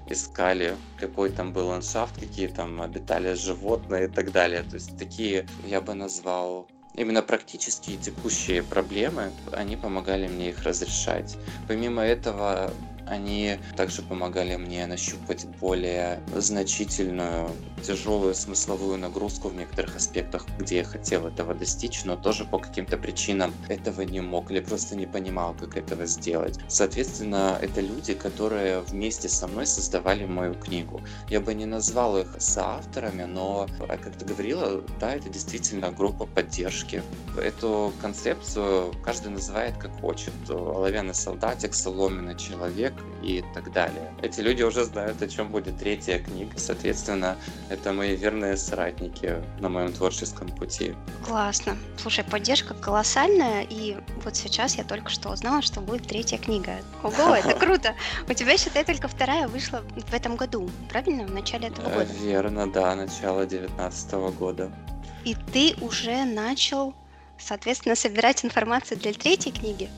искали, 0.09 0.77
какой 0.99 1.31
там 1.31 1.53
был 1.53 1.69
ландшафт, 1.69 2.19
какие 2.19 2.47
там 2.47 2.81
обитали 2.81 3.35
животные 3.35 4.07
и 4.07 4.09
так 4.09 4.31
далее. 4.33 4.63
То 4.63 4.75
есть 4.75 4.97
такие, 4.97 5.47
я 5.67 5.81
бы 5.81 5.95
назвал 5.95 6.69
именно 6.99 7.23
практические 7.23 7.97
текущие 7.97 8.63
проблемы, 8.63 9.31
они 9.53 9.77
помогали 9.77 10.27
мне 10.27 10.51
их 10.51 10.63
разрешать. 10.65 11.37
Помимо 11.69 12.03
этого, 12.03 12.73
они 13.09 13.59
также 13.77 14.03
помогали 14.03 14.57
мне 14.57 14.87
нащупать 14.87 15.47
более 15.61 16.21
значительную, 16.35 17.51
тяжелую 17.83 18.35
смысловую 18.35 18.99
нагрузку 18.99 19.49
в 19.49 19.55
некоторых 19.55 19.97
аспектах, 19.97 20.47
где 20.59 20.79
я 20.79 20.85
хотел 20.85 21.27
этого 21.27 21.55
достичь, 21.55 22.05
но 22.05 22.17
тоже 22.17 22.45
по 22.45 22.59
каким-то 22.59 22.97
причинам 22.97 23.53
этого 23.69 24.03
не 24.03 24.21
мог 24.21 24.51
или 24.51 24.61
просто 24.61 24.97
не 24.97 25.07
понимал, 25.07 25.55
как 25.55 25.77
этого 25.77 26.07
сделать. 26.07 26.59
Соответственно, 26.69 27.59
это 27.61 27.81
люди, 27.81 28.15
которые 28.15 28.81
вместе 28.81 29.29
со 29.29 29.47
мной 29.47 29.67
создавали 29.67 30.25
мою 30.25 30.55
книгу. 30.55 31.01
Я 31.29 31.41
бы 31.41 31.55
не 31.55 31.67
назвал 31.67 32.19
их 32.19 32.37
соавторами, 32.39 33.25
но, 33.25 33.67
а 33.81 33.97
как 33.97 34.17
ты 34.17 34.25
говорила, 34.25 34.83
да, 35.01 35.15
это 35.15 35.29
действительно 35.29 35.91
группа 35.91 36.27
поддержки. 36.27 37.03
Эту 37.37 37.93
концепцию 38.01 38.93
каждый 39.05 39.31
называет 39.31 39.77
как 39.79 39.93
хочет. 40.01 40.33
Оловянный 40.49 41.15
солдатик, 41.15 41.75
соломенный 41.75 42.37
человек, 42.37 42.95
и 43.23 43.45
так 43.55 43.73
далее. 43.73 44.13
Эти 44.23 44.41
люди 44.41 44.63
уже 44.63 44.85
знают, 44.85 45.21
о 45.23 45.29
чем 45.29 45.49
будет 45.49 45.79
третья 45.79 46.19
книга, 46.19 46.59
соответственно, 46.59 47.37
это 47.69 47.93
мои 47.93 48.17
верные 48.17 48.57
соратники 48.57 49.37
на 49.61 49.69
моем 49.69 49.93
творческом 49.93 50.49
пути. 50.49 50.95
Классно. 51.27 51.77
Слушай, 52.01 52.25
поддержка 52.25 52.75
колоссальная, 52.75 53.67
и 53.69 53.97
вот 54.25 54.37
сейчас 54.37 54.77
я 54.77 54.85
только 54.85 55.11
что 55.11 55.31
узнала, 55.31 55.63
что 55.63 55.81
будет 55.81 56.07
третья 56.07 56.39
книга. 56.39 56.77
Ого, 57.03 57.35
это 57.35 57.55
круто! 57.55 57.95
У 58.29 58.33
тебя, 58.33 58.57
считай, 58.57 58.85
только 58.85 59.09
вторая 59.09 59.49
вышла 59.49 59.83
в 59.97 60.15
этом 60.15 60.37
году, 60.37 60.71
правильно? 60.89 61.25
В 61.25 61.33
начале 61.33 61.69
этого 61.69 61.89
года? 61.91 62.09
Верно, 62.21 62.71
да, 62.71 62.95
начало 62.95 63.47
2019 63.47 64.13
года. 64.39 64.71
И 65.25 65.35
ты 65.53 65.75
уже 65.81 66.25
начал, 66.25 66.95
соответственно, 67.39 67.97
собирать 67.97 68.45
информацию 68.45 68.99
для 68.99 69.13
третьей 69.13 69.53
книги? 69.53 69.91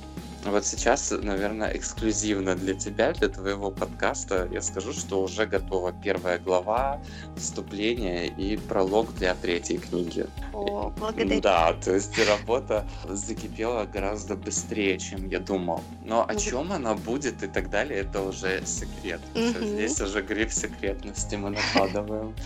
Вот 0.45 0.65
сейчас, 0.65 1.11
наверное, 1.11 1.77
эксклюзивно 1.77 2.55
для 2.55 2.75
тебя, 2.75 3.13
для 3.13 3.29
твоего 3.29 3.71
подкаста, 3.71 4.49
я 4.51 4.63
скажу, 4.63 4.93
что 4.93 5.23
уже 5.23 5.47
готова 5.47 5.93
первая 5.93 6.39
глава, 6.39 7.01
вступление 7.37 8.29
и 8.29 8.57
пролог 8.57 9.15
для 9.15 9.35
третьей 9.35 9.79
книги. 9.79 10.27
О, 10.55 10.91
благодарю. 10.97 11.41
Да, 11.41 11.75
то 11.75 11.95
есть 11.95 12.19
работа 12.27 12.87
закипела 13.09 13.85
гораздо 13.85 14.35
быстрее, 14.35 14.99
чем 14.99 15.29
я 15.29 15.41
думал. 15.41 15.83
Но 16.05 16.25
о 16.27 16.35
чем 16.35 16.73
она 16.73 16.95
будет 16.95 17.43
и 17.43 17.47
так 17.47 17.69
далее, 17.69 18.01
это 18.01 18.23
уже 18.23 18.65
секрет. 18.65 19.21
Здесь 19.35 20.01
уже 20.01 20.23
гриф 20.23 20.53
секретности 20.53 21.35
мы 21.37 21.51
накладываем. 21.51 22.35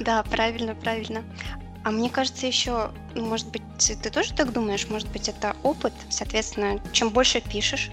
Да, 0.00 0.22
правильно, 0.22 0.74
правильно. 0.74 1.24
А 1.84 1.90
мне 1.90 2.10
кажется, 2.10 2.46
еще, 2.46 2.90
ну, 3.14 3.26
может 3.26 3.50
быть, 3.50 3.62
ты 3.78 4.10
тоже 4.10 4.34
так 4.34 4.52
думаешь, 4.52 4.88
может 4.88 5.08
быть, 5.10 5.28
это 5.28 5.56
опыт. 5.62 5.94
Соответственно, 6.10 6.80
чем 6.92 7.10
больше 7.10 7.40
пишешь, 7.40 7.90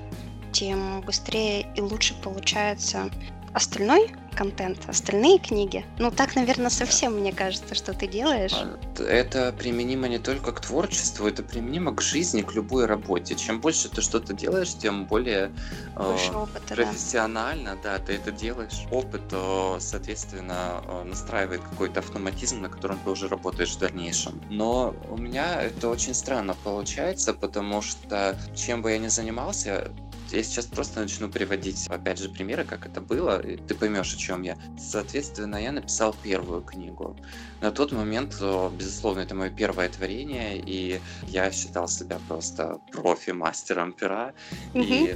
тем 0.51 1.01
быстрее 1.01 1.67
и 1.75 1.81
лучше 1.81 2.13
получается 2.15 3.09
остальной 3.55 4.13
контент, 4.35 4.77
остальные 4.87 5.39
книги. 5.39 5.85
Ну, 5.97 6.11
так, 6.11 6.35
наверное, 6.35 6.69
совсем, 6.69 7.13
мне 7.19 7.31
кажется, 7.31 7.73
что 7.73 7.93
ты 7.93 8.05
делаешь. 8.05 8.53
Это 8.99 9.53
применимо 9.57 10.07
не 10.09 10.19
только 10.19 10.51
к 10.51 10.59
творчеству, 10.59 11.25
это 11.25 11.41
применимо 11.41 11.95
к 11.95 12.01
жизни, 12.01 12.41
к 12.41 12.53
любой 12.53 12.85
работе. 12.85 13.35
Чем 13.35 13.61
больше 13.61 13.89
ты 13.89 14.01
что-то 14.01 14.33
делаешь, 14.33 14.73
тем 14.73 15.05
более 15.05 15.51
э, 15.95 16.17
опыта, 16.33 16.75
профессионально, 16.75 17.77
да. 17.81 17.97
да, 17.97 18.05
ты 18.05 18.13
это 18.13 18.31
делаешь. 18.31 18.85
Опыт, 18.91 19.21
э, 19.31 19.77
соответственно, 19.79 20.83
э, 20.85 21.03
настраивает 21.03 21.61
какой-то 21.61 22.01
автоматизм, 22.01 22.61
на 22.61 22.69
котором 22.69 22.99
ты 23.05 23.09
уже 23.09 23.29
работаешь 23.29 23.71
в 23.71 23.79
дальнейшем. 23.79 24.41
Но 24.49 24.93
у 25.09 25.17
меня 25.17 25.61
это 25.61 25.87
очень 25.87 26.13
странно 26.13 26.55
получается, 26.63 27.33
потому 27.33 27.81
что 27.81 28.37
чем 28.53 28.81
бы 28.81 28.91
я 28.91 28.97
ни 28.97 29.07
занимался, 29.07 29.91
я 30.31 30.43
сейчас 30.43 30.65
просто 30.65 31.01
начну 31.01 31.29
приводить, 31.29 31.87
опять 31.87 32.19
же, 32.19 32.29
примеры, 32.29 32.63
как 32.63 32.85
это 32.85 33.01
было, 33.01 33.39
и 33.39 33.57
ты 33.57 33.75
поймешь, 33.75 34.13
о 34.13 34.17
чем 34.17 34.43
я. 34.43 34.57
Соответственно, 34.77 35.57
я 35.57 35.71
написал 35.71 36.15
первую 36.23 36.61
книгу. 36.61 37.15
На 37.61 37.71
тот 37.71 37.91
момент, 37.91 38.35
безусловно, 38.77 39.21
это 39.21 39.35
мое 39.35 39.49
первое 39.49 39.89
творение, 39.89 40.57
и 40.57 40.99
я 41.27 41.51
считал 41.51 41.87
себя 41.87 42.19
просто 42.27 42.79
профи-мастером 42.91 43.93
пера. 43.93 44.33
И 44.73 45.15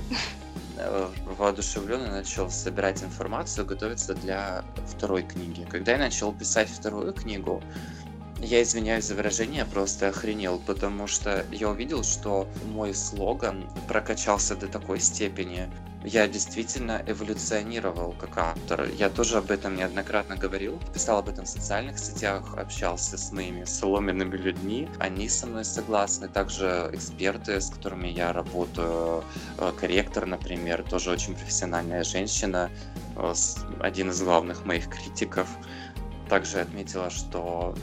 э, 0.77 1.09
воодушевленно 1.37 2.11
начал 2.11 2.49
собирать 2.49 3.03
информацию, 3.03 3.65
готовиться 3.65 4.13
для 4.15 4.63
второй 4.87 5.23
книги. 5.23 5.67
Когда 5.69 5.93
я 5.93 5.97
начал 5.97 6.33
писать 6.33 6.69
вторую 6.69 7.13
книгу, 7.13 7.61
я 8.41 8.61
извиняюсь 8.61 9.05
за 9.05 9.15
выражение, 9.15 9.65
просто 9.65 10.09
охренел, 10.09 10.59
потому 10.65 11.07
что 11.07 11.45
я 11.51 11.69
увидел, 11.69 12.03
что 12.03 12.47
мой 12.65 12.93
слоган 12.93 13.69
прокачался 13.87 14.55
до 14.55 14.67
такой 14.67 14.99
степени. 14.99 15.69
Я 16.05 16.29
действительно 16.29 17.03
эволюционировал 17.05 18.13
как 18.17 18.37
автор. 18.37 18.87
Я 18.97 19.09
тоже 19.09 19.37
об 19.37 19.51
этом 19.51 19.75
неоднократно 19.75 20.37
говорил. 20.37 20.79
Писал 20.93 21.19
об 21.19 21.27
этом 21.27 21.43
в 21.43 21.49
социальных 21.49 21.99
сетях, 21.99 22.57
общался 22.57 23.17
с 23.17 23.33
моими 23.33 23.65
соломенными 23.65 24.37
людьми. 24.37 24.87
Они 24.99 25.27
со 25.27 25.45
мной 25.45 25.65
согласны. 25.65 26.29
Также 26.29 26.89
эксперты, 26.93 27.59
с 27.59 27.69
которыми 27.69 28.07
я 28.07 28.31
работаю, 28.31 29.25
э, 29.57 29.73
корректор, 29.77 30.25
например, 30.25 30.83
тоже 30.89 31.11
очень 31.11 31.35
профессиональная 31.35 32.05
женщина, 32.05 32.71
э, 33.17 33.33
один 33.81 34.11
из 34.11 34.21
главных 34.21 34.65
моих 34.65 34.87
критиков 34.87 35.49
также 36.29 36.59
отметила, 36.59 37.09
что 37.09 37.75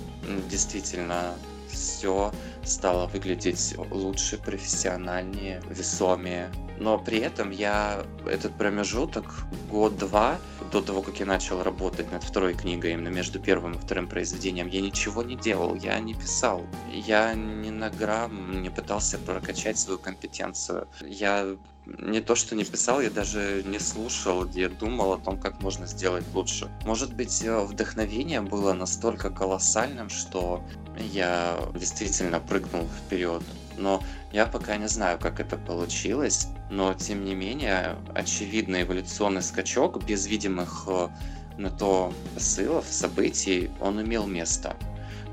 действительно 0.48 1.34
все 1.68 2.32
стало 2.64 3.06
выглядеть 3.06 3.74
лучше, 3.90 4.38
профессиональнее, 4.38 5.62
весомее. 5.68 6.50
Но 6.78 6.98
при 6.98 7.18
этом 7.18 7.50
я 7.50 8.04
этот 8.26 8.54
промежуток, 8.54 9.44
год-два, 9.70 10.38
до 10.72 10.82
того, 10.82 11.02
как 11.02 11.20
я 11.20 11.26
начал 11.26 11.62
работать 11.62 12.10
над 12.12 12.22
второй 12.22 12.54
книгой, 12.54 12.92
именно 12.92 13.08
между 13.08 13.40
первым 13.40 13.72
и 13.72 13.78
вторым 13.78 14.08
произведением, 14.08 14.68
я 14.68 14.80
ничего 14.80 15.22
не 15.22 15.36
делал, 15.36 15.74
я 15.74 15.98
не 16.00 16.14
писал. 16.14 16.62
Я 16.92 17.34
ни 17.34 17.70
на 17.70 17.90
грамм 17.90 18.62
не 18.62 18.70
пытался 18.70 19.18
прокачать 19.18 19.78
свою 19.78 19.98
компетенцию. 19.98 20.88
Я 21.02 21.56
не 21.86 22.20
то, 22.20 22.34
что 22.34 22.54
не 22.56 22.64
писал, 22.64 23.00
я 23.00 23.10
даже 23.10 23.62
не 23.64 23.78
слушал, 23.78 24.46
я 24.50 24.68
думал 24.68 25.12
о 25.12 25.18
том, 25.18 25.38
как 25.38 25.60
можно 25.62 25.86
сделать 25.86 26.24
лучше. 26.34 26.68
Может 26.84 27.14
быть, 27.14 27.42
э, 27.42 27.60
вдохновение 27.60 28.40
было 28.40 28.72
настолько 28.72 29.30
колоссальным, 29.30 30.08
что 30.08 30.64
я 30.98 31.58
действительно 31.74 32.40
прыгнул 32.40 32.88
вперед. 32.88 33.42
Но 33.78 34.02
я 34.32 34.46
пока 34.46 34.76
не 34.76 34.88
знаю, 34.88 35.18
как 35.18 35.38
это 35.38 35.56
получилось, 35.56 36.48
но 36.70 36.94
тем 36.94 37.24
не 37.24 37.34
менее, 37.34 37.96
очевидный 38.14 38.82
эволюционный 38.82 39.42
скачок 39.42 40.02
без 40.04 40.26
видимых 40.26 40.84
э, 40.88 41.08
на 41.56 41.70
то 41.70 42.12
посылов, 42.34 42.86
событий, 42.90 43.70
он 43.80 44.02
имел 44.02 44.26
место. 44.26 44.76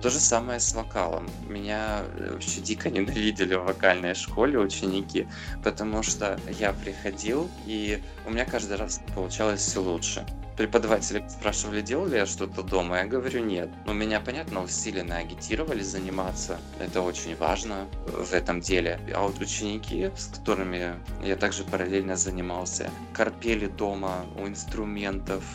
То 0.03 0.09
же 0.09 0.19
самое 0.19 0.59
с 0.59 0.73
вокалом. 0.73 1.29
Меня 1.47 2.03
э, 2.17 2.33
вообще 2.33 2.59
дико 2.59 2.89
ненавидели 2.91 3.55
в 3.55 3.63
вокальной 3.63 4.15
школе 4.15 4.59
ученики, 4.59 5.27
потому 5.63 6.03
что 6.03 6.37
я 6.59 6.73
приходил, 6.73 7.49
и 7.65 8.03
у 8.27 8.31
меня 8.31 8.43
каждый 8.43 8.75
раз 8.75 8.99
получалось 9.15 9.61
все 9.61 9.81
лучше. 9.81 10.25
преподаватели 10.57 11.23
спрашивали, 11.29 11.79
делал 11.79 12.07
ли 12.07 12.17
я 12.17 12.25
что-то 12.25 12.63
дома, 12.63 12.97
я 12.97 13.05
говорю 13.05 13.45
нет. 13.45 13.69
Но 13.85 13.93
меня, 13.93 14.19
понятно, 14.19 14.61
усиленно 14.63 15.15
агитировали 15.15 15.83
заниматься. 15.83 16.59
Это 16.79 16.99
очень 16.99 17.37
важно 17.37 17.87
в 18.05 18.33
этом 18.33 18.59
деле. 18.59 18.99
А 19.15 19.21
вот 19.21 19.39
ученики, 19.39 20.11
с 20.17 20.37
которыми 20.37 20.95
я 21.23 21.37
также 21.37 21.63
параллельно 21.63 22.17
занимался, 22.17 22.91
корпели 23.13 23.67
дома 23.67 24.25
у 24.37 24.49
инструментов, 24.49 25.45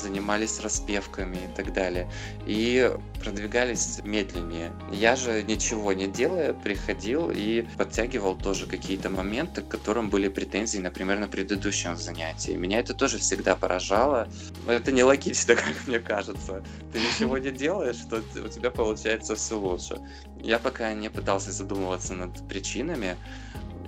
занимались 0.00 0.60
распевками 0.60 1.36
и 1.36 1.54
так 1.56 1.72
далее. 1.72 2.10
И 2.46 2.92
продвигались 3.22 4.00
медленнее. 4.04 4.72
Я 4.92 5.16
же 5.16 5.42
ничего 5.42 5.92
не 5.92 6.06
делая, 6.06 6.52
приходил 6.52 7.30
и 7.30 7.66
подтягивал 7.76 8.36
тоже 8.36 8.66
какие-то 8.66 9.10
моменты, 9.10 9.62
к 9.62 9.68
которым 9.68 10.10
были 10.10 10.28
претензии, 10.28 10.78
например, 10.78 11.18
на 11.18 11.28
предыдущем 11.28 11.96
занятии. 11.96 12.52
Меня 12.52 12.80
это 12.80 12.94
тоже 12.94 13.18
всегда 13.18 13.56
поражало. 13.56 14.28
Это 14.66 14.92
нелогично, 14.92 15.54
как 15.56 15.86
мне 15.86 16.00
кажется. 16.00 16.62
Ты 16.92 16.98
ничего 16.98 17.38
не 17.38 17.50
делаешь, 17.50 17.96
что 17.96 18.22
у 18.42 18.48
тебя 18.48 18.70
получается 18.70 19.34
все 19.34 19.58
лучше. 19.58 19.98
Я 20.42 20.58
пока 20.58 20.92
не 20.94 21.10
пытался 21.10 21.52
задумываться 21.52 22.14
над 22.14 22.48
причинами, 22.48 23.16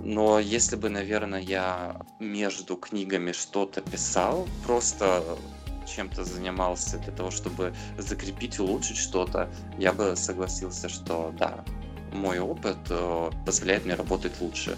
но 0.04 0.40
если 0.40 0.76
бы, 0.76 0.88
наверное, 0.88 1.40
я 1.40 2.00
между 2.18 2.76
книгами 2.76 3.32
что-то 3.32 3.80
писал, 3.80 4.48
просто 4.66 5.38
чем-то 5.95 6.24
занимался 6.24 6.99
для 6.99 7.12
того, 7.12 7.30
чтобы 7.30 7.74
закрепить, 7.99 8.59
улучшить 8.59 8.97
что-то, 8.97 9.49
я 9.78 9.93
бы 9.93 10.16
согласился, 10.16 10.88
что 10.88 11.32
да, 11.38 11.64
мой 12.12 12.38
опыт 12.38 12.78
э, 12.90 13.30
позволяет 13.47 13.84
мне 13.84 13.95
работать 13.95 14.40
лучше. 14.40 14.76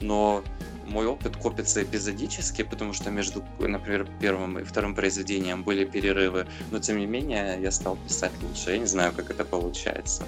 Но 0.00 0.42
мой 0.86 1.06
опыт 1.06 1.36
копится 1.36 1.82
эпизодически, 1.82 2.62
потому 2.62 2.92
что 2.92 3.10
между, 3.10 3.42
например, 3.58 4.08
первым 4.20 4.58
и 4.58 4.64
вторым 4.64 4.94
произведением 4.94 5.64
были 5.64 5.84
перерывы, 5.84 6.46
но 6.70 6.78
тем 6.78 6.98
не 6.98 7.06
менее 7.06 7.58
я 7.60 7.70
стал 7.70 7.96
писать 7.96 8.32
лучше. 8.42 8.72
Я 8.72 8.78
не 8.78 8.86
знаю, 8.86 9.12
как 9.12 9.30
это 9.30 9.44
получается. 9.44 10.24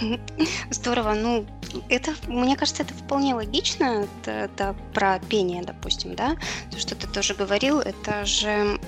Здорово. 0.70 1.14
Ну, 1.14 1.46
это, 1.88 2.14
мне 2.26 2.56
кажется, 2.56 2.82
это 2.82 2.94
вполне 2.94 3.34
логично. 3.34 4.06
Это, 4.22 4.30
это 4.30 4.76
про 4.92 5.18
пение, 5.20 5.62
допустим, 5.62 6.14
да? 6.14 6.36
То, 6.70 6.78
что 6.78 6.94
ты 6.94 7.06
тоже 7.06 7.34
говорил, 7.34 7.80
это 7.80 8.24
же 8.24 8.78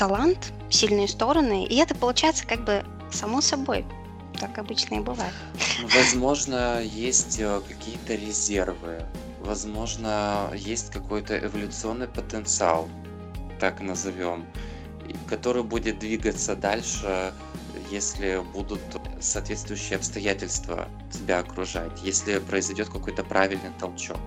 талант, 0.00 0.54
сильные 0.70 1.06
стороны, 1.08 1.66
и 1.66 1.76
это 1.76 1.94
получается 1.94 2.46
как 2.46 2.64
бы 2.64 2.82
само 3.12 3.42
собой. 3.42 3.84
Так 4.38 4.56
обычно 4.56 4.94
и 4.94 5.00
бывает. 5.00 5.34
Возможно, 5.94 6.80
есть 6.82 7.38
э, 7.38 7.60
какие-то 7.68 8.14
резервы, 8.14 9.04
возможно, 9.40 10.50
есть 10.56 10.90
какой-то 10.90 11.38
эволюционный 11.38 12.08
потенциал, 12.08 12.88
так 13.58 13.82
назовем, 13.82 14.46
который 15.28 15.64
будет 15.64 15.98
двигаться 15.98 16.56
дальше, 16.56 17.34
если 17.90 18.42
будут 18.54 18.80
соответствующие 19.20 19.96
обстоятельства 19.96 20.88
тебя 21.12 21.40
окружать, 21.40 21.92
если 22.02 22.38
произойдет 22.38 22.88
какой-то 22.88 23.22
правильный 23.22 23.72
толчок. 23.78 24.20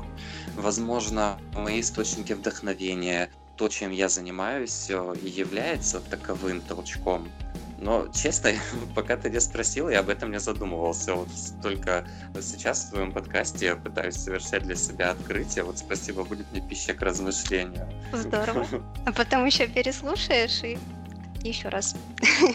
Возможно, 0.55 1.39
мои 1.55 1.82
источники 1.82 2.34
вдохновения, 2.34 3.32
то, 3.58 3.68
чем 3.68 3.91
я 3.91 4.10
занимаюсь, 4.10 4.89
и 4.89 5.28
является 5.28 5.99
таковым 5.99 6.62
толчком. 6.62 7.30
Но, 7.84 8.08
честно, 8.14 8.51
пока 8.95 9.18
ты 9.18 9.30
не 9.30 9.41
спросил, 9.41 9.89
я 9.89 9.99
об 9.99 10.10
этом 10.10 10.32
не 10.32 10.39
задумывался. 10.39 11.16
Вот 11.16 11.28
только 11.62 12.08
сейчас 12.41 12.86
в 12.86 12.91
твоем 12.91 13.12
подкасте 13.12 13.66
я 13.66 13.76
пытаюсь 13.76 14.16
совершать 14.16 14.64
для 14.64 14.76
себя 14.76 15.12
открытие. 15.12 15.66
Вот 15.66 15.78
спасибо, 15.78 16.24
будет 16.24 16.49
мне 16.51 16.62
пища 16.62 16.93
к 16.93 17.01
размышлению. 17.01 17.88
Здорово. 18.14 18.66
А 19.06 19.12
потом 19.12 19.45
еще 19.45 19.68
переслушаешь 19.68 20.64
и 20.64 20.78
еще 21.49 21.69
раз. 21.69 21.95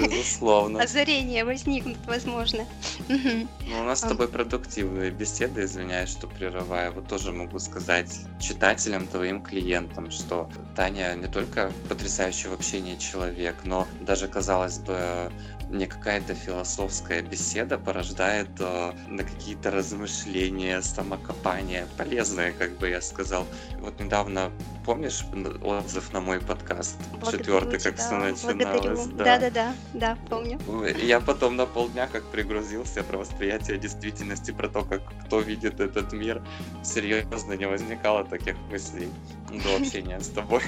Безусловно. 0.00 0.82
Озарение 0.82 1.44
возникнут, 1.44 1.98
возможно. 2.06 2.66
Ну, 3.08 3.80
у 3.80 3.84
нас 3.84 4.00
с 4.00 4.02
тобой 4.02 4.28
продуктивные 4.28 5.10
беседы, 5.10 5.64
извиняюсь, 5.64 6.10
что 6.10 6.26
прерываю. 6.26 6.92
Вот 6.92 7.08
тоже 7.08 7.32
могу 7.32 7.58
сказать 7.58 8.20
читателям, 8.40 9.06
твоим 9.06 9.42
клиентам, 9.42 10.10
что 10.10 10.50
Таня 10.74 11.14
не 11.14 11.26
только 11.26 11.72
потрясающий 11.88 12.48
в 12.48 12.54
общении 12.54 12.96
человек, 12.96 13.56
но 13.64 13.86
даже, 14.00 14.28
казалось 14.28 14.78
бы, 14.78 15.30
не 15.70 15.86
какая-то 15.86 16.34
философская 16.34 17.22
беседа 17.22 17.78
порождает 17.78 18.48
э, 18.58 18.92
на 19.08 19.22
какие-то 19.22 19.70
размышления, 19.70 20.80
самокопания, 20.80 21.86
полезные, 21.96 22.52
как 22.52 22.78
бы 22.78 22.88
я 22.88 23.00
сказал. 23.00 23.46
Вот 23.78 24.00
недавно, 24.00 24.50
помнишь 24.84 25.24
отзыв 25.62 26.12
на 26.12 26.20
мой 26.20 26.40
подкаст? 26.40 26.96
Четвертый, 27.30 27.78
как 27.80 27.96
все 27.96 28.16
начиналось. 28.16 29.06
Да. 29.08 29.38
да, 29.38 29.50
да, 29.50 29.74
да, 29.94 30.18
помню. 30.30 30.58
Я 31.02 31.20
потом 31.20 31.56
на 31.56 31.66
полдня 31.66 32.06
как 32.06 32.24
пригрузился 32.30 33.02
про 33.02 33.18
восприятие 33.18 33.78
действительности, 33.78 34.52
про 34.52 34.68
то, 34.68 34.84
как 34.84 35.02
кто 35.26 35.40
видит 35.40 35.80
этот 35.80 36.12
мир. 36.12 36.42
Серьезно, 36.82 37.52
не 37.52 37.66
возникало 37.66 38.24
таких 38.24 38.56
мыслей 38.70 39.08
до 39.50 39.76
общения 39.80 40.18
с 40.20 40.28
тобой. 40.28 40.62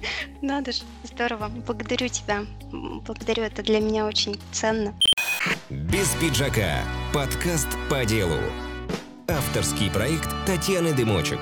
Надо 0.42 0.72
же, 0.72 0.82
здорово. 1.04 1.48
Благодарю 1.48 2.08
тебя. 2.08 2.44
Благодарю, 2.72 3.42
это 3.44 3.62
для 3.62 3.80
меня 3.80 4.06
очень 4.06 4.38
ценно. 4.52 4.94
Без 5.70 6.08
пиджака. 6.20 6.82
Подкаст 7.12 7.68
по 7.90 8.04
делу. 8.04 8.38
Авторский 9.28 9.90
проект 9.90 10.28
Татьяны 10.46 10.94
Дымочек. 10.94 11.40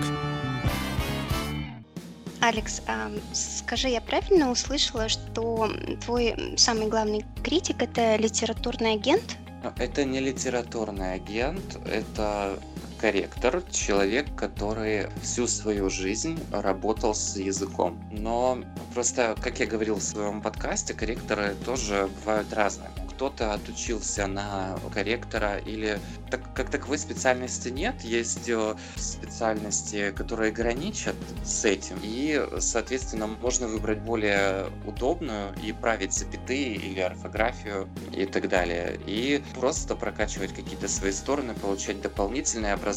Алекс, 2.40 2.82
а 2.86 3.11
скажи, 3.32 3.88
я 3.88 4.00
правильно 4.00 4.50
услышала, 4.50 5.09
что 5.09 5.68
твой 6.04 6.54
самый 6.57 6.88
главный 6.88 7.24
критик 7.42 7.82
это 7.82 8.16
литературный 8.16 8.92
агент? 8.92 9.36
Это 9.78 10.04
не 10.04 10.20
литературный 10.20 11.14
агент, 11.14 11.78
это 11.86 12.59
корректор, 13.07 13.62
человек, 13.70 14.26
который 14.34 15.07
всю 15.22 15.46
свою 15.46 15.88
жизнь 15.88 16.40
работал 16.50 17.14
с 17.14 17.36
языком. 17.36 18.02
Но 18.11 18.59
просто, 18.94 19.36
как 19.40 19.61
я 19.61 19.66
говорил 19.66 19.94
в 19.94 20.02
своем 20.02 20.42
подкасте, 20.42 20.92
корректоры 20.92 21.54
тоже 21.64 22.09
бывают 22.24 22.52
разными 22.52 23.07
кто-то 23.16 23.54
отучился 23.54 24.26
на 24.26 24.78
корректора 24.92 25.57
или 25.57 25.98
так 26.30 26.40
как 26.54 26.70
таковой 26.70 26.98
специальности 26.98 27.70
нет, 27.70 28.02
есть 28.02 28.48
э, 28.48 28.74
специальности, 28.96 30.12
которые 30.14 30.52
граничат 30.52 31.16
с 31.42 31.64
этим, 31.64 31.98
и, 32.02 32.46
соответственно, 32.59 33.26
можно 33.26 33.68
выбрать 33.68 34.00
более 34.00 34.66
удобную 34.84 35.54
и 35.62 35.72
править 35.72 36.12
запятые 36.12 36.74
или 36.74 37.00
орфографию 37.00 37.88
и 38.12 38.26
так 38.26 38.48
далее, 38.48 38.98
и 39.07 39.42
просто 39.54 39.94
прокачивать 39.94 40.52
какие-то 40.52 40.88
свои 40.88 41.12
стороны, 41.12 41.54
получать 41.54 42.02
дополнительное 42.02 42.74
образование 42.74 42.95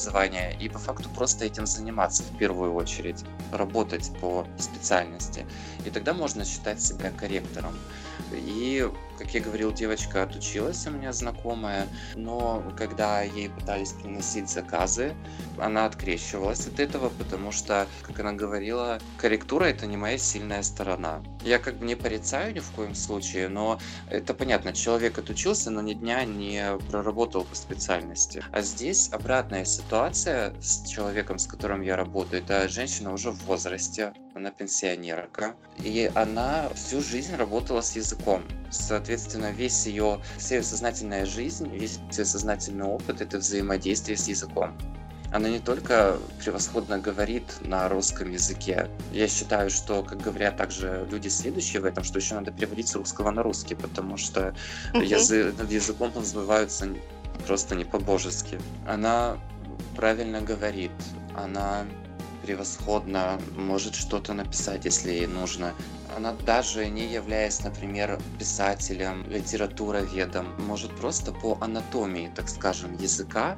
и 0.60 0.70
по 0.70 0.80
факту 0.80 1.10
просто 1.10 1.46
этим 1.46 1.66
заниматься 1.66 2.24
в 2.24 2.38
первую 2.38 2.74
очередь, 2.74 3.24
работать 3.52 4.12
по 4.20 4.48
специальности. 4.58 5.46
И 5.86 5.90
тогда 5.90 6.14
можно 6.14 6.46
считать 6.46 6.82
себя 6.82 7.12
корректором. 7.12 7.76
И, 8.32 8.90
как 9.18 9.34
я 9.34 9.42
говорил, 9.42 9.74
девочка 9.74 10.24
отучилась 10.24 10.86
у 10.88 10.92
меня 10.92 11.12
знакомая, 11.14 11.88
но 12.16 12.64
когда 12.78 13.22
ей 13.22 13.50
пытались 13.50 13.92
приносить 13.94 14.50
заказы, 14.50 15.16
она 15.58 15.86
открещивалась 15.86 16.68
от 16.68 16.80
этого, 16.80 17.10
потому 17.10 17.52
что, 17.52 17.88
как 18.02 18.20
она 18.20 18.34
говорила, 18.34 19.00
корректура 19.18 19.66
это 19.66 19.88
не 19.88 19.98
моя 19.98 20.18
сильная 20.18 20.64
сторона. 20.64 21.22
Я 21.44 21.60
как 21.60 21.78
бы 21.78 21.86
не 21.86 21.96
порицаю 21.96 22.54
ни 22.54 22.60
в 22.60 22.72
коем 22.72 22.96
случае, 22.96 23.50
но 23.50 23.80
это 24.10 24.34
понятно, 24.34 24.74
человек 24.74 25.18
отучился, 25.18 25.70
но 25.72 25.82
ни 25.82 25.94
дня 25.94 26.24
не 26.26 26.78
проработал 26.90 27.44
по 27.44 27.56
специальности. 27.56 28.44
А 28.52 28.62
здесь 28.62 29.10
обратная 29.12 29.66
ситуация 29.66 30.54
с 30.62 30.88
человеком, 30.88 31.40
с 31.40 31.48
которым 31.48 31.82
я 31.82 31.96
работаю, 31.96 32.42
это 32.42 32.68
женщина 32.70 33.14
уже 33.14 33.32
в 33.32 33.44
возрасте, 33.46 34.14
она 34.36 34.52
пенсионерка, 34.52 35.56
и 35.84 36.12
она 36.16 36.70
всю 36.76 37.02
жизнь 37.02 37.36
работала 37.36 37.82
с 37.82 37.96
языком. 37.96 38.44
Соответственно, 38.70 39.52
весь 39.52 39.86
ее, 39.88 40.22
вся 40.38 40.56
ее 40.56 40.64
сознательная 40.64 41.26
жизнь, 41.26 41.68
весь 41.70 42.00
ее 42.12 42.26
сознательный 42.26 42.86
опыт— 42.86 43.22
это 43.22 43.38
взаимодействие 43.38 44.18
с 44.18 44.28
языком. 44.28 44.78
Она 45.32 45.50
не 45.50 45.60
только 45.60 46.18
превосходно 46.44 46.98
говорит 46.98 47.44
на 47.62 47.88
русском 47.88 48.32
языке. 48.32 48.88
Я 49.12 49.28
считаю, 49.28 49.70
что, 49.70 50.02
как 50.02 50.20
говорят 50.20 50.58
также 50.58 51.08
люди 51.12 51.28
следующие 51.28 51.82
в 51.82 51.86
этом, 51.86 52.04
что 52.04 52.18
еще 52.18 52.36
надо 52.36 52.52
переводить 52.52 52.88
с 52.88 52.96
русского 52.96 53.30
на 53.30 53.44
русский, 53.44 53.76
потому 53.76 54.18
что 54.18 54.56
uh-huh. 54.94 55.06
язы, 55.06 55.54
над 55.58 55.72
языком 55.72 56.12
разбиваются 56.16 56.88
просто 57.46 57.76
не 57.76 57.86
по-божески. 57.86 58.60
Она 58.88 59.38
правильно 59.96 60.42
говорит, 60.42 60.92
она 61.36 61.86
превосходно 62.50 63.40
может 63.56 63.94
что-то 63.94 64.34
написать, 64.34 64.84
если 64.84 65.12
ей 65.12 65.28
нужно. 65.28 65.76
Она 66.18 66.34
даже 66.48 66.88
не 66.88 67.06
являясь, 67.06 67.64
например, 67.64 68.20
писателем, 68.40 69.24
литературоведом, 69.30 70.48
может 70.66 70.90
просто 70.96 71.32
по 71.32 71.60
анатомии, 71.62 72.32
так 72.36 72.50
скажем, 72.50 72.98
языка 72.98 73.56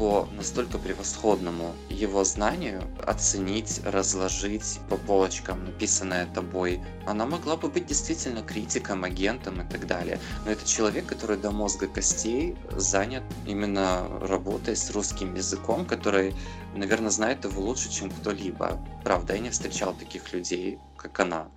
по 0.00 0.26
настолько 0.34 0.78
превосходному 0.78 1.74
его 1.90 2.24
знанию 2.24 2.82
оценить, 3.06 3.82
разложить 3.84 4.80
по 4.88 4.96
полочкам 4.96 5.62
написанное 5.66 6.24
тобой. 6.24 6.80
Она 7.04 7.26
могла 7.26 7.58
бы 7.58 7.68
быть 7.68 7.84
действительно 7.84 8.42
критиком, 8.42 9.04
агентом 9.04 9.60
и 9.60 9.70
так 9.70 9.86
далее. 9.86 10.18
Но 10.46 10.52
это 10.52 10.66
человек, 10.66 11.04
который 11.04 11.36
до 11.36 11.50
мозга 11.50 11.86
костей 11.86 12.56
занят 12.70 13.24
именно 13.46 14.08
работой 14.22 14.74
с 14.74 14.90
русским 14.90 15.34
языком, 15.34 15.84
который, 15.84 16.34
наверное, 16.74 17.10
знает 17.10 17.44
его 17.44 17.60
лучше, 17.60 17.92
чем 17.92 18.10
кто-либо. 18.10 18.80
Правда, 19.04 19.34
я 19.34 19.40
не 19.40 19.50
встречал 19.50 19.92
таких 19.92 20.32
людей, 20.32 20.78
как 20.96 21.20
она. 21.20 21.48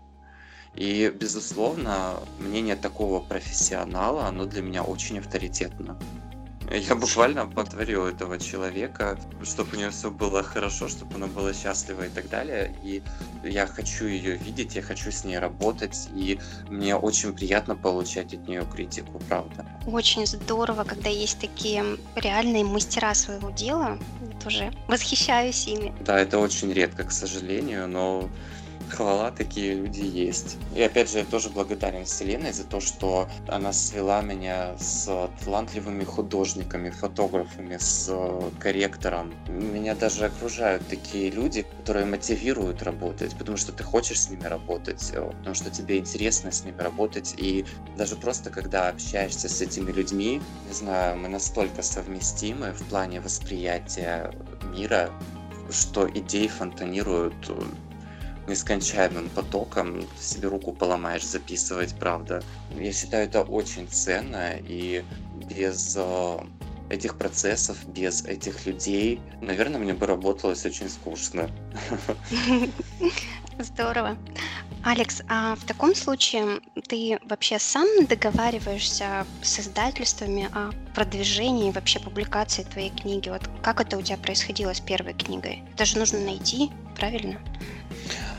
И, 0.75 1.13
безусловно, 1.17 2.15
мнение 2.39 2.75
такого 2.75 3.21
профессионала, 3.21 4.25
оно 4.25 4.45
для 4.45 4.61
меня 4.61 4.83
очень 4.83 5.19
авторитетно. 5.19 5.97
Я 6.71 6.95
буквально 6.95 7.45
потворил 7.45 8.05
этого 8.05 8.39
человека, 8.39 9.17
чтобы 9.43 9.69
у 9.73 9.75
нее 9.75 9.89
все 9.89 10.09
было 10.09 10.43
хорошо, 10.43 10.87
чтобы 10.87 11.15
она 11.15 11.27
была 11.27 11.53
счастлива 11.53 12.05
и 12.05 12.09
так 12.09 12.29
далее. 12.29 12.75
И 12.83 13.03
я 13.43 13.67
хочу 13.67 14.05
ее 14.05 14.37
видеть, 14.37 14.75
я 14.75 14.81
хочу 14.81 15.11
с 15.11 15.23
ней 15.23 15.37
работать, 15.37 16.09
и 16.15 16.39
мне 16.69 16.95
очень 16.95 17.33
приятно 17.33 17.75
получать 17.75 18.33
от 18.33 18.47
нее 18.47 18.65
критику, 18.65 19.19
правда. 19.29 19.65
Очень 19.85 20.25
здорово, 20.25 20.83
когда 20.83 21.09
есть 21.09 21.39
такие 21.39 21.97
реальные 22.15 22.63
мастера 22.63 23.13
своего 23.13 23.51
дела. 23.51 23.99
Я 24.21 24.39
тоже 24.39 24.73
восхищаюсь 24.87 25.67
ими. 25.67 25.93
Да, 26.01 26.19
это 26.19 26.39
очень 26.39 26.71
редко, 26.73 27.03
к 27.03 27.11
сожалению, 27.11 27.87
но 27.87 28.29
хвала, 28.89 29.31
такие 29.31 29.75
люди 29.75 30.01
есть. 30.01 30.57
И 30.75 30.81
опять 30.81 31.11
же, 31.11 31.19
я 31.19 31.25
тоже 31.25 31.49
благодарен 31.49 32.05
Вселенной 32.05 32.53
за 32.53 32.63
то, 32.63 32.79
что 32.79 33.27
она 33.47 33.73
свела 33.73 34.21
меня 34.21 34.77
с 34.77 35.29
талантливыми 35.43 36.03
художниками, 36.03 36.89
фотографами, 36.89 37.77
с 37.79 38.11
корректором. 38.59 39.33
Меня 39.47 39.95
даже 39.95 40.25
окружают 40.25 40.87
такие 40.87 41.29
люди, 41.29 41.65
которые 41.79 42.05
мотивируют 42.05 42.83
работать, 42.83 43.35
потому 43.37 43.57
что 43.57 43.71
ты 43.71 43.83
хочешь 43.83 44.21
с 44.21 44.29
ними 44.29 44.45
работать, 44.45 45.11
э, 45.13 45.21
потому 45.21 45.55
что 45.55 45.69
тебе 45.69 45.97
интересно 45.97 46.51
с 46.51 46.63
ними 46.63 46.81
работать. 46.81 47.33
И 47.37 47.65
даже 47.97 48.15
просто, 48.15 48.49
когда 48.49 48.89
общаешься 48.89 49.49
с 49.49 49.61
этими 49.61 49.91
людьми, 49.91 50.41
не 50.67 50.73
знаю, 50.73 51.17
мы 51.17 51.27
настолько 51.27 51.81
совместимы 51.81 52.71
в 52.71 52.83
плане 52.89 53.19
восприятия 53.19 54.31
мира, 54.75 55.09
что 55.69 56.09
идеи 56.09 56.47
фонтанируют 56.47 57.49
нескончаемым 58.47 59.29
потоком 59.29 60.05
себе 60.19 60.47
руку 60.47 60.73
поломаешь 60.73 61.25
записывать, 61.25 61.95
правда. 61.95 62.43
Я 62.75 62.91
считаю 62.91 63.25
это 63.25 63.41
очень 63.41 63.87
ценно, 63.87 64.51
и 64.57 65.03
без 65.49 65.95
э, 65.97 66.37
этих 66.89 67.17
процессов, 67.17 67.77
без 67.87 68.23
этих 68.25 68.65
людей, 68.65 69.21
наверное, 69.41 69.79
мне 69.79 69.93
бы 69.93 70.05
работалось 70.05 70.65
очень 70.65 70.89
скучно. 70.89 71.49
Здорово. 73.59 74.17
Алекс, 74.83 75.21
а 75.29 75.55
в 75.55 75.63
таком 75.65 75.95
случае 75.95 76.59
ты 76.89 77.17
вообще 77.23 77.57
сам 77.57 77.87
договариваешься 78.05 79.25
с 79.41 79.59
издательствами 79.59 80.49
о 80.53 80.71
продвижении 80.93 81.71
вообще 81.71 81.99
публикации 81.99 82.63
твоей 82.63 82.89
книги? 82.89 83.29
Вот 83.29 83.43
как 83.61 83.79
это 83.79 83.97
у 83.97 84.01
тебя 84.01 84.17
происходило 84.17 84.73
с 84.73 84.81
первой 84.81 85.13
книгой? 85.13 85.63
Это 85.73 85.85
же 85.85 85.97
нужно 85.97 86.19
найти, 86.19 86.69
правильно? 86.97 87.39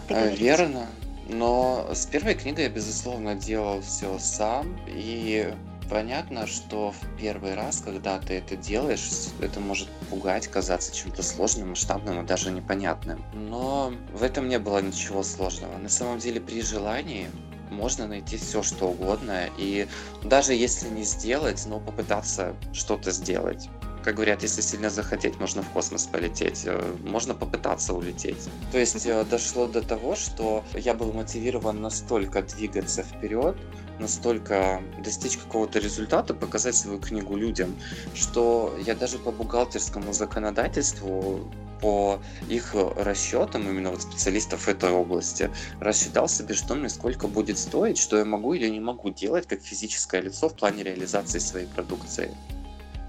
Э, 0.08 0.34
верно. 0.34 0.86
Но 1.28 1.88
с 1.94 2.06
первой 2.06 2.34
книгой 2.34 2.64
я, 2.64 2.70
безусловно, 2.70 3.34
делал 3.34 3.80
все 3.80 4.18
сам. 4.18 4.78
И 4.86 5.52
понятно, 5.88 6.46
что 6.46 6.92
в 6.92 7.18
первый 7.18 7.54
раз, 7.54 7.80
когда 7.80 8.18
ты 8.18 8.34
это 8.34 8.56
делаешь, 8.56 9.08
это 9.40 9.60
может 9.60 9.88
пугать, 10.10 10.48
казаться 10.48 10.94
чем-то 10.94 11.22
сложным, 11.22 11.70
масштабным 11.70 12.22
и 12.22 12.26
даже 12.26 12.50
непонятным. 12.50 13.24
Но 13.32 13.92
в 14.12 14.22
этом 14.22 14.48
не 14.48 14.58
было 14.58 14.80
ничего 14.80 15.22
сложного. 15.22 15.76
На 15.78 15.88
самом 15.88 16.18
деле, 16.18 16.40
при 16.40 16.60
желании 16.60 17.28
можно 17.70 18.06
найти 18.06 18.36
все, 18.36 18.62
что 18.62 18.88
угодно. 18.88 19.48
И 19.58 19.88
даже 20.22 20.54
если 20.54 20.88
не 20.88 21.04
сделать, 21.04 21.64
но 21.66 21.80
попытаться 21.80 22.54
что-то 22.72 23.10
сделать 23.10 23.68
как 24.04 24.16
говорят, 24.16 24.42
если 24.42 24.60
сильно 24.60 24.90
захотеть, 24.90 25.40
можно 25.40 25.62
в 25.62 25.68
космос 25.70 26.04
полететь, 26.04 26.64
э, 26.66 26.96
можно 27.04 27.34
попытаться 27.34 27.94
улететь. 27.94 28.48
То 28.70 28.78
есть 28.78 29.06
э, 29.06 29.24
дошло 29.24 29.66
до 29.66 29.80
того, 29.80 30.14
что 30.14 30.62
я 30.74 30.92
был 30.92 31.12
мотивирован 31.12 31.80
настолько 31.80 32.42
двигаться 32.42 33.02
вперед, 33.02 33.56
настолько 33.98 34.82
достичь 35.02 35.38
какого-то 35.38 35.78
результата, 35.78 36.34
показать 36.34 36.74
свою 36.74 36.98
книгу 37.00 37.34
людям, 37.34 37.74
что 38.14 38.76
я 38.84 38.94
даже 38.94 39.18
по 39.18 39.30
бухгалтерскому 39.30 40.12
законодательству 40.12 41.50
по 41.80 42.20
их 42.48 42.74
расчетам, 42.96 43.68
именно 43.68 43.90
вот 43.90 44.02
специалистов 44.02 44.68
этой 44.68 44.90
области, 44.90 45.50
рассчитал 45.80 46.28
себе, 46.28 46.54
что 46.54 46.74
мне 46.74 46.88
сколько 46.88 47.26
будет 47.26 47.58
стоить, 47.58 47.98
что 47.98 48.18
я 48.18 48.24
могу 48.24 48.54
или 48.54 48.68
не 48.68 48.80
могу 48.80 49.10
делать 49.10 49.46
как 49.46 49.60
физическое 49.62 50.20
лицо 50.20 50.48
в 50.48 50.54
плане 50.54 50.82
реализации 50.82 51.38
своей 51.38 51.66
продукции. 51.66 52.30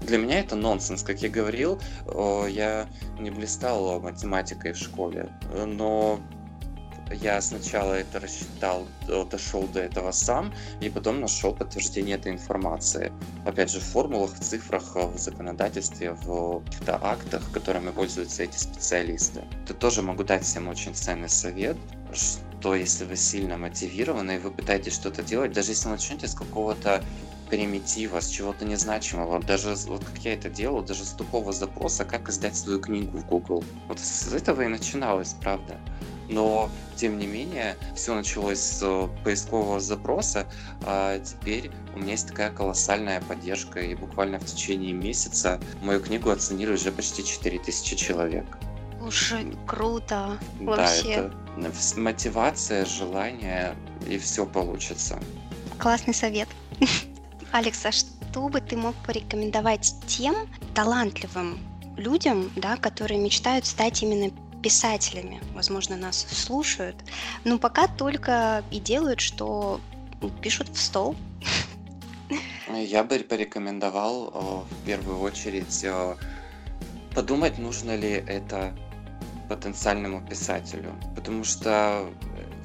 Для 0.06 0.18
меня 0.18 0.38
это 0.38 0.54
нонсенс. 0.54 1.02
Как 1.02 1.20
я 1.22 1.28
говорил, 1.28 1.80
я 2.48 2.86
не 3.18 3.30
блистал 3.30 4.00
математикой 4.00 4.72
в 4.72 4.76
школе, 4.76 5.28
но 5.66 6.20
я 7.10 7.40
сначала 7.40 7.94
это 7.94 8.20
рассчитал, 8.20 8.86
дошел 9.30 9.66
до 9.68 9.80
этого 9.80 10.12
сам, 10.12 10.52
и 10.80 10.88
потом 10.88 11.20
нашел 11.20 11.52
подтверждение 11.54 12.16
этой 12.16 12.32
информации. 12.32 13.12
Опять 13.44 13.70
же, 13.70 13.80
в 13.80 13.84
формулах, 13.84 14.34
в 14.34 14.40
цифрах, 14.40 14.94
в 14.94 15.18
законодательстве, 15.18 16.12
в 16.12 16.60
каких-то 16.64 17.00
актах, 17.02 17.42
которыми 17.52 17.90
пользуются 17.90 18.44
эти 18.44 18.56
специалисты. 18.56 19.42
Тут 19.66 19.78
тоже 19.78 20.02
могу 20.02 20.22
дать 20.22 20.44
всем 20.44 20.68
очень 20.68 20.94
ценный 20.94 21.28
совет, 21.28 21.76
что 22.12 22.74
если 22.74 23.04
вы 23.04 23.16
сильно 23.16 23.56
мотивированы 23.56 24.36
и 24.36 24.38
вы 24.38 24.50
пытаетесь 24.50 24.94
что-то 24.94 25.22
делать, 25.22 25.52
даже 25.52 25.72
если 25.72 25.88
начнете 25.88 26.26
с 26.26 26.34
какого-то 26.34 27.04
примитива, 27.48 28.20
с 28.20 28.28
чего-то 28.28 28.64
незначимого. 28.64 29.40
Даже 29.40 29.74
вот 29.86 30.04
как 30.04 30.18
я 30.18 30.34
это 30.34 30.48
делал, 30.48 30.82
даже 30.82 31.04
с 31.04 31.10
тупого 31.10 31.52
запроса, 31.52 32.04
как 32.04 32.28
издать 32.28 32.56
свою 32.56 32.80
книгу 32.80 33.18
в 33.18 33.26
Google. 33.26 33.64
Вот 33.88 33.98
с 33.98 34.32
этого 34.32 34.62
и 34.62 34.66
начиналось, 34.66 35.34
правда. 35.40 35.78
Но, 36.28 36.70
тем 36.96 37.18
не 37.18 37.26
менее, 37.26 37.76
все 37.94 38.14
началось 38.14 38.58
с 38.58 39.08
поискового 39.22 39.78
запроса, 39.78 40.46
а 40.84 41.20
теперь 41.20 41.70
у 41.94 42.00
меня 42.00 42.12
есть 42.12 42.28
такая 42.28 42.50
колоссальная 42.50 43.20
поддержка, 43.20 43.80
и 43.80 43.94
буквально 43.94 44.38
в 44.40 44.44
течение 44.44 44.92
месяца 44.92 45.60
мою 45.82 46.00
книгу 46.00 46.30
оценили 46.30 46.72
уже 46.72 46.90
почти 46.90 47.24
4000 47.24 47.94
человек. 47.94 48.44
Уже 49.00 49.52
круто. 49.66 50.36
Вообще. 50.60 51.30
Да, 51.56 51.68
это 51.68 52.00
мотивация, 52.00 52.84
желание, 52.84 53.76
и 54.08 54.18
все 54.18 54.44
получится. 54.44 55.20
Классный 55.78 56.14
совет. 56.14 56.48
Алекс, 57.56 57.86
а 57.86 57.90
что 57.90 58.50
бы 58.50 58.60
ты 58.60 58.76
мог 58.76 58.94
порекомендовать 59.06 59.94
тем 60.06 60.34
талантливым 60.74 61.58
людям, 61.96 62.52
да, 62.54 62.76
которые 62.76 63.18
мечтают 63.18 63.64
стать 63.64 64.02
именно 64.02 64.30
писателями, 64.62 65.40
возможно, 65.54 65.96
нас 65.96 66.26
слушают, 66.30 66.96
но 67.44 67.58
пока 67.58 67.88
только 67.88 68.62
и 68.70 68.78
делают, 68.78 69.20
что 69.20 69.80
пишут 70.42 70.68
в 70.68 70.78
стол. 70.78 71.16
Я 72.68 73.02
бы 73.04 73.20
порекомендовал 73.20 74.66
э, 74.68 74.74
в 74.74 74.84
первую 74.84 75.20
очередь 75.20 75.82
э, 75.82 76.14
подумать, 77.14 77.56
нужно 77.56 77.96
ли 77.96 78.10
это 78.10 78.76
потенциальному 79.48 80.20
писателю, 80.20 80.94
потому 81.14 81.42
что 81.42 82.06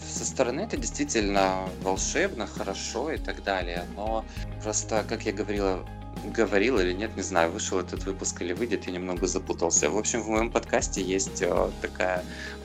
со 0.08 0.26
стороны 0.26 0.62
это 0.62 0.78
действительно 0.78 1.68
волшебно, 1.82 2.48
хорошо 2.48 3.12
и 3.12 3.18
так 3.18 3.44
далее, 3.44 3.86
но 3.96 4.26
просто, 4.62 5.04
как 5.08 5.24
я 5.24 5.32
говорила, 5.32 5.86
говорил 6.26 6.80
или 6.80 6.94
нет, 6.94 7.16
не 7.16 7.24
знаю, 7.24 7.52
вышел 7.52 7.80
этот 7.80 8.04
выпуск 8.06 8.42
или 8.42 8.54
выйдет, 8.54 8.86
я 8.86 8.94
немного 8.94 9.28
запутался. 9.28 9.90
В 9.90 9.98
общем, 9.98 10.22
в 10.22 10.28
моем 10.28 10.52
подкасте 10.52 11.02
есть 11.02 11.42
э, 11.42 11.70
такая 11.82 12.24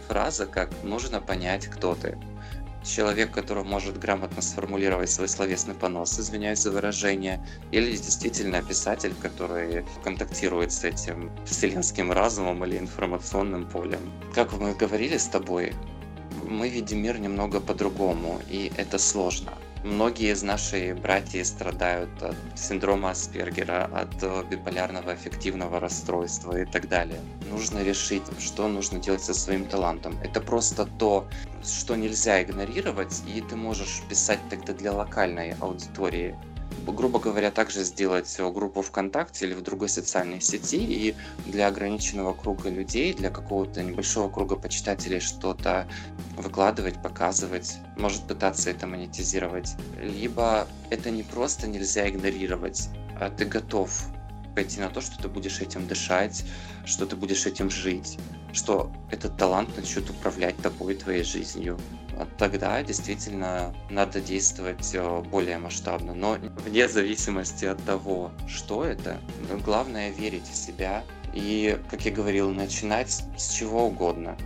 фраза, 0.09 0.47
как 0.47 0.71
«нужно 0.83 1.21
понять, 1.21 1.67
кто 1.67 1.95
ты». 1.95 2.19
Человек, 2.85 3.33
который 3.33 3.65
может 3.65 3.99
грамотно 3.99 4.41
сформулировать 4.41 5.11
свой 5.11 5.29
словесный 5.29 5.75
понос, 5.75 6.21
извиняюсь 6.21 6.61
за 6.61 6.71
выражение, 6.71 7.45
или 7.73 7.91
действительно 7.91 8.63
писатель, 8.63 9.13
который 9.21 9.85
контактирует 10.05 10.71
с 10.71 10.85
этим 10.85 11.33
вселенским 11.47 12.13
разумом 12.13 12.65
или 12.65 12.79
информационным 12.79 13.69
полем. 13.69 14.13
Как 14.33 14.53
мы 14.53 14.73
говорили 14.73 15.17
с 15.17 15.27
тобой, 15.27 15.75
мы 16.45 16.69
видим 16.69 17.03
мир 17.03 17.19
немного 17.19 17.61
по-другому, 17.61 18.41
и 18.49 18.73
это 18.77 18.99
сложно. 18.99 19.53
Многие 19.85 20.33
из 20.33 20.43
наших 20.43 20.99
братьев 21.01 21.47
страдают 21.47 22.11
от 22.21 22.35
синдрома 22.57 23.11
Аспергера, 23.11 23.85
от 23.85 24.21
э, 24.21 24.43
биполярного 24.51 25.13
аффективного 25.13 25.79
расстройства 25.79 26.61
и 26.61 26.65
так 26.65 26.89
далее. 26.89 27.21
Нужно 27.51 27.85
решить, 27.85 28.25
что 28.41 28.67
нужно 28.67 28.99
делать 28.99 29.23
со 29.23 29.33
своим 29.33 29.65
талантом. 29.65 30.19
Это 30.25 30.41
просто 30.41 30.87
то, 30.99 31.29
что 31.63 31.95
нельзя 31.95 32.43
игнорировать, 32.43 33.23
и 33.33 33.41
ты 33.41 33.55
можешь 33.55 34.03
писать 34.09 34.41
тогда 34.51 34.73
для 34.73 34.93
локальной 34.93 35.55
аудитории. 35.61 36.35
Грубо 36.93 37.19
говоря, 37.19 37.51
также 37.51 37.85
сделать 37.85 38.35
э, 38.39 38.51
группу 38.51 38.83
ВКонтакте 38.83 39.47
или 39.47 39.55
в 39.55 39.63
другой 39.63 39.89
социальной 39.89 40.41
сети 40.41 40.77
и 40.77 41.15
для 41.47 41.69
ограниченного 41.69 42.33
круга 42.33 42.69
людей, 42.69 43.13
для 43.13 43.31
какого-то 43.31 43.83
небольшого 43.83 44.31
круга 44.31 44.57
почитателей 44.57 45.21
что-то 45.21 45.89
выкладывать, 46.37 47.01
показывать, 47.03 47.79
может 47.97 48.23
пытаться 48.23 48.71
это 48.71 48.87
монетизировать. 48.87 49.75
Либо 50.01 50.67
это 50.91 51.11
не 51.11 51.23
просто 51.23 51.67
нельзя 51.67 52.09
игнорировать, 52.09 52.89
а 53.19 53.31
ты 53.31 53.45
готов 53.45 54.09
пойти 54.55 54.81
на 54.81 54.89
то, 54.89 55.01
что 55.01 55.23
ты 55.23 55.29
будешь 55.29 55.61
этим 55.61 55.87
дышать, 55.87 56.45
что 56.87 57.05
ты 57.05 57.15
будешь 57.15 57.47
этим 57.47 57.69
жить, 57.69 58.19
что 58.53 58.91
этот 59.11 59.37
талант 59.37 59.77
начнет 59.77 60.09
управлять 60.09 60.57
тобой, 60.57 60.95
твоей 60.95 61.23
жизнью. 61.23 61.79
Тогда 62.39 62.83
действительно 62.83 63.75
надо 63.91 64.21
действовать 64.21 64.91
э, 64.95 65.23
более 65.31 65.59
масштабно. 65.59 66.15
Но 66.15 66.39
вне 66.65 66.89
зависимости 66.89 67.65
от 67.65 67.83
того, 67.85 68.31
что 68.47 68.85
это, 68.85 69.19
главное 69.65 70.11
верить 70.11 70.49
в 70.49 70.55
себя 70.55 71.05
и, 71.35 71.79
как 71.91 72.05
я 72.05 72.13
говорил, 72.13 72.51
начинать 72.51 73.23
с 73.37 73.53
чего 73.53 73.87
угодно. 73.87 74.37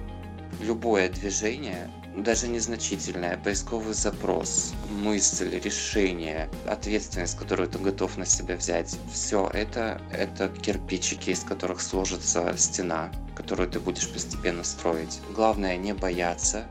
Любое 0.61 1.09
движение 1.09 1.91
даже 2.17 2.49
незначительное, 2.49 3.37
поисковый 3.37 3.95
запрос, 3.95 4.75
мысль, 4.91 5.61
решение, 5.63 6.49
ответственность, 6.67 7.39
которую 7.39 7.69
ты 7.69 7.79
готов 7.79 8.17
на 8.17 8.27
себя 8.27 8.57
взять, 8.57 8.99
все 9.13 9.49
это, 9.53 10.01
это 10.13 10.49
кирпичики, 10.49 11.31
из 11.31 11.45
которых 11.45 11.81
сложится 11.81 12.53
стена, 12.57 13.11
которую 13.35 13.71
ты 13.71 13.79
будешь 13.79 14.11
постепенно 14.11 14.65
строить. 14.65 15.21
Главное 15.35 15.77
не 15.77 15.95
бояться 15.95 16.67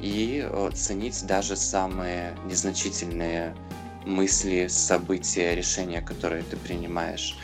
и 0.00 0.46
э, 0.48 0.70
ценить 0.74 1.26
даже 1.26 1.56
самые 1.56 2.36
незначительные 2.46 3.54
мысли, 4.04 4.66
события, 4.68 5.54
решения, 5.54 6.00
которые 6.00 6.42
ты 6.42 6.56
принимаешь. 6.56 7.36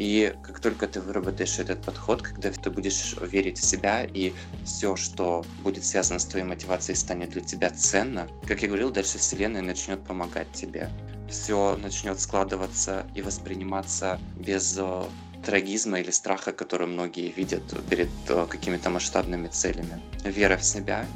И 0.00 0.34
как 0.42 0.60
только 0.60 0.86
ты 0.86 1.00
выработаешь 1.00 1.58
этот 1.58 1.82
подход, 1.82 2.22
когда 2.22 2.50
ты 2.50 2.70
будешь 2.70 3.16
верить 3.20 3.58
в 3.58 3.64
себя, 3.64 4.04
и 4.04 4.32
все, 4.64 4.96
что 4.96 5.44
будет 5.62 5.84
связано 5.84 6.18
с 6.18 6.24
твоей 6.24 6.46
мотивацией, 6.46 6.96
станет 6.96 7.30
для 7.30 7.42
тебя 7.42 7.70
ценно, 7.70 8.26
как 8.46 8.62
я 8.62 8.68
говорил, 8.68 8.90
дальше 8.90 9.18
Вселенная 9.18 9.60
начнет 9.60 10.02
помогать 10.02 10.50
тебе. 10.52 10.88
Все 11.28 11.76
начнет 11.76 12.18
складываться 12.18 13.06
и 13.14 13.20
восприниматься 13.20 14.18
без 14.36 14.74
э, 14.78 15.04
трагизма 15.44 16.00
или 16.00 16.10
страха, 16.10 16.52
который 16.52 16.86
многие 16.86 17.30
видят 17.30 17.62
перед 17.88 18.08
э, 18.28 18.46
какими-то 18.48 18.88
масштабными 18.88 19.48
целями. 19.48 20.00
Вера 20.24 20.56
в 20.56 20.64
себя, 20.64 21.06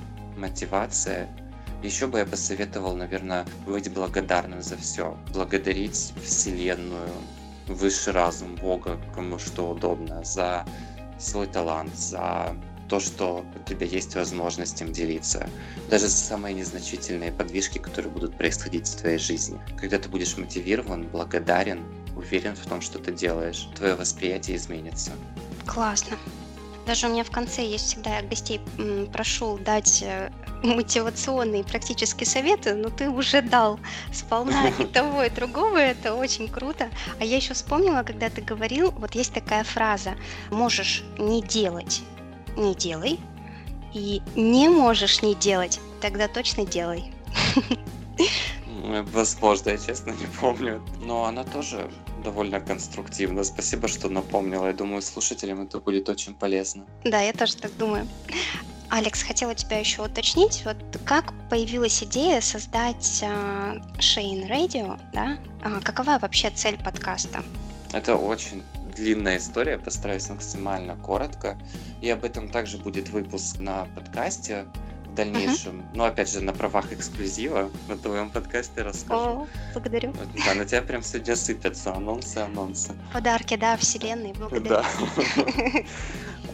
мотивация 0.45 1.28
еще 1.82 2.07
бы 2.07 2.18
я 2.18 2.24
посоветовал, 2.24 2.97
наверное, 2.97 3.45
быть 3.66 3.92
благодарным 3.92 4.62
за 4.62 4.76
все. 4.78 5.18
Благодарить 5.34 6.14
Вселенную, 6.22 7.11
высший 7.66 8.14
разум 8.14 8.55
Бога, 8.57 8.99
кому 9.14 9.38
что 9.38 9.70
удобно, 9.70 10.24
за 10.24 10.64
свой 11.18 11.47
талант, 11.47 11.95
за 11.95 12.57
то, 12.88 13.01
что 13.01 13.45
у 13.55 13.68
тебя 13.68 13.86
есть 13.86 14.14
возможность 14.14 14.80
им 14.80 14.92
делиться. 14.92 15.49
Даже 15.90 16.09
за 16.09 16.16
самые 16.16 16.55
незначительные 16.55 17.32
подвижки, 17.32 17.78
которые 17.78 18.12
будут 18.12 18.36
происходить 18.36 18.88
в 18.88 18.97
твоей 18.97 19.18
жизни. 19.18 19.61
Когда 19.76 19.99
ты 19.99 20.09
будешь 20.09 20.38
мотивирован, 20.38 21.09
благодарен, 21.09 21.82
уверен 22.16 22.55
в 22.57 22.66
том, 22.66 22.80
что 22.80 22.99
ты 22.99 23.12
делаешь, 23.12 23.68
твое 23.76 23.95
восприятие 23.95 24.57
изменится. 24.57 25.12
Классно. 25.66 26.16
Даже 26.87 27.07
у 27.07 27.11
меня 27.11 27.24
в 27.24 27.30
конце 27.30 27.64
есть 27.64 27.87
всегда 27.87 28.20
гостей 28.22 28.61
прошу 29.12 29.59
дать 29.59 30.03
э, 30.03 30.30
мотивационные 30.62 31.64
практические 31.64 32.26
советы, 32.26 32.74
но 32.74 32.91
ты 32.91 33.09
уже 33.09 33.43
дал 33.43 33.78
сполна 34.12 34.68
и 34.78 34.85
того, 34.85 35.22
и 35.22 35.30
другого, 35.30 35.78
это 35.78 36.14
очень 36.14 36.49
круто. 36.49 36.91
А 37.18 37.24
я 37.24 37.37
еще 37.37 37.55
вспомнила, 37.55 38.03
когда 38.03 38.28
ты 38.28 38.43
говорил, 38.43 38.91
вот 38.93 39.14
есть 39.14 39.32
такая 39.32 39.64
фраза, 39.64 40.14
можешь 40.51 41.05
не 41.18 41.43
делать, 41.43 42.03
не 42.57 42.74
делай, 42.74 43.18
и 43.93 44.20
не 44.35 44.68
можешь 44.68 45.22
не 45.22 45.35
делать, 45.35 45.80
тогда 46.01 46.28
точно 46.28 46.66
делай. 46.66 47.12
Возможно, 49.12 49.70
я 49.70 49.78
честно 49.78 50.11
не 50.11 50.26
помню. 50.41 50.82
Но 51.01 51.24
она 51.24 51.45
тоже 51.45 51.91
довольно 52.25 52.61
конструктивно. 52.61 53.45
Спасибо, 53.45 53.87
что 53.87 54.09
напомнила. 54.09 54.66
Я 54.66 54.72
думаю, 54.72 55.03
слушателям 55.03 55.62
это 55.62 55.79
будет 55.79 56.09
очень 56.09 56.35
полезно. 56.35 56.85
Да, 57.05 57.20
я 57.20 57.33
тоже 57.33 57.57
так 57.57 57.77
думаю. 57.77 58.09
Алекс, 58.91 59.22
хотела 59.22 59.55
тебя 59.55 59.79
еще 59.79 60.03
уточнить, 60.03 60.62
вот 60.64 60.77
как 61.05 61.33
появилась 61.51 62.03
идея 62.03 62.41
создать 62.41 63.22
uh, 63.22 63.83
Shane 63.99 64.49
Radio, 64.49 65.01
да? 65.12 65.39
Uh, 65.62 65.83
какова 65.83 66.18
вообще 66.20 66.51
цель 66.51 66.77
подкаста? 66.77 67.43
Это 67.93 68.16
очень 68.16 68.62
длинная 68.95 69.39
история, 69.39 69.79
постараюсь 69.79 70.29
максимально 70.29 70.97
коротко. 70.97 71.59
И 72.03 72.11
об 72.11 72.25
этом 72.25 72.49
также 72.49 72.79
будет 72.79 73.09
выпуск 73.09 73.59
на 73.59 73.87
подкасте 73.97 74.66
в 75.15 75.17
дальнейшем. 75.17 75.81
Uh-huh. 75.81 75.95
Но 75.95 76.05
опять 76.05 76.31
же, 76.31 76.41
на 76.41 76.53
правах 76.53 76.93
эксклюзива 76.93 77.71
на 77.89 77.97
твоем 77.97 78.31
подкасте 78.31 78.83
расскажу. 78.83 79.43
О, 79.43 79.47
благодарю. 79.73 80.12
Да, 80.45 80.55
на 80.55 80.65
тебя 80.65 80.83
прям 80.83 81.03
сегодня 81.03 81.37
сыпятся 81.37 81.95
анонсы, 81.95 82.39
анонсы. 82.39 82.93
Подарки, 83.12 83.57
да, 83.57 83.77
вселенной, 83.77 84.33
благодарю. 84.33 84.69
Да. 84.69 84.85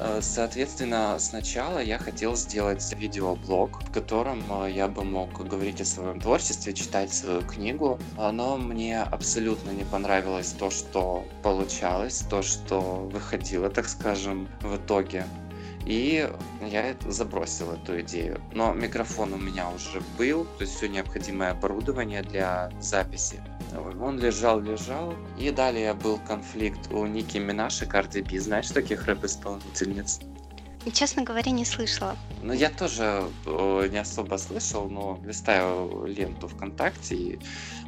Э, 0.03 0.21
соответственно, 0.23 1.19
сначала 1.19 1.79
я 1.79 1.99
хотел 1.99 2.35
сделать 2.35 2.91
видеоблог, 2.97 3.83
в 3.83 3.93
котором 3.93 4.43
э, 4.65 4.71
я 4.71 4.89
бы 4.89 5.05
мог 5.05 5.47
говорить 5.47 5.83
о 5.83 5.85
своем 5.85 6.19
творчестве, 6.21 6.73
читать 6.73 7.13
свою 7.13 7.43
книгу, 7.43 7.99
но 8.17 8.57
мне 8.57 9.03
абсолютно 9.03 9.73
не 9.73 9.85
понравилось 9.85 10.55
то, 10.59 10.71
что 10.71 11.27
получалось, 11.43 12.25
то, 12.31 12.41
что 12.41 12.81
выходило, 13.13 13.69
так 13.69 13.89
скажем, 13.89 14.49
в 14.63 14.77
итоге. 14.77 15.27
И 15.87 16.29
я 16.61 16.97
забросил 17.07 17.73
эту 17.73 18.01
идею. 18.03 18.41
Но 18.53 18.73
микрофон 18.75 19.33
у 19.33 19.39
меня 19.39 19.69
уже 19.71 20.03
был, 20.19 20.45
то 20.45 20.63
есть 20.63 20.77
все 20.77 20.89
необходимое 20.89 21.53
оборудование 21.53 22.23
для 22.23 22.71
записи. 22.81 23.41
Он 24.01 24.19
лежал, 24.19 24.61
лежал. 24.61 25.15
И 25.39 25.51
далее 25.51 25.95
был 25.95 26.19
конфликт 26.27 26.93
у 26.93 27.07
Ники 27.07 27.39
Минаж 27.39 27.83
и 27.83 27.87
Карди 27.87 28.21
Би. 28.21 28.39
Знаешь 28.39 28.71
таких 28.71 29.07
рэп-исполнительниц? 29.07 30.21
Честно 30.93 31.23
говоря, 31.23 31.51
не 31.51 31.67
слышала. 31.67 32.17
Ну, 32.43 32.55
я 32.55 32.71
тоже 32.71 33.25
не 33.47 33.99
особо 33.99 34.37
слышал, 34.37 34.89
но 34.89 35.21
листаю 35.25 36.07
ленту 36.07 36.49
ВКонтакте, 36.49 37.15
и 37.15 37.39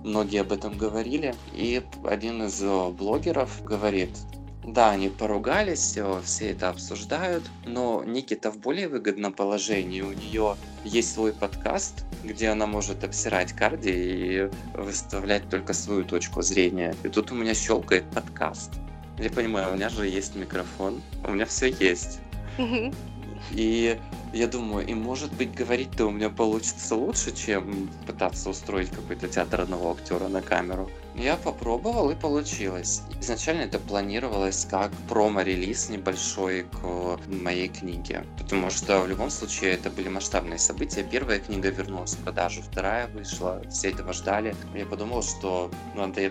многие 0.05 0.43
об 0.43 0.53
этом 0.53 0.77
говорили. 0.77 1.35
И 1.55 1.83
один 2.05 2.43
из 2.43 2.63
блогеров 2.93 3.65
говорит, 3.65 4.11
да, 4.65 4.91
они 4.91 5.09
поругались, 5.09 5.81
все, 5.81 6.21
все 6.25 6.51
это 6.51 6.69
обсуждают, 6.69 7.43
но 7.67 8.05
Никита 8.05 8.53
в 8.53 8.59
более 8.59 8.89
выгодном 8.89 9.33
положении. 9.33 10.03
У 10.03 10.13
нее 10.13 10.57
есть 10.85 11.13
свой 11.13 11.33
подкаст, 11.33 12.05
где 12.23 12.49
она 12.49 12.67
может 12.67 13.03
обсирать 13.03 13.53
Карди 13.53 13.91
и 13.91 14.51
выставлять 14.75 15.49
только 15.49 15.73
свою 15.73 16.05
точку 16.05 16.43
зрения. 16.43 16.95
И 17.03 17.09
тут 17.09 17.33
у 17.33 17.35
меня 17.35 17.55
щелкает 17.55 18.09
подкаст. 18.11 18.71
Я 19.19 19.31
понимаю, 19.31 19.73
у 19.73 19.75
меня 19.75 19.89
же 19.89 20.07
есть 20.07 20.37
микрофон, 20.37 21.03
у 21.25 21.33
меня 21.33 21.45
все 21.45 21.67
есть. 21.69 22.21
И 23.51 23.99
я 24.33 24.47
думаю, 24.47 24.87
и 24.87 24.95
может 24.95 25.33
быть 25.35 25.53
говорить-то 25.53 26.07
у 26.07 26.11
меня 26.11 26.31
получится 26.31 26.95
лучше, 26.95 27.35
чем 27.35 27.91
пытаться 28.07 28.49
устроить 28.49 28.91
какой-то 28.91 29.29
театр 29.29 29.63
одного 29.63 29.93
актера 29.93 30.29
на 30.29 30.41
камеру. 30.41 30.89
Я 31.15 31.37
попробовал 31.37 32.11
и 32.11 32.15
получилось. 32.15 33.03
Изначально 33.21 33.63
это 33.63 33.79
планировалось 33.79 34.67
как 34.69 34.91
промо-релиз 35.09 35.91
небольшой 35.91 36.63
к 36.63 37.19
моей 37.27 37.69
книге. 37.69 38.25
Потому 38.39 38.71
что 38.71 39.01
в 39.01 39.09
любом 39.09 39.29
случае 39.29 39.73
это 39.73 39.91
были 39.91 40.09
масштабные 40.09 40.59
события. 40.59 41.05
Первая 41.05 41.39
книга 41.39 41.69
вернулась 41.69 42.15
в 42.15 42.25
продажу, 42.25 42.63
вторая 42.63 43.09
вышла, 43.09 43.63
все 43.71 43.91
этого 43.91 44.13
ждали. 44.15 44.57
Я 44.75 44.87
подумал, 44.87 45.23
что 45.23 45.71
надо 45.95 46.31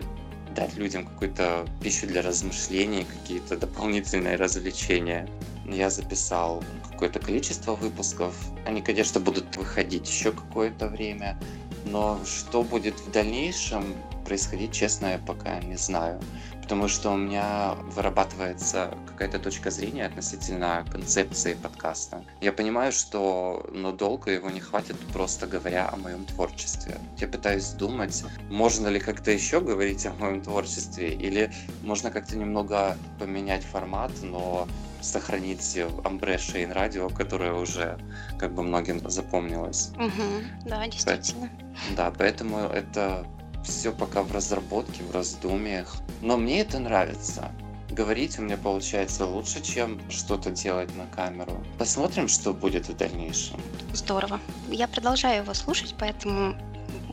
дать 0.55 0.75
людям 0.75 1.05
какую-то 1.05 1.65
пищу 1.81 2.07
для 2.07 2.21
размышлений, 2.21 3.05
какие-то 3.05 3.57
дополнительные 3.57 4.35
развлечения. 4.35 5.27
Я 5.65 5.89
записал 5.89 6.63
какое-то 6.91 7.19
количество 7.19 7.75
выпусков. 7.75 8.35
Они, 8.65 8.81
конечно, 8.81 9.19
будут 9.19 9.55
выходить 9.55 10.09
еще 10.09 10.31
какое-то 10.31 10.87
время. 10.87 11.39
Но 11.85 12.19
что 12.25 12.63
будет 12.63 12.99
в 12.99 13.11
дальнейшем 13.11 13.95
происходить, 14.23 14.71
честно, 14.71 15.07
я 15.07 15.17
пока 15.17 15.59
не 15.59 15.77
знаю. 15.77 16.19
Потому 16.61 16.87
что 16.87 17.11
у 17.11 17.17
меня 17.17 17.75
вырабатывается 17.95 18.93
какая-то 19.07 19.39
точка 19.39 19.71
зрения 19.71 20.05
относительно 20.05 20.85
концепции 20.89 21.53
подкаста. 21.53 22.23
Я 22.39 22.53
понимаю, 22.53 22.91
что 22.93 23.65
ну, 23.73 23.91
долго 23.91 24.31
его 24.31 24.49
не 24.49 24.61
хватит, 24.61 24.95
просто 25.11 25.47
говоря 25.47 25.89
о 25.91 25.97
моем 25.97 26.23
творчестве. 26.25 26.97
Я 27.17 27.27
пытаюсь 27.27 27.69
думать, 27.69 28.23
можно 28.49 28.87
ли 28.87 28.99
как-то 28.99 29.31
еще 29.31 29.59
говорить 29.59 30.05
о 30.05 30.13
моем 30.13 30.41
творчестве, 30.41 31.13
или 31.13 31.51
можно 31.83 32.09
как-то 32.09 32.37
немного 32.37 32.97
поменять 33.19 33.63
формат, 33.63 34.11
но 34.21 34.67
сохранить 35.01 35.77
амбре 36.03 36.37
Шейн 36.37 36.71
радио, 36.71 37.09
которое 37.09 37.53
уже 37.53 37.97
как 38.39 38.53
бы 38.53 38.63
многим 38.63 39.07
запомнилось. 39.09 39.91
Угу, 39.97 40.69
да, 40.69 40.87
действительно. 40.87 41.49
Да, 41.97 42.13
поэтому 42.17 42.59
это 42.59 43.25
все 43.63 43.91
пока 43.91 44.23
в 44.23 44.31
разработке, 44.31 45.03
в 45.03 45.11
раздумьях. 45.11 45.95
Но 46.21 46.37
мне 46.37 46.61
это 46.61 46.79
нравится. 46.79 47.51
Говорить 47.89 48.39
у 48.39 48.43
меня 48.43 48.57
получается 48.57 49.25
лучше, 49.25 49.61
чем 49.61 49.99
что-то 50.09 50.51
делать 50.51 50.95
на 50.95 51.05
камеру. 51.07 51.61
Посмотрим, 51.77 52.29
что 52.29 52.53
будет 52.53 52.87
в 52.87 52.95
дальнейшем. 52.95 53.59
Здорово. 53.93 54.39
Я 54.69 54.87
продолжаю 54.87 55.43
его 55.43 55.53
слушать, 55.53 55.93
поэтому 55.99 56.55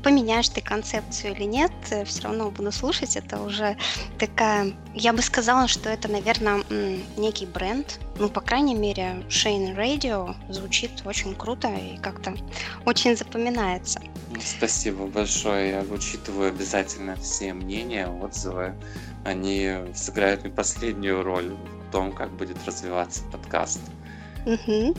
поменяешь 0.03 0.49
ты 0.49 0.61
концепцию 0.61 1.35
или 1.35 1.45
нет, 1.45 1.73
э, 1.91 2.05
все 2.05 2.23
равно 2.23 2.51
буду 2.51 2.73
слушать. 2.73 3.17
Это 3.17 3.41
уже 3.41 3.77
такая... 4.19 4.73
Я 4.95 5.13
бы 5.13 5.23
сказала, 5.23 5.69
что 5.69 5.89
это, 5.91 6.09
наверное, 6.09 6.63
некий 7.17 7.47
бренд. 7.47 8.01
Ну, 8.19 8.29
по 8.29 8.41
крайней 8.41 8.75
мере, 8.75 9.23
Shane 9.29 9.77
Radio 9.77 10.35
звучит 10.49 10.91
очень 11.05 11.35
круто 11.35 11.69
и 11.69 11.97
как-то 11.99 12.35
очень 12.85 13.17
запоминается. 13.17 14.01
Спасибо 14.45 15.07
большое. 15.07 15.71
Я 15.71 15.83
учитываю 15.83 16.49
обязательно 16.49 17.17
все 17.17 17.53
мнения, 17.53 18.09
отзывы 18.09 18.75
они 19.25 19.71
сыграют 19.95 20.45
не 20.45 20.51
последнюю 20.51 21.23
роль 21.23 21.51
в 21.51 21.93
том, 21.93 22.13
как 22.13 22.31
будет 22.31 22.57
развиваться 22.67 23.23
подкаст. 23.31 23.81
Угу. 24.47 24.95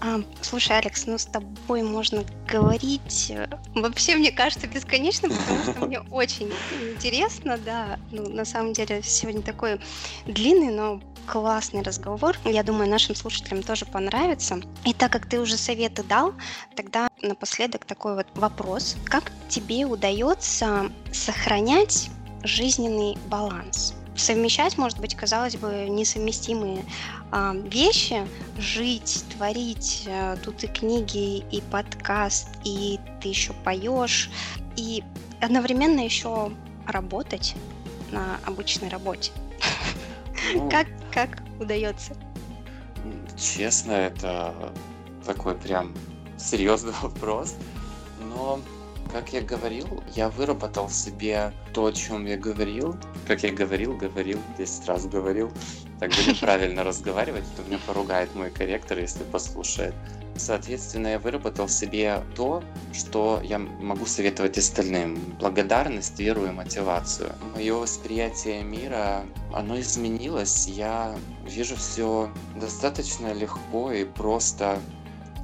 А, 0.00 0.20
слушай, 0.42 0.78
Алекс, 0.78 1.06
ну 1.06 1.18
с 1.18 1.26
тобой 1.26 1.82
можно 1.82 2.24
говорить 2.46 3.30
э, 3.30 3.48
вообще, 3.74 4.14
мне 4.14 4.30
кажется, 4.30 4.68
бесконечно, 4.68 5.28
потому 5.28 5.62
что 5.62 5.86
мне 5.86 6.00
очень 6.10 6.52
интересно, 6.92 7.58
да. 7.58 7.98
Ну, 8.12 8.28
на 8.28 8.44
самом 8.44 8.72
деле, 8.74 9.02
сегодня 9.02 9.42
такой 9.42 9.80
длинный, 10.26 10.70
но 10.70 11.00
классный 11.26 11.82
разговор. 11.82 12.36
Я 12.44 12.62
думаю, 12.62 12.88
нашим 12.88 13.14
слушателям 13.14 13.62
тоже 13.62 13.84
понравится. 13.84 14.60
И 14.84 14.94
так 14.94 15.12
как 15.12 15.26
ты 15.26 15.40
уже 15.40 15.56
советы 15.56 16.02
дал, 16.02 16.32
тогда 16.76 17.08
напоследок 17.20 17.84
такой 17.84 18.14
вот 18.14 18.26
вопрос. 18.34 18.96
Как 19.04 19.32
тебе 19.48 19.84
удается 19.84 20.90
сохранять 21.12 22.08
жизненный 22.44 23.16
баланс. 23.26 23.94
Совмещать, 24.18 24.76
может 24.76 24.98
быть, 24.98 25.14
казалось 25.14 25.54
бы, 25.56 25.86
несовместимые 25.88 26.84
э, 27.30 27.62
вещи, 27.66 28.26
жить, 28.58 29.24
творить, 29.32 30.02
э, 30.06 30.36
тут 30.42 30.64
и 30.64 30.66
книги, 30.66 31.38
и 31.38 31.62
подкаст, 31.70 32.48
и 32.64 32.98
ты 33.20 33.28
еще 33.28 33.52
поешь, 33.64 34.28
и 34.74 35.04
одновременно 35.40 36.00
еще 36.00 36.50
работать 36.86 37.54
на 38.10 38.40
обычной 38.44 38.88
работе. 38.88 39.30
Ну, 40.52 40.68
как, 40.70 40.88
как 41.12 41.38
удается? 41.60 42.16
Честно, 43.36 43.92
это 43.92 44.52
такой 45.24 45.54
прям 45.54 45.94
серьезный 46.36 46.92
вопрос, 47.02 47.54
но 48.20 48.58
как 49.12 49.32
я 49.32 49.40
говорил, 49.40 50.02
я 50.14 50.28
выработал 50.28 50.88
себе 50.88 51.52
то, 51.72 51.86
о 51.86 51.92
чем 51.92 52.26
я 52.26 52.36
говорил. 52.36 52.96
Как 53.26 53.42
я 53.42 53.52
говорил, 53.52 53.96
говорил, 53.96 54.38
10 54.56 54.86
раз 54.86 55.06
говорил. 55.06 55.52
Так 55.98 56.10
будет 56.10 56.40
правильно 56.40 56.84
разговаривать, 56.84 57.44
то 57.56 57.62
меня 57.62 57.78
поругает 57.86 58.34
мой 58.34 58.50
корректор, 58.50 58.98
если 58.98 59.24
послушает. 59.24 59.94
Соответственно, 60.36 61.08
я 61.08 61.18
выработал 61.18 61.68
себе 61.68 62.22
то, 62.36 62.62
что 62.92 63.40
я 63.42 63.58
могу 63.58 64.06
советовать 64.06 64.56
остальным. 64.56 65.16
Благодарность, 65.40 66.18
веру 66.20 66.46
и 66.46 66.50
мотивацию. 66.50 67.32
Мое 67.54 67.74
восприятие 67.74 68.62
мира, 68.62 69.24
оно 69.52 69.80
изменилось. 69.80 70.68
Я 70.68 71.16
вижу 71.44 71.74
все 71.74 72.30
достаточно 72.54 73.32
легко 73.32 73.90
и 73.90 74.04
просто. 74.04 74.78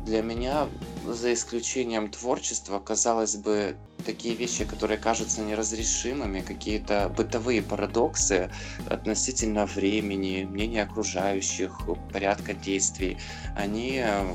Для 0.05 0.21
меня 0.21 0.69
за 1.07 1.33
исключением 1.33 2.11
творчества, 2.11 2.79
казалось 2.79 3.37
бы, 3.37 3.75
такие 4.05 4.35
вещи, 4.35 4.67
которые 4.67 4.99
кажутся 4.99 5.41
неразрешимыми, 5.41 6.41
какие-то 6.41 7.11
бытовые 7.17 7.63
парадоксы 7.63 8.51
относительно 8.91 9.65
времени, 9.65 10.45
мнения 10.45 10.83
окружающих, 10.83 11.81
порядка 12.13 12.53
действий, 12.53 13.17
они 13.57 14.03
э, 14.05 14.27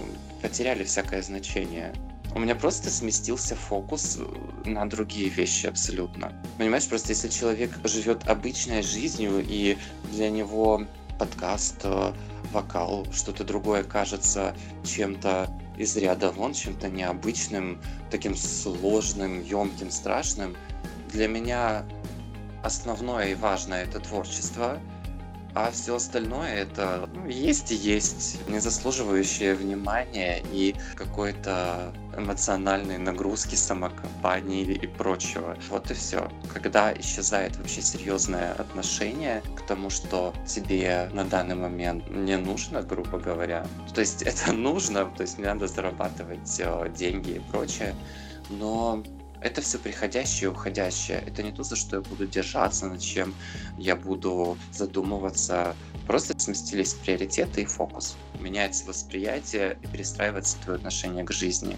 потеряли 0.42 0.84
всякое 0.84 1.22
значение. 1.22 1.94
У 2.34 2.40
меня 2.40 2.56
просто 2.56 2.90
сместился 2.90 3.56
фокус 3.56 4.18
на 4.66 4.90
другие 4.90 5.30
вещи 5.30 5.68
абсолютно. 5.68 6.34
Понимаешь, 6.58 6.88
просто 6.88 7.10
если 7.10 7.28
человек 7.28 7.72
живет 7.84 8.28
обычной 8.28 8.82
жизнью, 8.82 9.46
и 9.48 9.78
для 10.12 10.32
него 10.32 10.84
подкаст, 11.20 11.82
э, 11.84 12.14
вокал, 12.52 13.06
что-то 13.12 13.44
другое 13.44 13.84
кажется 13.84 14.56
чем-то 14.84 15.50
из 15.78 15.96
ряда 15.96 16.32
вон, 16.32 16.54
чем-то 16.54 16.90
необычным, 16.90 17.82
таким 18.12 18.36
сложным, 18.36 19.42
емким, 19.44 19.92
страшным. 19.92 20.56
Для 21.12 21.28
меня 21.28 21.86
основное 22.64 23.30
и 23.30 23.36
важное 23.36 23.84
это 23.84 24.00
творчество, 24.00 24.80
а 25.56 25.72
все 25.72 25.96
остальное 25.96 26.54
это 26.54 27.10
ну, 27.14 27.28
есть 27.28 27.72
и 27.72 27.76
есть, 27.76 28.40
не 28.48 28.60
заслуживающее 28.60 29.56
внимания 29.56 30.44
и 30.52 30.76
какой-то 30.96 31.94
эмоциональной 32.20 32.98
нагрузки, 32.98 33.56
самокомпании 33.56 34.64
и 34.64 34.88
прочего. 34.88 35.58
Вот 35.70 35.90
и 35.92 35.94
все. 35.94 36.30
Когда 36.54 36.94
исчезает 36.94 37.58
вообще 37.58 37.82
серьезное 37.82 38.54
отношение 38.54 39.42
к 39.56 39.62
тому, 39.66 39.90
что 39.90 40.34
тебе 40.46 41.10
на 41.14 41.26
данный 41.26 41.56
момент 41.56 42.10
не 42.10 42.38
нужно, 42.38 42.82
грубо 42.82 43.20
говоря. 43.20 43.66
То 43.94 44.02
есть 44.02 44.22
это 44.22 44.52
нужно, 44.54 45.06
то 45.06 45.24
есть 45.24 45.38
не 45.38 45.46
надо 45.46 45.68
зарабатывать 45.68 46.60
э, 46.60 46.94
деньги 46.96 47.32
и 47.32 47.40
прочее, 47.40 47.96
но 48.50 49.04
это 49.42 49.62
все 49.62 49.78
приходящее 49.78 50.50
и 50.50 50.52
уходящее. 50.52 51.24
Это 51.26 51.44
не 51.44 51.52
то, 51.52 51.64
за 51.64 51.76
что 51.76 51.98
я 51.98 52.02
буду 52.02 52.28
держаться, 52.28 52.88
над 52.88 53.00
чем 53.00 53.34
я 53.78 53.96
буду 53.96 54.58
задумываться. 54.72 55.76
Просто 56.08 56.38
сместились 56.40 56.94
приоритеты 56.94 57.62
и 57.62 57.66
фокус. 57.66 58.18
Меняется 58.40 58.86
восприятие 58.86 59.78
и 59.82 59.88
перестраивается 59.88 60.58
твое 60.60 60.78
отношение 60.78 61.24
к 61.24 61.32
жизни. 61.32 61.78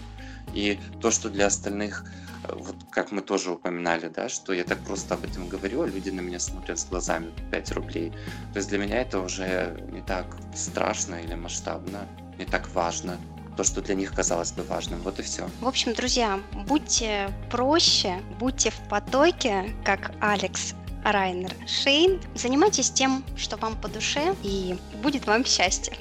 И 0.54 0.78
то, 1.00 1.10
что 1.10 1.30
для 1.30 1.46
остальных, 1.46 2.04
э, 2.44 2.54
вот 2.54 2.76
как 2.90 3.12
мы 3.12 3.22
тоже 3.22 3.52
упоминали, 3.52 4.08
да, 4.08 4.28
что 4.28 4.52
я 4.52 4.64
так 4.64 4.78
просто 4.80 5.14
об 5.14 5.24
этом 5.24 5.48
говорю, 5.48 5.82
а 5.82 5.86
люди 5.86 6.10
на 6.10 6.20
меня 6.20 6.38
смотрят 6.38 6.78
с 6.78 6.84
глазами 6.84 7.32
5 7.50 7.72
рублей. 7.72 8.12
То 8.52 8.58
есть 8.58 8.68
для 8.68 8.78
меня 8.78 9.00
это 9.00 9.20
уже 9.20 9.76
не 9.92 10.02
так 10.02 10.36
страшно 10.54 11.16
или 11.16 11.34
масштабно, 11.34 12.06
не 12.38 12.44
так 12.44 12.68
важно 12.74 13.18
то, 13.56 13.64
что 13.64 13.82
для 13.82 13.94
них 13.94 14.14
казалось 14.14 14.52
бы 14.52 14.62
важным. 14.62 15.00
Вот 15.02 15.18
и 15.18 15.22
все. 15.22 15.48
В 15.60 15.68
общем, 15.68 15.92
друзья, 15.94 16.40
будьте 16.66 17.30
проще, 17.50 18.20
будьте 18.38 18.70
в 18.70 18.88
потоке, 18.88 19.74
как 19.84 20.12
Алекс 20.20 20.74
Райнер 21.04 21.52
Шейн. 21.66 22.20
Занимайтесь 22.34 22.90
тем, 22.90 23.24
что 23.36 23.56
вам 23.56 23.76
по 23.76 23.88
душе, 23.88 24.34
и 24.42 24.78
будет 25.02 25.26
вам 25.26 25.44
счастье. 25.44 25.96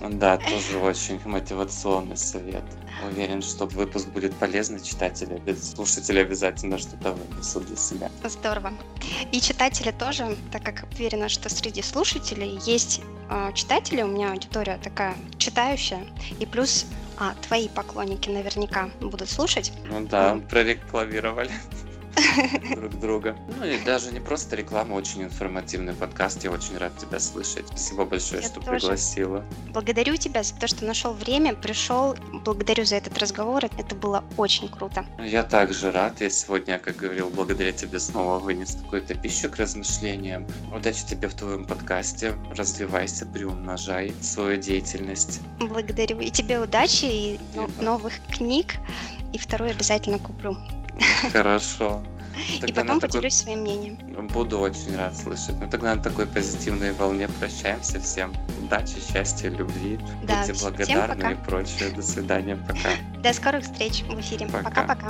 Да, 0.00 0.38
тоже 0.38 0.78
очень 0.78 1.20
мотивационный 1.24 2.16
совет. 2.16 2.64
Уверен, 3.06 3.42
что 3.42 3.66
выпуск 3.66 4.08
будет 4.08 4.34
полезный 4.36 4.82
читатели, 4.82 5.40
слушатели 5.54 6.20
обязательно 6.20 6.78
что-то 6.78 7.12
вынесут 7.12 7.66
для 7.66 7.76
себя. 7.76 8.10
Здорово. 8.24 8.72
И 9.32 9.40
читатели 9.40 9.90
тоже, 9.90 10.36
так 10.50 10.62
как 10.62 10.84
уверена, 10.92 11.28
что 11.28 11.48
среди 11.48 11.82
слушателей 11.82 12.58
есть 12.64 13.02
э, 13.28 13.52
читатели, 13.54 14.02
у 14.02 14.08
меня 14.08 14.32
аудитория 14.32 14.78
такая 14.82 15.14
читающая, 15.38 16.06
и 16.40 16.46
плюс 16.46 16.86
а, 17.18 17.34
твои 17.46 17.68
поклонники 17.68 18.28
наверняка 18.28 18.90
будут 19.00 19.28
слушать. 19.28 19.72
Ну 19.88 20.06
да, 20.06 20.38
прорекламировали 20.48 21.50
друг 22.74 22.98
друга. 22.98 23.36
Ну 23.58 23.64
и 23.64 23.78
даже 23.84 24.12
не 24.12 24.20
просто 24.20 24.56
реклама, 24.56 24.94
очень 24.94 25.22
информативный 25.22 25.92
подкаст. 25.92 26.44
Я 26.44 26.50
очень 26.50 26.76
рад 26.78 26.96
тебя 26.96 27.18
слышать. 27.18 27.66
Спасибо 27.68 28.04
большое, 28.04 28.42
Я 28.42 28.48
что 28.48 28.60
тоже. 28.60 28.80
пригласила. 28.80 29.44
Благодарю 29.72 30.16
тебя 30.16 30.42
за 30.42 30.54
то, 30.54 30.66
что 30.66 30.84
нашел 30.84 31.12
время, 31.12 31.54
пришел. 31.54 32.16
Благодарю 32.44 32.84
за 32.84 32.96
этот 32.96 33.18
разговор. 33.18 33.64
Это 33.64 33.94
было 33.94 34.24
очень 34.36 34.68
круто. 34.68 35.04
Я 35.18 35.42
также 35.42 35.90
рад. 35.90 36.20
Я 36.20 36.30
сегодня, 36.30 36.78
как 36.78 36.96
говорил, 36.96 37.30
благодаря 37.30 37.72
тебе 37.72 37.98
снова 37.98 38.38
вынес 38.38 38.76
какую-то 38.82 39.14
пищу 39.14 39.50
к 39.50 39.56
размышлениям. 39.56 40.46
Удачи 40.74 41.06
тебе 41.06 41.28
в 41.28 41.34
твоем 41.34 41.64
подкасте. 41.64 42.34
Развивайся, 42.56 43.26
приумножай 43.26 44.14
свою 44.20 44.56
деятельность. 44.56 45.40
Благодарю. 45.58 46.20
И 46.20 46.30
тебе 46.30 46.58
удачи 46.58 47.04
и 47.04 47.40
новых 47.80 48.14
книг. 48.28 48.74
И 49.32 49.38
вторую 49.38 49.70
обязательно 49.70 50.18
куплю. 50.18 50.56
Хорошо. 51.32 52.02
Тогда 52.60 52.66
и 52.66 52.84
потом 52.84 53.00
поделюсь 53.00 53.38
такой... 53.38 53.54
своим 53.54 53.60
мнением. 53.60 54.28
Буду 54.28 54.58
очень 54.58 54.94
рад 54.96 55.16
слышать. 55.16 55.56
Ну 55.60 55.68
тогда 55.70 55.94
на 55.94 56.02
такой 56.02 56.26
позитивной 56.26 56.92
волне 56.92 57.28
прощаемся 57.28 57.98
всем. 58.00 58.34
Удачи, 58.62 58.96
счастья, 59.00 59.48
любви. 59.48 59.98
Да, 60.24 60.44
Будьте 60.46 60.62
благодарны 60.62 61.32
и 61.32 61.34
прочее. 61.46 61.90
До 61.90 62.02
свидания. 62.02 62.56
Пока. 62.56 62.90
До 63.22 63.32
скорых 63.32 63.64
встреч 63.64 64.02
в 64.02 64.20
эфире. 64.20 64.46
Пока-пока. 64.46 65.08